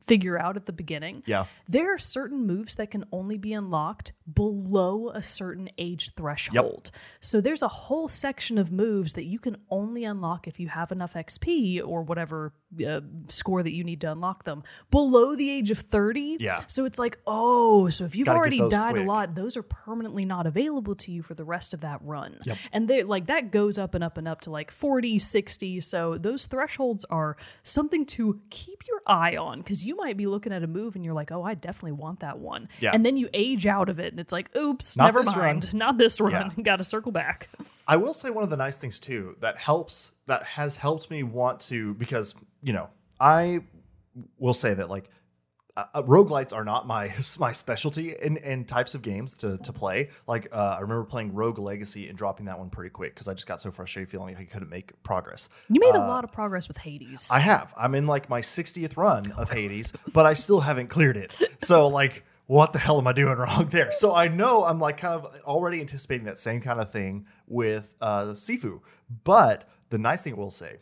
figure 0.00 0.38
out 0.38 0.56
at 0.56 0.66
the 0.66 0.72
beginning. 0.72 1.22
Yeah. 1.26 1.46
There 1.68 1.92
are 1.94 1.98
certain 1.98 2.46
moves 2.46 2.74
that 2.76 2.90
can 2.90 3.04
only 3.12 3.38
be 3.38 3.52
unlocked 3.52 4.12
below 4.32 5.10
a 5.10 5.22
certain 5.22 5.68
age 5.78 6.12
threshold. 6.14 6.90
Yep. 6.92 7.02
So 7.20 7.40
there's 7.40 7.62
a 7.62 7.68
whole 7.68 8.08
section 8.08 8.58
of 8.58 8.70
moves 8.70 9.14
that 9.14 9.24
you 9.24 9.38
can 9.38 9.56
only 9.70 10.04
unlock 10.04 10.46
if 10.46 10.60
you 10.60 10.68
have 10.68 10.92
enough 10.92 11.14
XP 11.14 11.82
or 11.84 12.02
whatever 12.02 12.52
uh, 12.86 13.00
score 13.28 13.62
that 13.62 13.72
you 13.72 13.84
need 13.84 14.00
to 14.02 14.12
unlock 14.12 14.44
them 14.44 14.62
below 14.90 15.34
the 15.34 15.50
age 15.50 15.70
of 15.70 15.78
30. 15.78 16.36
Yeah. 16.40 16.62
So 16.66 16.84
it's 16.84 16.98
like, 16.98 17.18
oh, 17.26 17.88
so 17.88 18.04
if 18.04 18.14
you've 18.14 18.26
Gotta 18.26 18.38
already 18.38 18.58
died 18.68 18.92
quick. 18.92 19.04
a 19.04 19.08
lot, 19.08 19.34
those 19.34 19.56
are 19.56 19.62
permanently 19.62 20.24
not 20.24 20.46
available 20.46 20.94
to 20.96 21.12
you 21.12 21.22
for 21.22 21.34
the 21.34 21.44
rest 21.44 21.72
of 21.72 21.80
that 21.80 22.00
run. 22.02 22.38
Yep. 22.44 22.58
And 22.72 22.88
they 22.88 23.02
like 23.02 23.26
that 23.26 23.50
goes 23.50 23.78
up 23.78 23.94
and 23.94 24.04
up 24.04 24.18
and 24.18 24.28
up 24.28 24.40
to 24.42 24.50
like 24.50 24.70
40, 24.70 25.18
60. 25.18 25.80
So 25.80 26.18
those 26.18 26.46
thresholds 26.46 27.04
are 27.06 27.36
something 27.62 28.04
to 28.06 28.40
keep 28.50 28.86
your 28.86 29.00
eye 29.06 29.36
on 29.36 29.60
because 29.60 29.85
you 29.86 29.96
might 29.96 30.16
be 30.16 30.26
looking 30.26 30.52
at 30.52 30.62
a 30.62 30.66
move 30.66 30.96
and 30.96 31.04
you're 31.04 31.14
like, 31.14 31.32
oh, 31.32 31.42
I 31.42 31.54
definitely 31.54 31.92
want 31.92 32.20
that 32.20 32.38
one. 32.38 32.68
Yeah. 32.80 32.90
And 32.92 33.04
then 33.06 33.16
you 33.16 33.28
age 33.32 33.66
out 33.66 33.88
of 33.88 33.98
it 33.98 34.12
and 34.12 34.20
it's 34.20 34.32
like, 34.32 34.54
oops, 34.56 34.96
Not 34.96 35.06
never 35.06 35.22
mind. 35.22 35.72
Not 35.74 35.98
this 35.98 36.20
run. 36.20 36.32
Yeah. 36.56 36.62
Got 36.62 36.76
to 36.76 36.84
circle 36.84 37.12
back. 37.12 37.48
I 37.86 37.96
will 37.96 38.14
say 38.14 38.30
one 38.30 38.44
of 38.44 38.50
the 38.50 38.56
nice 38.56 38.78
things 38.78 38.98
too 38.98 39.36
that 39.40 39.58
helps 39.58 40.12
that 40.26 40.42
has 40.42 40.76
helped 40.76 41.10
me 41.10 41.22
want 41.22 41.60
to 41.60 41.94
because 41.94 42.34
you 42.62 42.72
know 42.72 42.88
I 43.20 43.60
will 44.38 44.54
say 44.54 44.74
that 44.74 44.90
like 44.90 45.08
uh, 45.76 46.02
roguelites 46.02 46.54
are 46.54 46.64
not 46.64 46.86
my 46.86 47.12
my 47.38 47.52
specialty 47.52 48.14
in, 48.14 48.36
in 48.38 48.64
types 48.64 48.94
of 48.94 49.02
games 49.02 49.34
to, 49.34 49.58
to 49.58 49.72
play. 49.72 50.10
Like 50.26 50.48
uh, 50.52 50.76
I 50.78 50.80
remember 50.80 51.04
playing 51.04 51.34
Rogue 51.34 51.58
Legacy 51.58 52.08
and 52.08 52.16
dropping 52.16 52.46
that 52.46 52.58
one 52.58 52.70
pretty 52.70 52.90
quick 52.90 53.14
because 53.14 53.28
I 53.28 53.34
just 53.34 53.46
got 53.46 53.60
so 53.60 53.70
frustrated 53.70 54.10
feeling 54.10 54.34
like 54.34 54.40
I 54.40 54.44
couldn't 54.44 54.70
make 54.70 55.02
progress. 55.02 55.48
You 55.68 55.80
made 55.80 55.94
a 55.94 55.98
lot 55.98 56.24
of 56.24 56.32
progress 56.32 56.68
with 56.68 56.78
Hades. 56.78 57.28
I 57.30 57.40
have. 57.40 57.72
I'm 57.76 57.94
in 57.94 58.06
like 58.06 58.28
my 58.28 58.40
60th 58.40 58.96
run 58.96 59.32
of 59.32 59.50
Hades, 59.50 59.92
but 60.12 60.26
I 60.26 60.34
still 60.34 60.60
haven't 60.60 60.88
cleared 60.88 61.16
it. 61.16 61.36
So 61.58 61.88
like 61.88 62.24
what 62.46 62.72
the 62.72 62.78
hell 62.78 62.98
am 62.98 63.06
I 63.06 63.12
doing 63.12 63.36
wrong 63.38 63.68
there? 63.70 63.92
So 63.92 64.14
I 64.14 64.28
know 64.28 64.64
I'm 64.64 64.78
like 64.78 64.98
kind 64.98 65.14
of 65.14 65.26
already 65.44 65.80
anticipating 65.80 66.26
that 66.26 66.38
same 66.38 66.60
kind 66.60 66.80
of 66.80 66.90
thing 66.90 67.26
with 67.46 67.94
uh 68.00 68.26
Sifu. 68.26 68.80
But 69.24 69.68
the 69.90 69.98
nice 69.98 70.22
thing 70.22 70.34
I 70.34 70.36
will 70.36 70.50
say, 70.50 70.78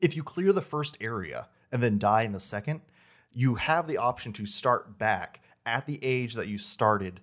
if 0.00 0.16
you 0.16 0.22
clear 0.22 0.52
the 0.52 0.62
first 0.62 0.96
area 1.00 1.48
and 1.72 1.82
then 1.82 1.98
die 1.98 2.22
in 2.22 2.32
the 2.32 2.40
second, 2.40 2.82
you 3.34 3.56
have 3.56 3.86
the 3.86 3.98
option 3.98 4.32
to 4.34 4.46
start 4.46 4.98
back 4.98 5.40
at 5.66 5.86
the 5.86 5.98
age 6.02 6.34
that 6.34 6.46
you 6.48 6.58
started. 6.58 7.20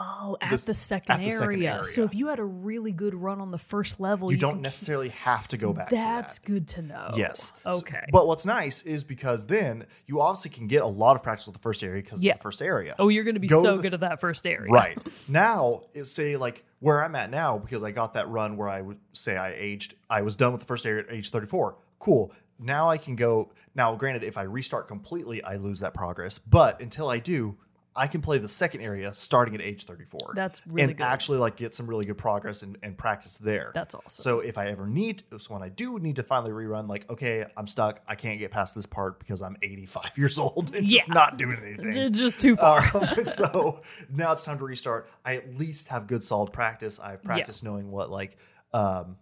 oh, 0.00 0.36
at 0.40 0.50
this- 0.50 0.64
the 0.64 0.74
second 0.74 1.10
at 1.10 1.18
the 1.28 1.44
area. 1.44 1.82
So 1.82 2.04
if 2.04 2.14
you 2.14 2.28
had 2.28 2.38
a 2.38 2.44
really 2.44 2.92
good 2.92 3.16
run 3.16 3.40
on 3.40 3.50
the 3.50 3.58
first 3.58 3.98
level, 3.98 4.30
You, 4.30 4.36
you 4.36 4.40
don't 4.40 4.50
can 4.50 4.58
keep- 4.58 4.62
necessarily 4.62 5.08
have 5.08 5.48
to 5.48 5.56
go 5.56 5.72
back 5.72 5.90
That's 5.90 6.38
that. 6.38 6.46
good 6.46 6.68
to 6.68 6.82
know. 6.82 7.10
Yes. 7.16 7.52
So- 7.64 7.70
Okay. 7.78 8.04
but 8.12 8.28
what's 8.28 8.46
nice 8.46 8.82
is 8.82 9.02
because 9.02 9.46
then 9.48 9.86
you 10.06 10.20
obviously 10.20 10.52
can 10.52 10.68
get 10.68 10.82
a 10.82 10.86
lot 10.86 11.16
of 11.16 11.24
practice 11.24 11.46
with 11.48 11.56
the 11.56 11.60
first 11.62 11.82
area 11.82 12.00
because 12.00 12.22
Yeah. 12.22 12.34
the 12.34 12.38
first 12.38 12.62
area. 12.62 12.94
oh, 13.00 13.08
you're 13.08 13.24
going 13.24 13.34
to 13.34 13.40
be 13.40 13.48
Go 13.48 13.60
so 13.60 13.78
good 13.78 13.92
at 13.92 13.98
that 13.98 14.20
first 14.20 14.46
area. 14.46 14.70
Right. 14.70 14.96
now, 15.28 15.82
is 15.94 16.12
say 16.12 16.36
like 16.36 16.64
where 16.78 17.02
I'm 17.04 17.16
at 17.16 17.28
now, 17.28 17.58
because 17.58 17.82
I 17.82 17.90
got 17.90 18.12
that 18.12 18.28
run 18.28 18.56
where 18.56 18.68
I 18.68 18.80
would 18.82 19.00
say 19.14 19.36
I 19.36 19.50
aged, 19.54 19.96
I 20.08 20.22
was 20.22 20.36
done 20.36 20.52
with 20.52 20.60
the 20.60 20.66
first 20.68 20.86
area 20.86 21.02
at 21.08 21.12
age 21.12 21.30
34. 21.30 21.74
Cool. 21.98 22.30
Now 22.58 22.90
I 22.90 22.98
can 22.98 23.16
go. 23.16 23.52
Now, 23.74 23.94
granted, 23.94 24.24
if 24.24 24.36
I 24.36 24.42
restart 24.42 24.88
completely, 24.88 25.42
I 25.42 25.56
lose 25.56 25.80
that 25.80 25.94
progress. 25.94 26.38
But 26.38 26.80
until 26.80 27.08
I 27.08 27.18
do, 27.18 27.56
I 27.98 28.06
can 28.06 28.22
play 28.22 28.38
the 28.38 28.48
second 28.48 28.80
area 28.82 29.12
starting 29.12 29.56
at 29.56 29.60
age 29.60 29.84
34. 29.84 30.32
That's 30.34 30.64
really 30.66 30.84
and 30.84 30.96
good. 30.96 31.02
actually 31.02 31.38
like 31.38 31.56
get 31.56 31.74
some 31.74 31.86
really 31.88 32.04
good 32.04 32.16
progress 32.16 32.62
and, 32.62 32.78
and 32.82 32.96
practice 32.96 33.38
there. 33.38 33.72
That's 33.74 33.94
awesome. 33.94 34.22
So 34.22 34.38
if 34.38 34.56
I 34.56 34.68
ever 34.68 34.86
need, 34.86 35.24
so 35.36 35.52
when 35.54 35.64
I 35.64 35.68
do 35.68 35.98
need 35.98 36.16
to 36.16 36.22
finally 36.22 36.52
rerun, 36.52 36.88
like 36.88 37.10
okay, 37.10 37.44
I'm 37.56 37.66
stuck. 37.66 38.00
I 38.06 38.14
can't 38.14 38.38
get 38.38 38.52
past 38.52 38.76
this 38.76 38.86
part 38.86 39.18
because 39.18 39.42
I'm 39.42 39.56
85 39.62 40.12
years 40.16 40.38
old 40.38 40.74
and 40.74 40.86
just 40.86 41.08
not 41.08 41.38
doing 41.38 41.58
anything. 41.60 41.90
D- 41.90 42.08
Just 42.18 42.40
too 42.40 42.56
far. 42.56 42.84
Um, 42.94 43.24
so 43.24 43.82
now 44.12 44.32
it's 44.32 44.44
time 44.44 44.58
to 44.58 44.64
restart. 44.64 45.10
I 45.24 45.36
at 45.36 45.58
least 45.58 45.88
have 45.88 46.06
good 46.06 46.22
solid 46.22 46.52
practice. 46.52 47.00
I've 47.00 47.22
practiced 47.22 47.64
knowing 47.64 47.90
what 47.90 48.10
like 48.10 48.36
um, 48.72 49.16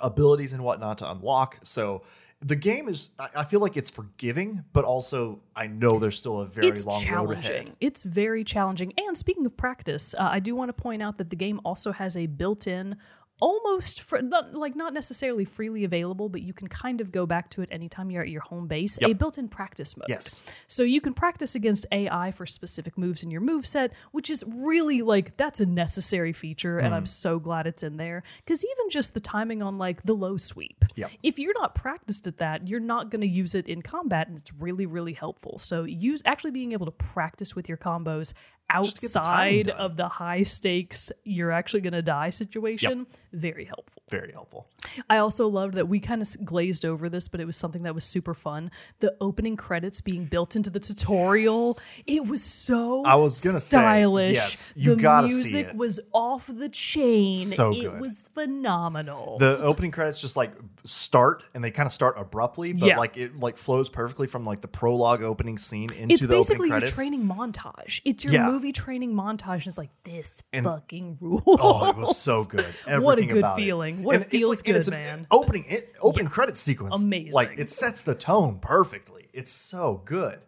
abilities 0.00 0.52
and 0.52 0.62
whatnot 0.62 0.98
to 0.98 1.10
unlock. 1.10 1.58
So 1.64 2.02
the 2.44 2.56
game 2.56 2.88
is. 2.88 3.08
I, 3.18 3.44
feel 3.44 3.60
like 3.60 3.76
it's 3.76 3.88
forgiving, 3.88 4.64
but 4.74 4.84
also 4.84 5.40
I 5.56 5.66
know 5.66 5.98
there's 5.98 6.18
still 6.18 6.40
a 6.40 6.46
very 6.46 6.68
it's 6.68 6.84
long 6.84 7.06
road 7.08 7.32
ahead. 7.32 7.72
It's 7.80 8.02
very 8.02 8.44
challenging. 8.44 8.92
And 8.98 9.16
speaking 9.16 9.46
of 9.46 9.56
practice, 9.56 10.14
uh, 10.14 10.28
I 10.30 10.40
do 10.40 10.54
want 10.54 10.68
to 10.68 10.74
point 10.74 11.02
out 11.02 11.16
that 11.18 11.30
the 11.30 11.36
game 11.36 11.60
also 11.64 11.92
has 11.92 12.16
a 12.16 12.26
built-in, 12.26 12.96
almost 13.40 14.00
fr- 14.02 14.18
not, 14.20 14.54
like 14.54 14.76
not 14.76 14.94
necessarily 14.94 15.44
freely 15.44 15.84
available, 15.84 16.28
but 16.28 16.42
you 16.42 16.52
can 16.52 16.68
kind 16.68 17.00
of 17.00 17.10
go 17.12 17.26
back 17.26 17.50
to 17.50 17.62
it 17.62 17.68
anytime 17.72 18.10
you're 18.10 18.22
at 18.22 18.28
your 18.28 18.40
home 18.42 18.66
base. 18.66 18.98
A 19.02 19.12
built-in 19.12 19.48
practice 19.48 19.96
mode. 19.96 20.06
Yes. 20.08 20.42
So 20.66 20.82
you 20.82 21.00
can 21.00 21.14
practice 21.14 21.54
against 21.54 21.84
AI 21.92 22.30
for 22.30 22.46
specific 22.46 22.96
moves 22.96 23.22
in 23.22 23.30
your 23.30 23.40
move 23.40 23.66
set, 23.66 23.92
which 24.12 24.30
is 24.30 24.44
really 24.46 25.02
like 25.02 25.36
that's 25.36 25.60
a 25.60 25.66
necessary 25.66 26.32
feature, 26.32 26.78
and 26.78 26.92
Mm. 26.92 26.96
I'm 26.98 27.06
so 27.06 27.38
glad 27.38 27.66
it's 27.66 27.82
in 27.82 27.96
there. 27.96 28.22
Because 28.44 28.64
even 28.64 28.90
just 28.90 29.14
the 29.14 29.20
timing 29.20 29.62
on 29.62 29.78
like 29.78 30.02
the 30.04 30.14
low 30.14 30.36
sweep, 30.36 30.84
Yep. 30.94 31.10
if 31.22 31.38
you're 31.38 31.58
not 31.60 31.74
practiced 31.74 32.26
at 32.26 32.38
that, 32.38 32.68
you're 32.68 32.80
not 32.80 33.10
going 33.10 33.20
to 33.22 33.26
use 33.28 33.54
it 33.54 33.66
in 33.66 33.82
combat, 33.82 34.28
and 34.28 34.38
it's 34.38 34.52
really, 34.54 34.86
really 34.86 35.12
helpful. 35.14 35.58
So 35.58 35.82
use 35.84 36.22
actually 36.24 36.52
being 36.52 36.72
able 36.72 36.86
to 36.86 36.92
practice 36.92 37.54
with 37.56 37.68
your 37.68 37.78
combos 37.78 38.32
Get 38.82 38.94
the 38.96 39.06
outside 39.18 39.68
of 39.70 39.96
the 39.96 40.08
high 40.08 40.42
stakes 40.42 41.10
you're 41.24 41.50
actually 41.52 41.80
going 41.80 41.92
to 41.92 42.02
die 42.02 42.30
situation 42.30 43.06
very 43.32 43.64
helpful 43.64 44.02
Very 44.10 44.32
helpful. 44.32 44.66
i 45.10 45.16
also 45.18 45.48
loved 45.48 45.74
that 45.74 45.88
we 45.88 45.98
kind 46.00 46.22
of 46.22 46.44
glazed 46.44 46.84
over 46.84 47.08
this 47.08 47.26
but 47.28 47.40
it 47.40 47.44
was 47.46 47.56
something 47.56 47.82
that 47.82 47.94
was 47.94 48.04
super 48.04 48.32
fun 48.34 48.70
the 49.00 49.14
opening 49.20 49.56
credits 49.56 50.00
being 50.00 50.24
built 50.26 50.54
into 50.56 50.70
the 50.70 50.78
tutorial 50.80 51.76
it 52.06 52.26
was 52.26 52.42
so 52.42 53.02
I 53.04 53.16
was 53.16 53.42
gonna 53.42 53.58
say, 53.60 53.76
stylish 53.76 54.34
yes, 54.36 54.72
you 54.76 54.94
the 54.94 55.02
gotta 55.02 55.28
see 55.28 55.34
music 55.34 55.66
it. 55.68 55.76
was 55.76 56.00
off 56.12 56.46
the 56.52 56.68
chain 56.68 57.46
So 57.46 57.72
it 57.72 57.80
good. 57.82 58.00
was 58.00 58.28
phenomenal 58.32 59.38
The 59.38 59.58
opening 59.60 59.90
credits 59.90 60.20
just 60.20 60.36
like 60.36 60.52
start 60.84 61.42
and 61.54 61.62
they 61.64 61.70
kind 61.70 61.86
of 61.86 61.92
start 61.92 62.14
abruptly, 62.18 62.72
but 62.72 62.86
Yeah. 62.86 62.98
like 62.98 63.16
it 63.16 63.36
like 63.38 63.56
flows 63.56 63.88
perfectly 63.88 64.26
from 64.26 64.44
like 64.44 64.60
the 64.60 64.68
prologue 64.68 65.22
opening 65.22 65.58
scene 65.58 65.90
into 65.92 66.12
it's 66.14 66.22
the 66.22 66.28
basically 66.28 66.66
opening 66.66 66.70
your 66.70 66.80
credits. 66.80 66.96
training 66.96 67.24
montage. 67.26 68.00
It's 68.04 68.24
your 68.24 68.34
Yeah. 68.34 68.46
movie 68.46 68.63
training 68.72 69.14
montage. 69.14 69.66
is 69.66 69.76
like 69.78 69.90
this 70.04 70.42
fucking 70.52 71.18
rule. 71.20 71.42
Oh, 71.46 71.90
it 71.90 71.96
was 71.96 72.16
so 72.18 72.44
good. 72.44 72.66
What 72.88 73.18
a 73.18 73.24
good 73.26 73.38
about 73.38 73.58
it. 73.58 73.62
feeling. 73.62 74.02
What 74.02 74.14
And 74.16 74.22
it 74.22 74.26
it's 74.26 74.30
feels 74.32 74.62
and 74.62 74.76
it's 74.76 74.88
good, 74.88 74.94
an 74.98 75.04
man. 75.04 75.26
Opening 75.30 75.64
it, 75.66 75.92
opening 76.00 76.28
credit 76.28 76.56
sequence, 76.56 77.02
Amazing. 77.02 77.32
Like 77.32 77.54
it 77.58 77.68
sets 77.70 78.02
the 78.02 78.14
tone 78.14 78.58
perfectly. 78.60 79.28
It's 79.32 79.50
so 79.50 80.02
good. 80.04 80.40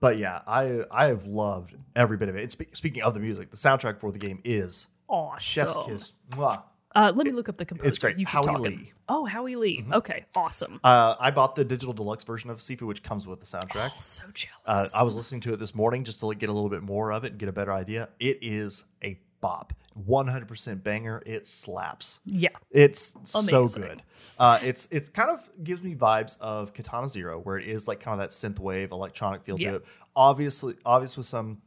But 0.00 0.16
yeah, 0.18 0.40
I 0.46 0.82
I 0.90 1.06
have 1.06 1.26
loved 1.26 1.74
every 1.94 2.16
bit 2.16 2.28
of 2.28 2.36
it. 2.36 2.42
And 2.42 2.50
spe- 2.50 2.74
speaking 2.74 3.02
of 3.02 3.12
the 3.14 3.20
music, 3.20 3.50
the 3.50 3.56
soundtrack 3.56 3.98
for 4.00 4.10
the 4.12 4.18
game 4.18 4.40
is 4.44 4.86
Awesome. 5.08 5.40
Chef's 5.40 5.76
Kiss. 5.86 6.12
Mwah. 6.30 6.62
Uh, 6.94 7.12
let 7.14 7.24
me 7.26 7.32
look 7.32 7.48
up 7.48 7.56
the 7.56 7.64
composer. 7.64 7.88
It's 7.88 7.98
great. 7.98 8.18
You 8.18 8.26
Howie 8.26 8.42
talking. 8.44 8.62
Lee. 8.62 8.70
Mm-hmm. 8.72 8.86
Oh, 9.08 9.24
Howie 9.26 9.56
Lee. 9.56 9.84
Okay, 9.92 10.24
awesome. 10.34 10.80
Uh, 10.82 11.14
I 11.20 11.30
bought 11.30 11.54
the 11.54 11.64
digital 11.64 11.92
deluxe 11.92 12.24
version 12.24 12.50
of 12.50 12.58
Sifu, 12.58 12.82
which 12.82 13.02
comes 13.02 13.26
with 13.26 13.40
the 13.40 13.46
soundtrack. 13.46 13.90
so 14.00 14.24
Uh, 14.26 14.76
jealous. 14.76 14.94
I 14.94 15.02
was 15.02 15.16
listening 15.16 15.40
to 15.42 15.52
it 15.52 15.58
this 15.58 15.74
morning 15.74 16.04
just 16.04 16.18
to 16.20 16.26
like, 16.26 16.38
get 16.38 16.48
a 16.48 16.52
little 16.52 16.70
bit 16.70 16.82
more 16.82 17.12
of 17.12 17.24
it 17.24 17.32
and 17.32 17.38
get 17.38 17.48
a 17.48 17.52
better 17.52 17.72
idea. 17.72 18.08
It 18.18 18.38
is 18.42 18.84
a 19.04 19.18
bop, 19.40 19.72
100% 20.08 20.82
banger. 20.82 21.22
It 21.26 21.46
slaps. 21.46 22.20
yeah. 22.24 22.48
It's 22.70 23.14
so 23.24 23.68
good. 23.68 24.02
Uh, 24.38 24.58
it's 24.62 24.86
it's 24.90 25.08
kind 25.08 25.30
of 25.30 25.48
gives 25.62 25.82
me 25.82 25.94
vibes 25.94 26.38
of 26.40 26.72
Katana 26.74 27.08
Zero, 27.08 27.38
where 27.38 27.56
it 27.58 27.68
is 27.68 27.86
like 27.88 28.00
kind 28.00 28.20
of 28.20 28.28
that 28.28 28.30
synth 28.30 28.58
wave 28.58 28.90
electronic 28.92 29.42
feel 29.44 29.58
Yeah. 29.58 29.70
to 29.70 29.76
it. 29.76 29.84
Obviously, 30.16 30.74
obvious 30.84 31.16
with 31.16 31.26
some 31.26 31.62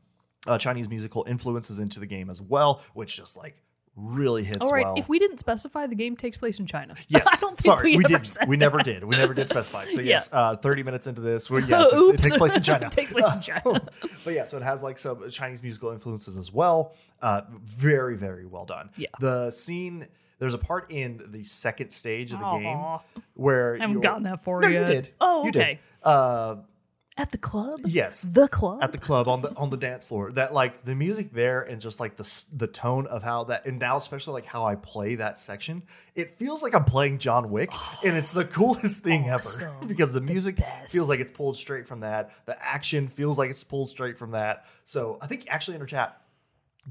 uh, 0.45 0.57
Chinese 0.57 0.87
musical 0.89 1.25
influences 1.27 1.79
into 1.79 1.99
the 1.99 2.05
game 2.05 2.29
as 2.29 2.41
well, 2.41 2.81
which 2.93 3.15
just 3.15 3.37
like 3.37 3.62
really 3.95 4.43
hits 4.43 4.57
All 4.61 4.71
right. 4.71 4.85
well. 4.85 4.95
If 4.97 5.07
we 5.07 5.19
didn't 5.19 5.37
specify, 5.37 5.85
the 5.87 5.95
game 5.95 6.15
takes 6.15 6.37
place 6.37 6.59
in 6.59 6.65
China. 6.65 6.95
Yes. 7.09 7.23
I 7.27 7.35
don't 7.39 7.57
think 7.57 7.65
Sorry, 7.65 7.91
we, 7.91 7.97
we, 7.97 8.03
did. 8.05 8.27
We 8.47 8.57
never 8.57 8.79
did. 8.79 9.03
We 9.03 9.15
never 9.15 9.33
did 9.33 9.47
specify. 9.47 9.85
So 9.85 9.99
yes, 10.01 10.29
uh, 10.33 10.55
thirty 10.57 10.81
minutes 10.83 11.05
into 11.05 11.21
this, 11.21 11.49
we 11.49 11.63
yes, 11.65 11.89
it 11.91 12.17
takes 12.17 12.37
place 12.37 12.55
in 12.55 12.63
China. 12.63 12.85
It 12.87 12.91
takes 12.91 13.13
place 13.13 13.31
in 13.33 13.41
China. 13.41 13.81
but 14.25 14.33
yeah, 14.33 14.43
so 14.45 14.57
it 14.57 14.63
has 14.63 14.81
like 14.81 14.97
some 14.97 15.29
Chinese 15.29 15.61
musical 15.61 15.91
influences 15.91 16.37
as 16.37 16.51
well. 16.51 16.93
Uh, 17.21 17.41
very, 17.65 18.15
very 18.15 18.45
well 18.45 18.65
done. 18.65 18.89
Yeah. 18.97 19.07
The 19.19 19.51
scene. 19.51 20.07
There's 20.39 20.55
a 20.55 20.57
part 20.57 20.91
in 20.91 21.21
the 21.27 21.43
second 21.43 21.91
stage 21.91 22.33
of 22.33 22.39
the 22.39 22.45
Aw. 22.45 22.59
game 22.59 23.21
where 23.35 23.75
I 23.75 23.79
haven't 23.81 24.01
gotten 24.01 24.23
that 24.23 24.43
far 24.43 24.59
No, 24.59 24.67
yet. 24.67 24.87
you 24.87 24.93
did. 24.93 25.09
Oh, 25.21 25.43
You 25.43 25.49
okay. 25.51 25.79
did. 26.03 26.59
At 27.15 27.31
the 27.31 27.37
club? 27.37 27.81
yes. 27.85 28.23
The 28.23 28.47
club? 28.47 28.79
At 28.81 28.91
the 28.91 28.97
club 28.97 29.27
on 29.27 29.41
the 29.43 29.55
on 29.55 29.69
the 29.69 29.77
dance 29.77 30.05
floor, 30.05 30.31
that 30.31 30.51
like 30.53 30.83
the 30.83 30.95
music 30.95 31.31
there 31.31 31.61
and 31.61 31.79
just 31.79 31.99
like 31.99 32.15
the 32.15 32.45
the 32.51 32.65
tone 32.65 33.05
of 33.05 33.21
how 33.21 33.43
that 33.45 33.67
and 33.67 33.77
now 33.77 33.97
especially 33.97 34.33
like 34.33 34.45
how 34.45 34.65
I 34.65 34.75
play 34.75 35.15
that 35.15 35.37
section, 35.37 35.83
it 36.15 36.37
feels 36.39 36.63
like 36.63 36.73
I'm 36.73 36.85
playing 36.85 37.19
John 37.19 37.51
Wick, 37.51 37.71
and 38.05 38.17
it's 38.17 38.31
the 38.31 38.45
coolest 38.45 39.03
thing 39.03 39.29
ever 39.29 39.77
because 39.87 40.11
the 40.11 40.21
music 40.21 40.57
best. 40.57 40.91
feels 40.91 41.07
like 41.07 41.19
it's 41.19 41.31
pulled 41.31 41.55
straight 41.55 41.87
from 41.87 41.99
that, 41.99 42.31
the 42.45 42.57
action 42.63 43.07
feels 43.07 43.37
like 43.37 43.51
it's 43.51 43.63
pulled 43.63 43.89
straight 43.89 44.17
from 44.17 44.31
that. 44.31 44.65
So 44.85 45.19
I 45.21 45.27
think 45.27 45.45
actually 45.49 45.75
in 45.75 45.81
our 45.81 45.87
chat 45.87 46.19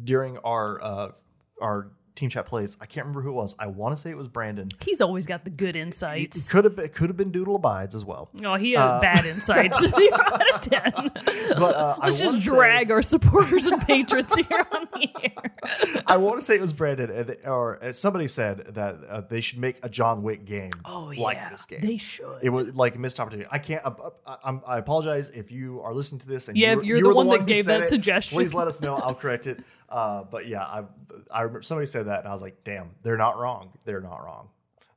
during 0.05 0.39
our 0.39 0.83
uh 0.83 1.13
our 1.61 1.91
team 2.15 2.29
chat 2.31 2.47
plays, 2.47 2.77
I 2.81 2.87
can't 2.87 3.07
remember 3.07 3.23
who 3.23 3.31
it 3.31 3.35
was. 3.35 3.55
I 3.59 3.67
want 3.69 3.97
to 3.97 4.01
say 4.03 4.11
it 4.11 4.17
was 4.17 4.29
Brandon. 4.29 4.69
He's 4.85 5.01
always 5.01 5.27
got 5.27 5.45
the 5.45 5.51
good 5.51 5.77
It 5.77 5.81
insights. 5.81 6.51
could 6.53 6.65
have 6.65 6.77
been, 6.77 6.89
could 6.91 7.09
have 7.09 7.17
been 7.17 7.31
Doodle 7.31 7.57
Abides 7.57 7.95
as 7.95 8.05
well. 8.05 8.31
Oh, 8.45 8.57
he 8.57 8.73
had 8.73 9.01
bad 9.01 9.25
insights. 9.25 9.83
Out 10.13 10.55
of 10.55 10.61
ten. 10.61 10.93
But 11.57 11.75
uh, 11.75 11.97
Let's 12.03 12.21
wanna 12.23 12.37
just 12.37 12.45
say- 12.47 12.55
drag 12.55 12.91
our 12.91 13.03
supporters 13.03 13.67
and 13.67 13.81
patrons 13.87 14.35
here 14.35 14.67
on 14.73 14.89
the 14.93 15.09
air. 15.23 16.03
I 16.07 16.17
want 16.19 16.39
to 16.39 16.45
say 16.45 16.55
it 16.57 16.61
was 16.61 16.73
Brandon, 16.73 17.11
and 17.11 17.37
or 17.47 17.83
uh, 17.83 17.93
somebody 17.93 18.29
said 18.29 18.75
that 18.75 18.97
uh, 19.09 19.21
they 19.23 19.41
should 19.41 19.59
make 19.59 19.79
a 19.83 19.89
John 19.89 20.23
Wick 20.23 20.45
game 20.45 20.71
Oh, 20.85 21.13
like 21.17 21.37
yeah. 21.37 21.49
this 21.51 21.65
game. 21.67 21.81
They 21.81 21.97
should. 21.97 22.39
It 22.43 22.51
was 22.51 22.75
like 22.75 22.95
a 22.95 22.99
missed 22.99 23.19
opportunity. 23.21 23.49
I 23.51 23.59
can't. 23.59 23.85
Uh, 23.85 24.11
uh, 24.27 24.37
I'm, 24.45 24.61
I 24.67 24.79
apologize 24.79 25.31
if 25.31 25.51
you 25.51 25.81
are 25.83 25.95
listening 25.95 26.21
to 26.21 26.27
this 26.29 26.49
and 26.49 26.57
Yeah, 26.57 26.73
you 26.73 26.79
if 26.81 26.85
you're 26.85 26.97
you 26.99 27.03
the 27.05 27.09
were 27.09 27.15
one 27.15 27.29
that 27.31 27.47
gave 27.47 27.67
that 27.67 27.81
it, 27.83 27.87
suggestion. 27.89 28.37
Please 28.37 28.53
let 28.55 28.69
us 28.69 28.81
know. 28.81 28.97
I'll 28.97 29.15
correct 29.15 29.47
it. 29.47 29.61
Uh, 29.93 30.25
but 30.25 30.49
yeah, 30.49 30.63
I 30.63 30.85
I 31.31 31.43
remember 31.43 31.63
somebody 31.63 31.87
said 31.87 32.07
that, 32.07 32.21
and 32.21 32.29
I 32.29 32.33
was 32.33 32.41
like, 32.41 32.65
damn, 32.65 32.93
they're 33.03 33.19
not 33.19 33.39
wrong. 33.39 33.79
They're 33.85 34.01
not 34.01 34.25
wrong. 34.25 34.49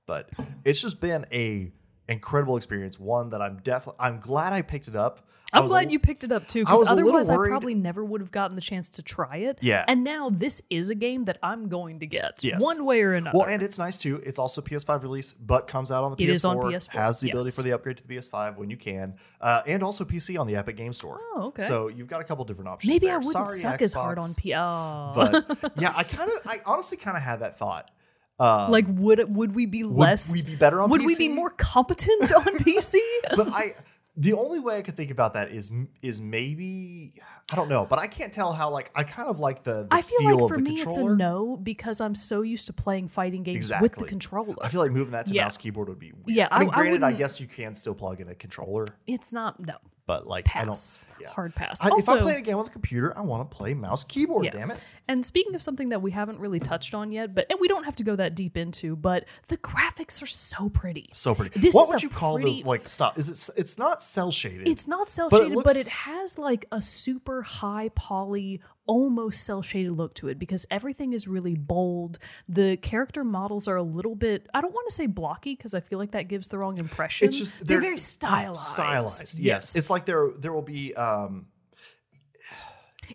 But 0.08 0.30
it's 0.64 0.82
just 0.82 1.02
been 1.02 1.26
a 1.34 1.72
incredible 2.08 2.56
experience. 2.56 2.98
One 2.98 3.30
that 3.32 3.42
I'm 3.42 3.58
definitely 3.58 4.00
I'm 4.00 4.22
glad 4.22 4.54
I 4.54 4.62
picked 4.62 4.88
it 4.88 4.96
up. 4.96 5.25
I'm 5.56 5.66
a 5.66 5.68
glad 5.68 5.92
you 5.92 6.00
picked 6.00 6.24
it 6.24 6.32
up 6.32 6.48
too, 6.48 6.62
because 6.62 6.80
was 6.80 6.90
a 6.90 6.94
little 6.96 7.10
otherwise 7.10 7.30
I 7.30 7.36
probably 7.36 7.74
never 7.76 8.04
would 8.04 8.22
have 8.22 8.32
gotten 8.32 8.56
the 8.56 8.62
chance 8.62 8.90
to 8.92 9.02
try 9.02 9.38
it. 9.38 9.60
Yeah. 9.62 9.86
And 9.88 10.04
now 10.04 10.30
this 10.30 10.62
is 10.70 10.90
a 10.90 10.96
game 10.96 11.26
that 11.26 11.38
I'm 11.42 11.68
going 11.70 12.00
to 12.00 12.08
get 12.08 12.44
Yes. 12.44 12.62
one 12.62 12.86
way 12.86 13.02
or 13.02 13.14
another. 13.14 13.38
Well, 13.38 13.48
and 13.48 13.62
it's 13.64 13.80
nice 13.80 13.98
too. 13.98 14.22
It's 14.26 14.40
also 14.40 14.62
PS5 14.62 15.04
release, 15.04 15.34
but 15.34 15.68
comes 15.68 15.92
out 15.92 16.04
on 16.04 16.16
the 16.16 16.24
It 16.24 16.28
PS4. 16.28 16.32
is 16.32 16.46
on 16.46 16.58
PS4, 16.58 16.90
Has 16.92 17.20
the 17.20 17.30
ability 17.30 17.52
for 17.52 17.62
the 17.62 17.72
upgrade 17.74 17.98
to 17.98 18.08
the 18.08 18.16
PS5 18.16 18.58
when 18.58 18.70
you 18.70 18.78
can, 18.78 19.16
uh, 19.42 19.62
and 19.66 19.84
also 19.84 20.06
PC 20.06 20.40
on 20.40 20.48
the 20.48 20.56
Epic 20.56 20.78
Game 20.78 20.94
Store. 20.94 21.20
Oh, 21.36 21.48
okay. 21.48 21.64
So 21.68 21.88
you've 21.88 22.08
got 22.08 22.22
a 22.22 22.24
couple 22.24 22.44
different 22.46 22.70
options. 22.70 22.90
Maybe 22.90 23.08
there. 23.08 23.16
I 23.16 23.18
wouldn't 23.18 23.48
Sorry, 23.48 23.60
suck 23.60 23.82
as 23.82 23.94
hard 23.94 24.20
on 24.20 24.34
P. 24.34 24.54
Oh. 24.56 25.12
But 25.16 25.74
yeah, 25.80 25.94
I 25.96 26.04
kind 26.04 26.30
of, 26.32 26.38
I 26.46 26.62
honestly 26.66 26.98
kind 26.98 27.16
of 27.18 27.24
had 27.24 27.40
that 27.40 27.58
thought. 27.58 27.92
Uh, 28.38 28.68
like 28.70 28.86
would 28.90 29.34
would 29.34 29.56
we 29.56 29.66
be 29.66 29.84
less? 29.84 30.30
we 30.34 30.44
be 30.44 30.56
better 30.58 30.82
on 30.82 30.90
Would 30.90 31.06
we 31.06 31.16
be 31.16 31.30
more 31.30 31.50
competent 31.52 32.34
on 32.34 32.44
PC? 32.58 32.96
but 33.36 33.48
I, 33.48 33.76
the 34.18 34.34
only 34.34 34.60
way 34.60 34.78
I 34.78 34.82
could 34.82 34.96
think 34.96 35.12
about 35.12 35.34
that 35.34 35.52
is 35.52 35.74
is 36.02 36.22
maybe 36.22 37.14
I 37.52 37.56
don't 37.56 37.70
know, 37.70 37.86
but 37.86 38.00
I 38.00 38.08
can't 38.08 38.32
tell 38.34 38.54
how 38.54 38.70
like 38.70 38.90
I 38.96 39.04
kind 39.04 39.30
of 39.30 39.40
like 39.40 39.64
the, 39.64 39.84
the 39.84 39.88
I 39.92 40.02
feel 40.02 40.20
feel 40.20 40.38
like 40.40 40.48
for 40.48 40.58
me 40.58 40.82
it's 40.82 40.98
a 40.98 41.04
no 41.04 41.58
because 41.58 42.00
I'm 42.02 42.16
so 42.16 42.42
used 42.42 42.68
to 42.68 42.74
playing 42.74 43.08
fighting 43.10 43.44
games 43.44 43.72
with 43.82 43.94
the 43.96 44.06
controller. 44.06 44.56
I 44.62 44.70
feel 44.70 44.82
like 44.82 44.92
moving 44.92 45.12
that 45.12 45.28
to 45.28 45.34
Yeah. 45.34 45.44
mouse 45.44 45.58
keyboard 45.58 45.90
would 45.90 46.00
be 46.00 46.12
weird. 46.14 46.38
Yeah, 46.38 46.48
I 46.52 46.60
mean, 46.60 46.70
I- 46.70 46.72
I 46.72 46.76
granted, 46.76 47.04
I, 47.04 47.08
wouldn't- 47.08 47.20
guess 47.20 47.40
you 47.40 47.48
can 47.48 47.76
still 47.76 47.94
plug 47.96 48.22
in 48.22 48.30
a 48.30 48.36
controller, 48.36 48.86
it's 49.06 49.32
not 49.34 49.60
no 49.60 49.76
but 50.06 50.28
like 50.28 50.48
I 50.56 50.66
don't. 50.66 51.00
Yeah. 51.20 51.30
hard 51.30 51.56
pass. 51.56 51.80
I, 51.82 51.90
if 51.96 52.10
I'm 52.10 52.20
playing 52.20 52.40
a 52.40 52.42
game 52.42 52.58
on 52.58 52.66
the 52.66 52.72
computer, 52.72 53.18
I 53.18 53.22
want 53.22 53.50
to 53.50 53.56
play 53.56 53.74
mouse 53.74 54.04
keyboard. 54.04 54.44
Yeah. 54.46 54.52
Damn 54.52 54.72
it! 54.72 54.84
And 55.08 55.26
speaking 55.26 55.56
of 55.56 55.64
something 55.64 55.90
that 55.90 56.02
we 56.02 56.12
haven't 56.12 56.40
really 56.40 56.60
touched 56.60 56.94
on 56.94 57.12
yet, 57.12 57.34
but 57.34 57.46
and 57.50 57.58
we 57.62 57.70
don't 57.70 57.86
have 57.86 57.96
to 57.98 58.04
go 58.04 58.18
that 58.18 58.36
deep 58.36 58.58
into, 58.58 58.98
but 58.98 59.26
the 59.48 59.58
graphics 59.58 60.22
are 60.22 60.26
so 60.28 60.68
pretty. 60.68 61.10
So 61.14 61.34
pretty. 61.34 61.58
This 61.58 61.74
what 61.74 61.88
would 61.90 62.04
you 62.04 62.10
call 62.10 62.36
pretty- 62.36 62.64
the 62.64 62.68
like 62.68 62.88
stop? 62.88 63.18
Is 63.18 63.30
it? 63.30 63.50
It's 63.58 63.78
not 63.78 64.04
cell 64.04 64.30
shaded. 64.32 64.68
It's 64.68 64.88
not 64.90 65.10
cell 65.10 65.30
But 65.30 65.44
shaded, 65.44 65.56
but, 65.56 65.66
looks- 65.68 65.80
it 65.80 65.88
has 65.88 66.38
like 66.38 66.66
a 66.72 66.82
super 66.82 67.44
high 67.44 67.92
poly, 67.96 68.62
almost 68.88 69.44
cell 69.44 69.62
shaded 69.62 69.92
look 69.94 70.14
to 70.16 70.28
it 70.28 70.40
because 70.40 70.66
everything 70.70 71.14
is 71.14 71.28
really 71.28 71.56
bold. 71.56 72.20
The 72.48 72.78
character 72.78 73.24
models 73.24 73.68
are 73.68 73.76
a 73.76 73.84
little 73.84 74.16
bit, 74.16 74.48
I 74.54 74.62
don't 74.62 74.74
want 74.74 74.88
to 74.88 74.94
say 74.94 75.08
blocky 75.08 75.56
because 75.56 75.74
I 75.74 75.80
feel 75.80 76.00
like 76.00 76.12
that 76.12 76.28
gives 76.28 76.48
the 76.48 76.58
wrong 76.58 76.78
impression. 76.78 77.28
It's 77.28 77.38
just 77.38 77.66
they're, 77.66 77.82
very 77.82 77.98
stylized. 77.98 78.60
Stylized, 78.62 79.40
yes. 79.40 79.76
It's 79.76 79.90
like 79.90 80.06
there 80.06 80.30
there 80.38 80.54
will 80.54 80.62
be. 80.62 80.96
um 80.96 81.48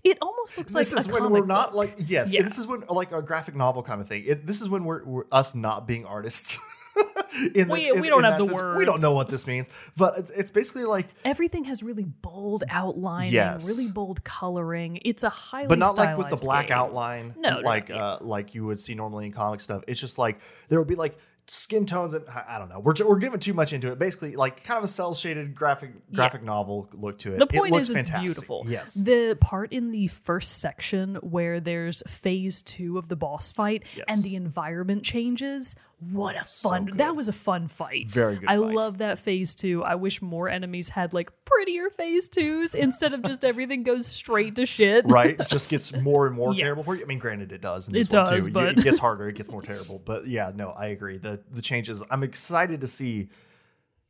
it 0.05 0.18
almost 0.23 0.57
looks 0.57 0.75
like 0.75 0.87
This 0.87 1.07
is 1.07 1.12
when 1.12 1.31
we're 1.31 1.45
not 1.45 1.68
book. 1.68 1.75
like 1.77 1.95
yes. 1.99 2.33
Yeah. 2.33 2.43
This 2.43 2.59
is 2.59 2.66
when 2.66 2.85
like 2.89 3.12
a 3.12 3.23
graphic 3.23 3.55
novel 3.55 3.83
kind 3.83 4.01
of 4.01 4.09
thing. 4.09 4.25
It, 4.27 4.47
this 4.47 4.61
is 4.61 4.68
when 4.68 4.85
we're, 4.85 5.05
we're 5.05 5.25
us 5.33 5.55
not 5.55 5.87
being 5.87 6.07
artists. 6.07 6.59
in 7.55 7.68
the, 7.68 7.72
We- 7.72 7.91
in- 7.91 8.01
we 8.01 8.09
don't 8.09 8.24
have 8.24 8.38
the 8.38 8.45
sense. 8.45 8.61
We 8.76 8.84
don't 8.84 9.01
know 9.01 9.14
what 9.14 9.28
this 9.28 9.47
means, 9.47 9.68
but 9.97 10.18
it's, 10.18 10.30
it's 10.30 10.51
basically 10.51 10.84
like, 10.84 11.09
Everything 11.24 11.64
has 11.64 11.82
really 11.82 12.05
bold 12.05 12.64
outlining, 12.68 13.32
Yes. 13.32 13.66
really 13.68 13.91
bold 13.91 14.24
coloring. 14.24 15.01
It's 15.05 15.22
a 15.22 15.28
highly 15.30 15.68
but 15.68 15.78
not 15.78 15.97
like 15.97 16.16
with 16.18 16.28
the 16.30 16.36
black 16.36 16.68
game. 16.68 16.76
outline, 16.76 17.34
No, 17.38 17.61
no, 17.61 17.61
like 17.61 17.88
yeah. 17.88 17.97
uh, 18.05 18.18
like 18.20 18.55
you 18.55 18.64
would 18.66 18.80
see 18.80 18.95
normally 18.95 19.26
in 19.26 19.32
comic 19.32 19.61
stuff. 19.61 19.82
It's 19.88 20.01
just 20.01 20.18
like 20.18 20.38
there 20.68 20.78
will 20.78 20.86
be 20.86 20.95
like 20.97 21.16
skin 21.47 21.84
tones 21.84 22.14
and 22.14 22.24
I 22.28 22.59
don't 22.59 22.68
know. 22.68 22.78
We're 22.78 22.95
we're 23.05 23.18
giving 23.18 23.41
too 23.41 23.55
much 23.55 23.72
into 23.72 23.91
it. 23.91 23.99
Basically, 23.99 24.36
like 24.36 24.62
kind 24.62 24.78
of 24.78 24.84
a 24.84 24.88
cell 24.88 25.14
shaded 25.14 25.53
graphic 25.55 25.91
graphic 26.12 26.43
novel 26.45 26.88
look 26.93 27.18
to 27.20 27.34
it. 27.34 27.38
The 27.38 27.47
point 27.47 27.74
it 27.74 27.80
is, 27.80 27.91
it's 27.91 28.09
beautiful. 28.11 28.64
Yes. 28.68 28.95
The 28.95 29.36
part 29.41 29.72
in 29.72 29.91
the 29.91 30.07
first 30.07 30.59
section 30.59 31.16
where 31.16 31.59
there's 31.59 32.03
phase 32.07 32.62
two 32.62 32.99
of 32.99 33.09
the 33.09 33.16
boss 33.16 33.51
fight 33.53 33.82
Yes. 33.97 34.05
and 34.09 34.22
the 34.22 34.36
environment 34.36 35.03
changes. 35.03 35.74
What 36.11 36.34
a 36.34 36.44
fun! 36.44 36.86
good. 36.86 36.98
that 36.98 37.14
was 37.14 37.28
a 37.28 37.32
fun 37.32 37.68
fight. 37.68 38.09
Very 38.09 38.36
good 38.38 38.48
I 38.48 38.57
fight. 38.57 38.74
love 38.74 38.98
that 38.98 39.20
phase 39.20 39.55
two. 39.55 39.84
I 39.84 39.96
wish 39.96 40.22
more 40.22 40.48
enemies 40.48 40.88
had 40.88 41.12
like 41.12 41.30
prettier 41.44 41.90
phase 41.90 42.28
twos 42.28 42.74
instead 42.74 43.12
of 43.12 43.22
just 43.22 43.44
everything 43.44 43.82
goes 43.82 44.07
straight 44.07 44.57
to 44.57 44.64
shit. 44.64 45.05
right? 45.07 45.38
It 45.40 45.48
just 45.48 45.68
gets 45.68 45.94
more 45.94 46.26
and 46.26 46.34
more 46.34 46.55
Yeah. 46.55 46.64
terrible 46.64 46.84
for 46.84 46.94
you. 46.96 47.03
I 47.03 47.07
mean, 47.07 47.18
granted, 47.18 47.53
it 47.53 47.61
does. 47.61 47.88
In 47.88 47.96
It 47.96 48.11
one 48.12 48.24
does, 48.24 48.46
too. 48.46 48.53
but- 48.53 48.78
it 48.78 48.82
gets 48.84 48.98
harder. 48.98 49.28
It 49.28 49.34
gets 49.36 49.51
more 49.51 49.61
terrible. 49.62 50.01
But 50.05 50.26
yeah, 50.26 50.53
no, 50.55 50.70
I 50.70 50.86
agree. 50.86 51.18
The 51.18 51.40
the 51.53 51.61
changes. 51.62 52.03
I'm 52.11 52.22
excited 52.22 52.80
to 52.80 52.88
see 52.88 53.28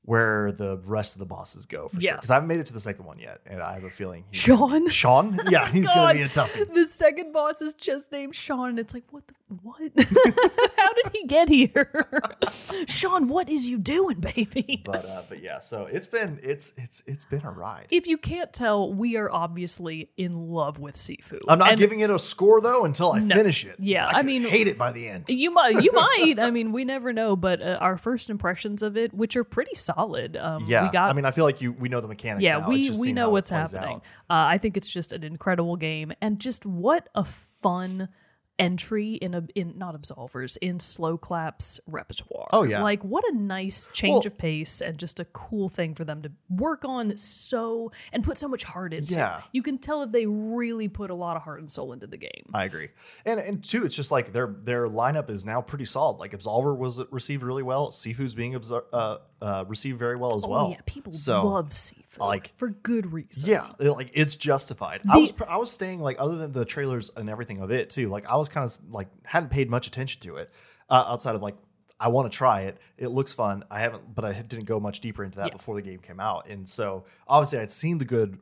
where 0.03 0.51
the 0.53 0.79
rest 0.85 1.15
of 1.15 1.19
the 1.21 1.27
bosses 1.27 1.67
go 1.67 1.89
for 1.89 1.95
sure. 1.97 2.01
Yeah. 2.03 2.17
Because 2.17 2.31
I 2.31 2.35
haven't 2.35 2.49
made 2.49 2.59
it 2.61 2.67
to 2.67 2.73
the 2.73 2.81
second 2.81 3.05
one 3.05 3.19
yet, 3.19 3.41
and 3.47 3.63
I 3.63 3.75
have 3.75 3.85
a 3.85 3.91
feeling 3.91 4.25
he's 4.31 4.41
Sean. 4.41 4.89
Sean, 4.89 5.39
yeah, 5.51 5.71
he's 5.71 5.87
God, 5.87 5.95
gonna 5.95 6.15
be 6.15 6.23
a 6.23 6.29
toughie. 6.29 6.73
The 6.75 6.85
second 6.87 7.33
boss 7.33 7.61
is 7.61 7.75
just 7.75 8.11
named 8.11 8.35
Sean. 8.35 8.71
and 8.71 8.79
It's 8.79 8.95
like, 8.95 9.05
what 9.11 9.27
the 9.29 9.35
what? 9.63 9.81
How 10.77 10.93
did 10.93 11.11
he 11.13 11.27
get 11.27 11.49
here? 11.49 12.07
Sean, 12.87 13.27
what 13.29 13.49
is 13.49 13.69
you 13.69 13.79
doing, 13.79 14.21
baby? 14.21 14.83
But 14.85 15.05
uh, 15.05 15.23
but 15.29 15.43
yeah, 15.43 15.59
so 15.59 15.87
it's 15.87 16.07
been 16.07 16.39
it's 16.43 16.73
it's 16.77 17.03
it's 17.07 17.25
been 17.25 17.45
a 17.45 17.51
ride. 17.51 17.87
if 17.91 18.07
you 18.07 18.17
can't 18.17 18.53
tell, 18.53 18.93
we 18.93 19.17
are 19.17 19.31
obviously 19.31 20.11
in 20.17 20.49
love 20.51 20.79
with 20.79 20.97
Sifu. 20.97 21.41
I'm 21.49 21.59
not 21.59 21.71
And 21.71 21.79
giving 21.79 22.01
it 22.01 22.11
a 22.11 22.19
score 22.19 22.61
though 22.61 22.85
until 22.85 23.13
I 23.13 23.21
finish 23.21 23.65
it. 23.65 23.77
Yeah, 23.79 24.07
I, 24.07 24.21
I 24.21 24.23
mean- 24.23 24.45
hate 24.45 24.67
it 24.69 24.79
by 24.79 24.93
the 24.93 25.09
end. 25.09 25.25
You 25.29 25.51
might, 25.51 25.83
you 25.83 25.93
might. 25.93 26.37
I 26.39 26.51
mean, 26.51 26.73
we 26.73 26.85
never 26.85 27.13
know. 27.13 27.35
But 27.37 27.61
uh, 27.61 27.79
our 27.81 27.99
first 27.99 28.31
impressions 28.31 28.83
of 28.83 28.97
it, 28.97 29.13
which 29.13 29.37
are 29.37 29.45
pretty 29.45 29.75
solid, 29.75 29.90
um, 29.97 30.65
Yeah, 30.67 30.85
we 30.87 30.91
got. 30.93 31.11
I 31.11 31.13
mean, 31.13 31.25
I 31.25 31.31
feel 31.31 31.45
like 31.45 31.61
you 31.61 31.73
we 31.73 31.89
know 31.89 32.01
the 32.01 32.09
mechanics. 32.09 32.43
yeah, 32.45 32.59
now. 32.59 32.69
We 32.69 32.91
we 32.91 33.13
know 33.13 33.31
what's 33.31 33.51
happening. 33.51 33.99
Uh, 34.29 34.35
I 34.55 34.59
think 34.59 34.77
it's 34.77 34.89
just 34.89 35.13
an 35.13 35.25
incredible 35.25 35.77
game, 35.77 36.13
and 36.21 36.39
just 36.41 36.65
what 36.67 37.09
a 37.15 37.25
fun 37.25 38.09
entry 38.59 39.15
in 39.15 39.33
a 39.33 39.43
in 39.55 39.73
not 39.79 39.99
Absolver's 40.01 40.59
in 40.59 40.77
Sloclap's 40.79 41.81
repertoire. 41.87 42.47
Oh, 42.53 42.63
yeah. 42.63 42.83
like 42.83 43.03
what 43.03 43.25
a 43.33 43.35
nice 43.35 43.89
change 43.95 44.13
Well- 44.25 44.27
of 44.27 44.37
pace 44.37 44.83
and 44.83 44.99
just 44.99 45.19
a 45.19 45.25
cool 45.25 45.71
thing 45.71 45.95
for 45.95 46.05
them 46.05 46.21
to 46.21 46.33
work 46.51 46.85
on 46.85 47.17
so 47.17 47.91
and 48.13 48.23
put 48.23 48.37
so 48.37 48.49
much 48.49 48.65
heart 48.65 48.93
into. 48.93 49.15
Yeah. 49.15 49.41
you 49.53 49.63
can 49.63 49.79
tell 49.79 50.01
that 50.01 50.13
they 50.13 50.27
really 50.27 50.89
put 50.89 51.11
a 51.11 51.15
lot 51.15 51.37
of 51.39 51.43
heart 51.43 51.61
and 51.61 51.71
soul 51.71 51.95
into 51.95 52.07
the 52.07 52.19
game. 52.19 52.51
I 52.53 52.65
agree, 52.65 52.91
and 53.25 53.41
and 53.41 53.65
two, 53.65 53.87
it's 53.87 53.95
just 53.97 54.11
like 54.11 54.35
their 54.35 54.47
their 54.63 54.87
lineup 54.89 55.31
is 55.31 55.47
now 55.47 55.63
pretty 55.63 55.87
solid. 55.87 56.19
Like 56.19 56.33
Absolver 56.33 56.77
was 56.77 57.03
received 57.11 57.43
really 57.43 57.63
well. 57.63 57.91
Sifu's 57.93 58.35
being 58.35 58.53
absor- 58.53 58.85
uh, 58.93 59.19
uh, 59.43 59.65
received 59.69 59.99
very 59.99 60.17
well 60.17 60.37
as 60.37 60.47
well. 60.47 60.67
oh 60.67 60.71
yeah, 60.71 60.81
people 60.87 61.13
so, 61.13 61.43
love 61.47 61.69
Sifu 61.71 62.19
like- 62.19 62.53
for 62.57 62.69
good 62.71 63.13
reason. 63.13 63.49
Yeah, 63.49 63.73
it- 63.79 63.91
like 63.91 64.11
it's 64.15 64.37
justified. 64.37 65.01
I 65.11 65.17
was 65.17 65.33
I 65.49 65.57
was 65.57 65.71
staying 65.71 66.01
like 66.01 66.17
other 66.19 66.37
than 66.37 66.53
the 66.53 66.65
trailers 66.65 67.11
and 67.17 67.29
everything 67.31 67.61
of 67.61 67.71
it 67.71 67.91
too. 67.91 68.09
Like 68.09 68.27
I 68.27 68.37
was 68.37 68.49
kind 68.49 68.65
of 68.69 68.93
like 68.93 69.09
hadn't 69.25 69.51
paid 69.51 69.71
much 69.71 69.87
attention 69.87 70.21
to 70.23 70.37
it 70.37 70.51
uh, 70.89 71.05
outside 71.09 71.35
of 71.35 71.43
like 71.43 71.57
I 71.99 72.09
want 72.09 72.31
to 72.33 72.37
try 72.37 72.63
it. 72.63 72.79
It 72.97 73.09
looks 73.09 73.33
fun. 73.35 73.65
I 73.71 73.81
haven't, 73.81 74.15
but 74.15 74.25
I 74.25 74.33
didn't 74.33 74.65
go 74.65 74.81
much 74.81 75.01
deeper 75.01 75.23
into 75.23 75.39
that 75.39 75.49
Yeah. 75.49 75.53
before 75.53 75.75
the 75.77 75.83
game 75.83 75.99
came 75.99 76.19
out. 76.21 76.49
And 76.49 76.67
so 76.69 77.05
obviously 77.29 77.59
I'd 77.59 77.71
seen 77.71 77.99
the 77.99 78.07
good 78.07 78.39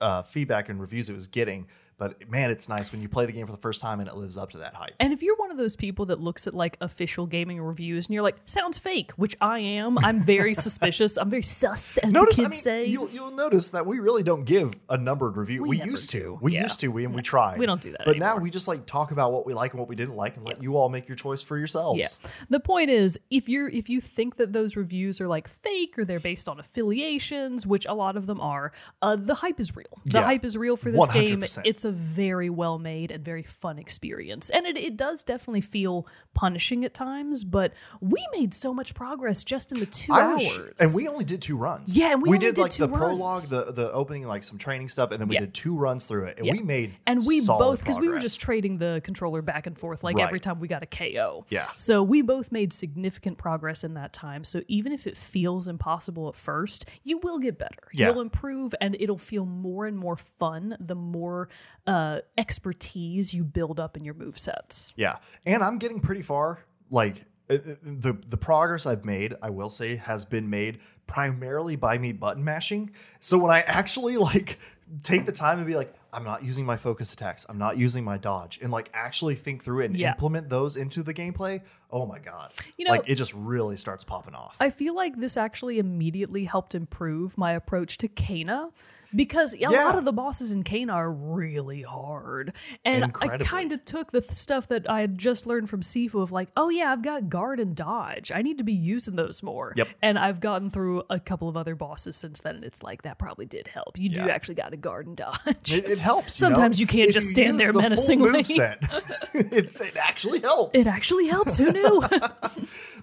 uh, 0.00 0.22
feedback 0.22 0.70
and 0.70 0.80
reviews 0.80 1.10
it 1.10 1.14
was 1.14 1.26
getting. 1.26 1.66
But 1.96 2.28
man, 2.28 2.50
it's 2.50 2.68
nice 2.68 2.90
when 2.90 3.00
you 3.02 3.08
play 3.08 3.24
the 3.26 3.32
game 3.32 3.46
for 3.46 3.52
the 3.52 3.58
first 3.58 3.80
time 3.80 4.00
and 4.00 4.08
it 4.08 4.16
lives 4.16 4.36
up 4.36 4.50
to 4.50 4.58
that 4.58 4.74
hype. 4.74 4.94
And 4.98 5.12
if 5.12 5.22
you're 5.22 5.36
one 5.36 5.50
of 5.52 5.56
those 5.56 5.76
people 5.76 6.06
that 6.06 6.18
looks 6.20 6.46
at 6.48 6.54
like 6.54 6.76
official 6.80 7.26
gaming 7.26 7.60
reviews 7.60 8.06
and 8.06 8.14
you're 8.14 8.22
like, 8.22 8.36
sounds 8.46 8.78
fake, 8.78 9.12
which 9.12 9.36
I 9.40 9.60
am, 9.60 9.96
I'm 10.04 10.20
very 10.20 10.54
suspicious. 10.64 11.16
I'm 11.16 11.30
very 11.30 11.42
sus, 11.42 11.96
as 11.98 12.12
Notice, 12.12 12.36
the 12.36 12.42
I 12.42 12.44
kids 12.46 12.56
mean, 12.56 12.60
say. 12.62 12.84
you'll, 12.86 13.08
you'll 13.10 13.30
notice 13.30 13.70
that 13.70 13.86
we 13.86 14.00
really 14.00 14.22
don't 14.24 14.44
give 14.44 14.74
a 14.88 14.96
numbered 14.96 15.36
review. 15.36 15.62
We, 15.62 15.78
never 15.78 15.90
used 15.90 16.10
to. 16.10 16.18
do. 16.18 16.38
We 16.42 16.54
Yeah. 16.54 16.62
used 16.64 16.80
to. 16.80 16.88
We 16.88 17.04
and 17.04 17.14
we 17.14 17.22
tried. 17.22 17.58
We 17.58 17.66
don't 17.66 17.80
do 17.80 17.92
that 17.92 18.02
But 18.04 18.18
now 18.18 18.38
we 18.38 18.50
just 18.50 18.66
like 18.66 18.86
talk 18.86 19.12
about 19.12 19.32
what 19.32 19.46
we 19.46 19.54
like 19.54 19.70
and 19.72 19.78
what 19.80 19.88
we 19.88 19.94
didn't 19.96 20.16
like, 20.16 20.36
and 20.36 20.44
let 20.44 20.62
you 20.62 20.76
all 20.76 20.88
make 20.88 21.06
your 21.08 21.16
choice 21.16 21.42
for 21.42 21.56
yourselves. 21.56 21.98
yeah. 22.00 22.30
The 22.50 22.60
point 22.60 22.90
is, 22.90 23.18
if 23.30 23.48
you're 23.48 23.68
if 23.68 23.88
you 23.88 24.00
think 24.00 24.36
that 24.36 24.52
those 24.52 24.74
reviews 24.76 25.20
are 25.20 25.28
like 25.28 25.46
fake 25.48 25.96
or 25.98 26.04
they're 26.04 26.18
based 26.20 26.48
on 26.48 26.58
affiliations, 26.58 27.66
which 27.66 27.86
a 27.86 27.94
lot 27.94 28.16
of 28.16 28.26
them 28.26 28.40
are, 28.40 28.72
uh, 29.02 29.16
the 29.16 29.34
hype 29.36 29.60
is 29.60 29.76
real. 29.76 29.86
The 30.04 30.18
Yeah. 30.18 30.24
hype 30.24 30.44
is 30.44 30.56
real 30.56 30.76
for 30.76 30.90
this 30.90 31.08
game. 31.10 31.40
100%. 31.40 31.62
It's 31.84 31.90
a 31.90 31.92
very 31.92 32.48
well 32.48 32.78
made 32.78 33.10
and 33.10 33.22
very 33.22 33.42
fun 33.42 33.78
experience, 33.78 34.48
and 34.48 34.64
it 34.66 34.78
it 34.78 34.96
does 34.96 35.22
definitely 35.22 35.60
feel 35.60 36.06
punishing 36.32 36.82
at 36.84 36.94
times. 36.94 37.44
But 37.44 37.74
we 38.00 38.26
made 38.32 38.54
so 38.54 38.72
much 38.72 38.94
progress 38.94 39.44
just 39.44 39.70
in 39.70 39.80
the 39.80 39.86
two 39.86 40.12
I 40.14 40.32
was, 40.32 40.46
hours, 40.46 40.74
and 40.80 40.94
we 40.94 41.06
only 41.06 41.24
did 41.26 41.42
two 41.42 41.58
runs. 41.58 41.94
Yeah, 41.94 42.12
and 42.12 42.22
we 42.22 42.30
only 42.30 42.38
did, 42.38 42.54
did 42.54 42.62
like 42.62 42.70
two 42.72 42.86
the 42.86 42.96
prologue, 42.96 43.42
the 43.50 43.70
the 43.72 43.92
opening, 43.92 44.26
like 44.26 44.44
some 44.44 44.56
training 44.56 44.88
stuff, 44.88 45.10
and 45.10 45.20
then 45.20 45.28
we 45.28 45.34
Yeah. 45.34 45.40
did 45.40 45.52
two 45.52 45.76
runs 45.76 46.06
through 46.06 46.24
it, 46.24 46.38
and 46.38 46.46
Yeah. 46.46 46.52
we 46.52 46.62
made 46.62 46.94
and 47.06 47.22
we 47.26 47.46
both 47.46 47.80
because 47.80 47.98
we 47.98 48.08
were 48.08 48.18
just 48.18 48.40
trading 48.40 48.78
the 48.78 49.02
controller 49.04 49.42
back 49.42 49.66
and 49.66 49.78
forth 49.78 50.02
like 50.02 50.16
Right. 50.16 50.24
every 50.26 50.40
time 50.40 50.60
we 50.60 50.68
got 50.68 50.82
a 50.82 50.86
KO. 50.86 51.44
Yeah. 51.50 51.68
So 51.76 52.02
we 52.02 52.22
both 52.22 52.50
made 52.50 52.72
significant 52.72 53.36
progress 53.36 53.84
in 53.84 53.92
that 53.94 54.14
time. 54.14 54.44
So 54.44 54.62
even 54.68 54.90
if 54.92 55.06
it 55.06 55.18
feels 55.18 55.68
impossible 55.68 56.30
at 56.30 56.34
first, 56.36 56.86
you 57.02 57.18
will 57.18 57.38
get 57.38 57.58
better. 57.58 57.88
Yeah. 57.92 58.08
You'll 58.12 58.22
improve, 58.22 58.74
and 58.80 58.96
it'll 58.98 59.18
feel 59.18 59.44
more 59.44 59.84
and 59.84 59.98
more 59.98 60.16
fun 60.16 60.76
the 60.80 60.94
more 60.94 61.50
uh, 61.86 62.20
expertise 62.38 63.34
you 63.34 63.44
build 63.44 63.78
up 63.80 63.96
in 63.96 64.04
your 64.04 64.14
move 64.14 64.38
sets. 64.38 64.92
Yeah, 64.96 65.16
and 65.44 65.62
I'm 65.62 65.78
getting 65.78 66.00
pretty 66.00 66.22
far. 66.22 66.60
Like 66.90 67.24
uh, 67.50 67.54
uh, 67.54 67.58
the 67.82 68.12
the 68.26 68.36
progress 68.36 68.86
I've 68.86 69.04
made, 69.04 69.34
I 69.42 69.50
will 69.50 69.70
say, 69.70 69.96
has 69.96 70.24
been 70.24 70.48
made 70.50 70.78
primarily 71.06 71.76
by 71.76 71.98
me 71.98 72.12
button 72.12 72.44
mashing. 72.44 72.90
So 73.20 73.36
when 73.38 73.50
I 73.50 73.60
actually 73.60 74.16
like 74.30 74.58
take 75.02 75.26
the 75.26 75.32
time 75.32 75.58
and 75.58 75.66
be 75.66 75.76
like, 75.76 75.94
I'm 76.12 76.24
not 76.24 76.44
using 76.44 76.64
my 76.64 76.76
focus 76.76 77.12
attacks, 77.12 77.44
I'm 77.48 77.58
not 77.58 77.76
using 77.78 78.04
my 78.04 78.16
dodge, 78.18 78.58
and 78.62 78.70
like 78.72 78.90
actually 78.94 79.34
think 79.34 79.64
through 79.64 79.80
it 79.82 79.86
and 79.86 79.96
Yeah. 79.96 80.12
implement 80.12 80.48
those 80.48 80.76
into 80.76 81.02
the 81.02 81.12
gameplay. 81.14 81.60
oh 81.90 82.06
my 82.06 82.18
god, 82.18 82.50
You 82.76 82.84
know- 82.86 82.90
like 82.92 83.04
it 83.06 83.14
just 83.16 83.32
really 83.34 83.76
starts 83.76 84.02
popping 84.04 84.34
off. 84.34 84.56
I 84.60 84.70
feel 84.70 84.94
like 84.96 85.16
this 85.18 85.36
actually 85.36 85.78
immediately 85.78 86.44
helped 86.44 86.74
improve 86.74 87.36
my 87.38 87.52
approach 87.52 87.98
to 87.98 88.08
Kena 88.08 88.70
because 89.14 89.54
a 89.54 89.58
Yeah. 89.58 89.68
lot 89.70 89.96
of 89.96 90.04
the 90.04 90.12
bosses 90.12 90.52
in 90.52 90.64
Kena 90.64 90.92
are 90.92 91.10
really 91.10 91.82
hard. 91.82 92.52
And 92.84 93.12
I 93.20 93.38
kind 93.38 93.72
of 93.72 93.84
took 93.84 94.12
the 94.12 94.22
stuff 94.22 94.68
that 94.68 94.88
I 94.90 95.00
had 95.00 95.18
just 95.18 95.46
learned 95.46 95.70
from 95.70 95.80
Sifu 95.82 96.22
of 96.22 96.32
like, 96.32 96.48
oh 96.56 96.68
yeah, 96.68 96.90
I've 96.92 97.02
got 97.02 97.28
guard 97.28 97.60
and 97.60 97.74
dodge. 97.76 98.32
I 98.34 98.42
need 98.42 98.58
to 98.58 98.64
be 98.64 98.72
using 98.72 99.16
those 99.16 99.42
more. 99.42 99.72
Yep. 99.76 99.88
And 100.02 100.18
I've 100.18 100.40
gotten 100.40 100.70
through 100.70 101.02
a 101.10 101.20
couple 101.20 101.48
of 101.48 101.56
other 101.56 101.74
bosses 101.74 102.16
since 102.16 102.40
then, 102.40 102.56
and 102.56 102.64
it's 102.64 102.82
like 102.82 103.02
that 103.02 103.18
probably 103.18 103.46
did 103.46 103.68
help. 103.68 103.98
You 103.98 104.10
Yeah. 104.12 104.24
do 104.24 104.30
actually 104.30 104.54
got 104.56 104.70
to 104.70 104.76
guard 104.76 105.06
and 105.06 105.16
dodge. 105.16 105.72
it, 105.72 105.84
it 105.88 105.98
helps. 105.98 106.40
you 106.40 106.48
know? 106.48 106.54
Sometimes 106.54 106.80
you 106.80 106.86
can't 106.86 107.08
If 107.08 107.14
just 107.14 107.28
stand 107.28 107.58
there 107.60 107.72
the 107.72 107.80
menacingly. 107.80 108.40
it 109.34 109.96
actually 109.96 110.40
helps. 110.40 110.78
it 110.78 110.86
actually 110.86 111.28
helps. 111.28 111.58
Who 111.58 111.70
knew? 111.72 112.02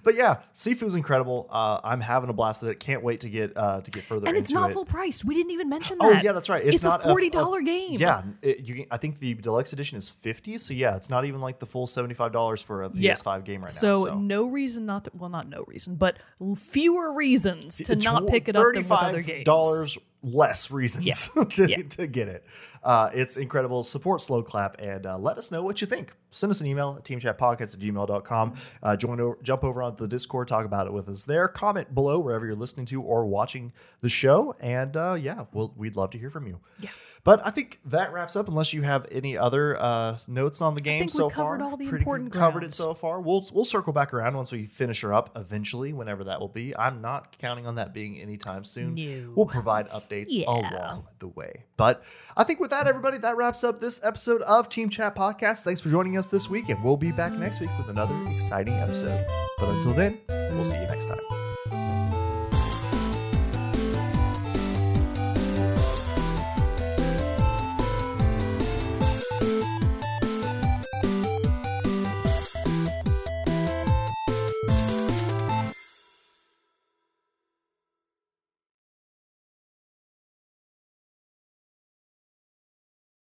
But 0.04 0.16
yeah, 0.16 0.38
Sifu's 0.52 0.96
incredible. 0.96 1.46
Uh, 1.48 1.78
I'm 1.84 2.00
having 2.00 2.28
a 2.28 2.32
blast 2.32 2.60
with 2.62 2.72
it. 2.72 2.80
Can't 2.80 3.04
wait 3.04 3.20
to 3.20 3.28
get 3.28 3.56
uh, 3.56 3.82
to 3.82 3.90
get 3.92 4.02
further. 4.02 4.26
and 4.26 4.36
it's 4.36 4.50
not 4.50 4.70
it. 4.70 4.72
full 4.72 4.84
priced. 4.84 5.24
We 5.24 5.32
didn't 5.36 5.52
even 5.52 5.68
mention 5.68 5.96
Oh 6.04 6.20
yeah, 6.22 6.32
that's 6.32 6.48
right. 6.48 6.64
It's, 6.64 6.76
It's, 6.76 6.84
not 6.84 7.00
a 7.00 7.04
forty 7.04 7.30
dollar 7.30 7.60
game. 7.62 7.94
Yeah, 7.94 8.22
it, 8.42 8.60
you 8.60 8.74
can, 8.74 8.86
I 8.90 8.96
think 8.96 9.18
the 9.18 9.34
deluxe 9.34 9.72
edition 9.72 9.98
is 9.98 10.08
fifty. 10.08 10.58
So 10.58 10.74
yeah, 10.74 10.96
it's 10.96 11.10
not 11.10 11.24
even 11.24 11.40
like 11.40 11.58
the 11.58 11.66
full 11.66 11.86
seventy 11.86 12.14
five 12.14 12.32
dollars 12.32 12.60
for 12.62 12.84
a 12.84 12.90
PS5 12.90 13.44
game 13.44 13.62
right 13.62 13.70
So, 13.70 13.88
now. 13.92 14.04
So 14.04 14.18
no 14.18 14.46
reason 14.46 14.86
not 14.86 15.04
to. 15.04 15.10
Well, 15.14 15.30
not 15.30 15.48
no 15.48 15.64
reason, 15.66 15.96
but 15.96 16.18
fewer 16.56 17.14
reasons 17.14 17.78
to 17.78 17.92
It's 17.92 18.04
not 18.04 18.26
pick 18.26 18.48
it 18.48 18.56
up 18.56 18.64
than 18.74 18.82
with 18.82 18.92
other 18.92 19.22
games. 19.22 19.44
dollars 19.44 19.98
less 20.22 20.70
reasons 20.70 21.30
Yeah. 21.36 21.44
to, 21.54 21.70
Yeah. 21.70 21.82
to 21.90 22.06
get 22.06 22.28
it. 22.28 22.44
Uh, 22.84 23.10
it's 23.14 23.36
incredible. 23.36 23.84
Support 23.84 24.20
Sloclap 24.22 24.74
and 24.80 25.06
uh, 25.06 25.16
let 25.16 25.38
us 25.38 25.52
know 25.52 25.62
what 25.62 25.80
you 25.80 25.86
think. 25.86 26.12
Send 26.30 26.50
us 26.50 26.60
an 26.60 26.66
email 26.66 26.96
at 26.98 27.04
teamchatpodcast 27.04 27.74
at 27.74 27.80
gmail.com. 27.80 28.54
Uh, 28.82 28.96
join 28.96 29.20
over, 29.20 29.38
jump 29.42 29.62
over 29.62 29.82
onto 29.82 30.02
the 30.02 30.08
Discord, 30.08 30.48
talk 30.48 30.64
about 30.64 30.86
it 30.88 30.92
with 30.92 31.08
us 31.08 31.22
there. 31.22 31.46
Comment 31.46 31.94
below 31.94 32.18
wherever 32.18 32.44
you're 32.44 32.56
listening 32.56 32.86
to 32.86 33.00
or 33.00 33.24
watching 33.26 33.72
the 34.00 34.08
show. 34.08 34.56
And 34.60 34.96
uh, 34.96 35.14
yeah, 35.14 35.44
we'll, 35.52 35.72
we'd 35.76 35.94
love 35.96 36.10
to 36.10 36.18
hear 36.18 36.30
from 36.30 36.46
you. 36.48 36.58
Yeah. 36.80 36.90
But 37.24 37.46
I 37.46 37.50
think 37.50 37.78
that 37.84 38.12
wraps 38.12 38.34
up. 38.34 38.48
Unless 38.48 38.72
you 38.72 38.82
have 38.82 39.06
any 39.12 39.38
other 39.38 39.80
uh, 39.80 40.18
notes 40.26 40.60
on 40.60 40.74
the 40.74 40.80
game 40.80 41.02
think 41.02 41.12
we 41.14 41.18
so 41.18 41.30
covered 41.30 41.60
far, 41.60 41.70
all 41.70 41.76
the 41.76 41.86
Pretty 41.86 42.02
important 42.02 42.32
covered 42.32 42.64
it 42.64 42.74
so 42.74 42.94
far. 42.94 43.20
We'll 43.20 43.46
we'll 43.52 43.64
circle 43.64 43.92
back 43.92 44.12
around 44.12 44.36
once 44.36 44.50
we 44.50 44.66
finish 44.66 45.02
her 45.02 45.14
up 45.14 45.30
eventually, 45.36 45.92
whenever 45.92 46.24
that 46.24 46.40
will 46.40 46.48
be. 46.48 46.76
I'm 46.76 47.00
not 47.00 47.38
counting 47.38 47.66
on 47.66 47.76
that 47.76 47.94
being 47.94 48.18
anytime 48.20 48.64
soon. 48.64 48.96
No. 48.96 49.32
We'll 49.36 49.46
provide 49.46 49.88
updates 49.90 50.26
Yeah. 50.30 50.46
along 50.50 51.06
the 51.20 51.28
way. 51.28 51.64
But 51.76 52.02
I 52.36 52.42
think 52.42 52.58
with 52.58 52.70
that, 52.70 52.88
everybody, 52.88 53.18
that 53.18 53.36
wraps 53.36 53.62
up 53.62 53.80
this 53.80 54.00
episode 54.02 54.42
of 54.42 54.68
Team 54.68 54.88
Chat 54.90 55.14
Podcast. 55.14 55.62
Thanks 55.62 55.80
for 55.80 55.90
joining 55.90 56.18
us 56.18 56.26
this 56.26 56.50
week, 56.50 56.70
and 56.70 56.82
we'll 56.82 56.96
be 56.96 57.12
back 57.12 57.32
next 57.34 57.60
week 57.60 57.70
with 57.78 57.88
another 57.88 58.14
exciting 58.32 58.74
episode. 58.74 59.24
But 59.58 59.68
until 59.68 59.92
then, 59.92 60.18
we'll 60.28 60.64
see 60.64 60.74
you 60.80 60.86
next 60.88 61.06
time. 61.06 61.41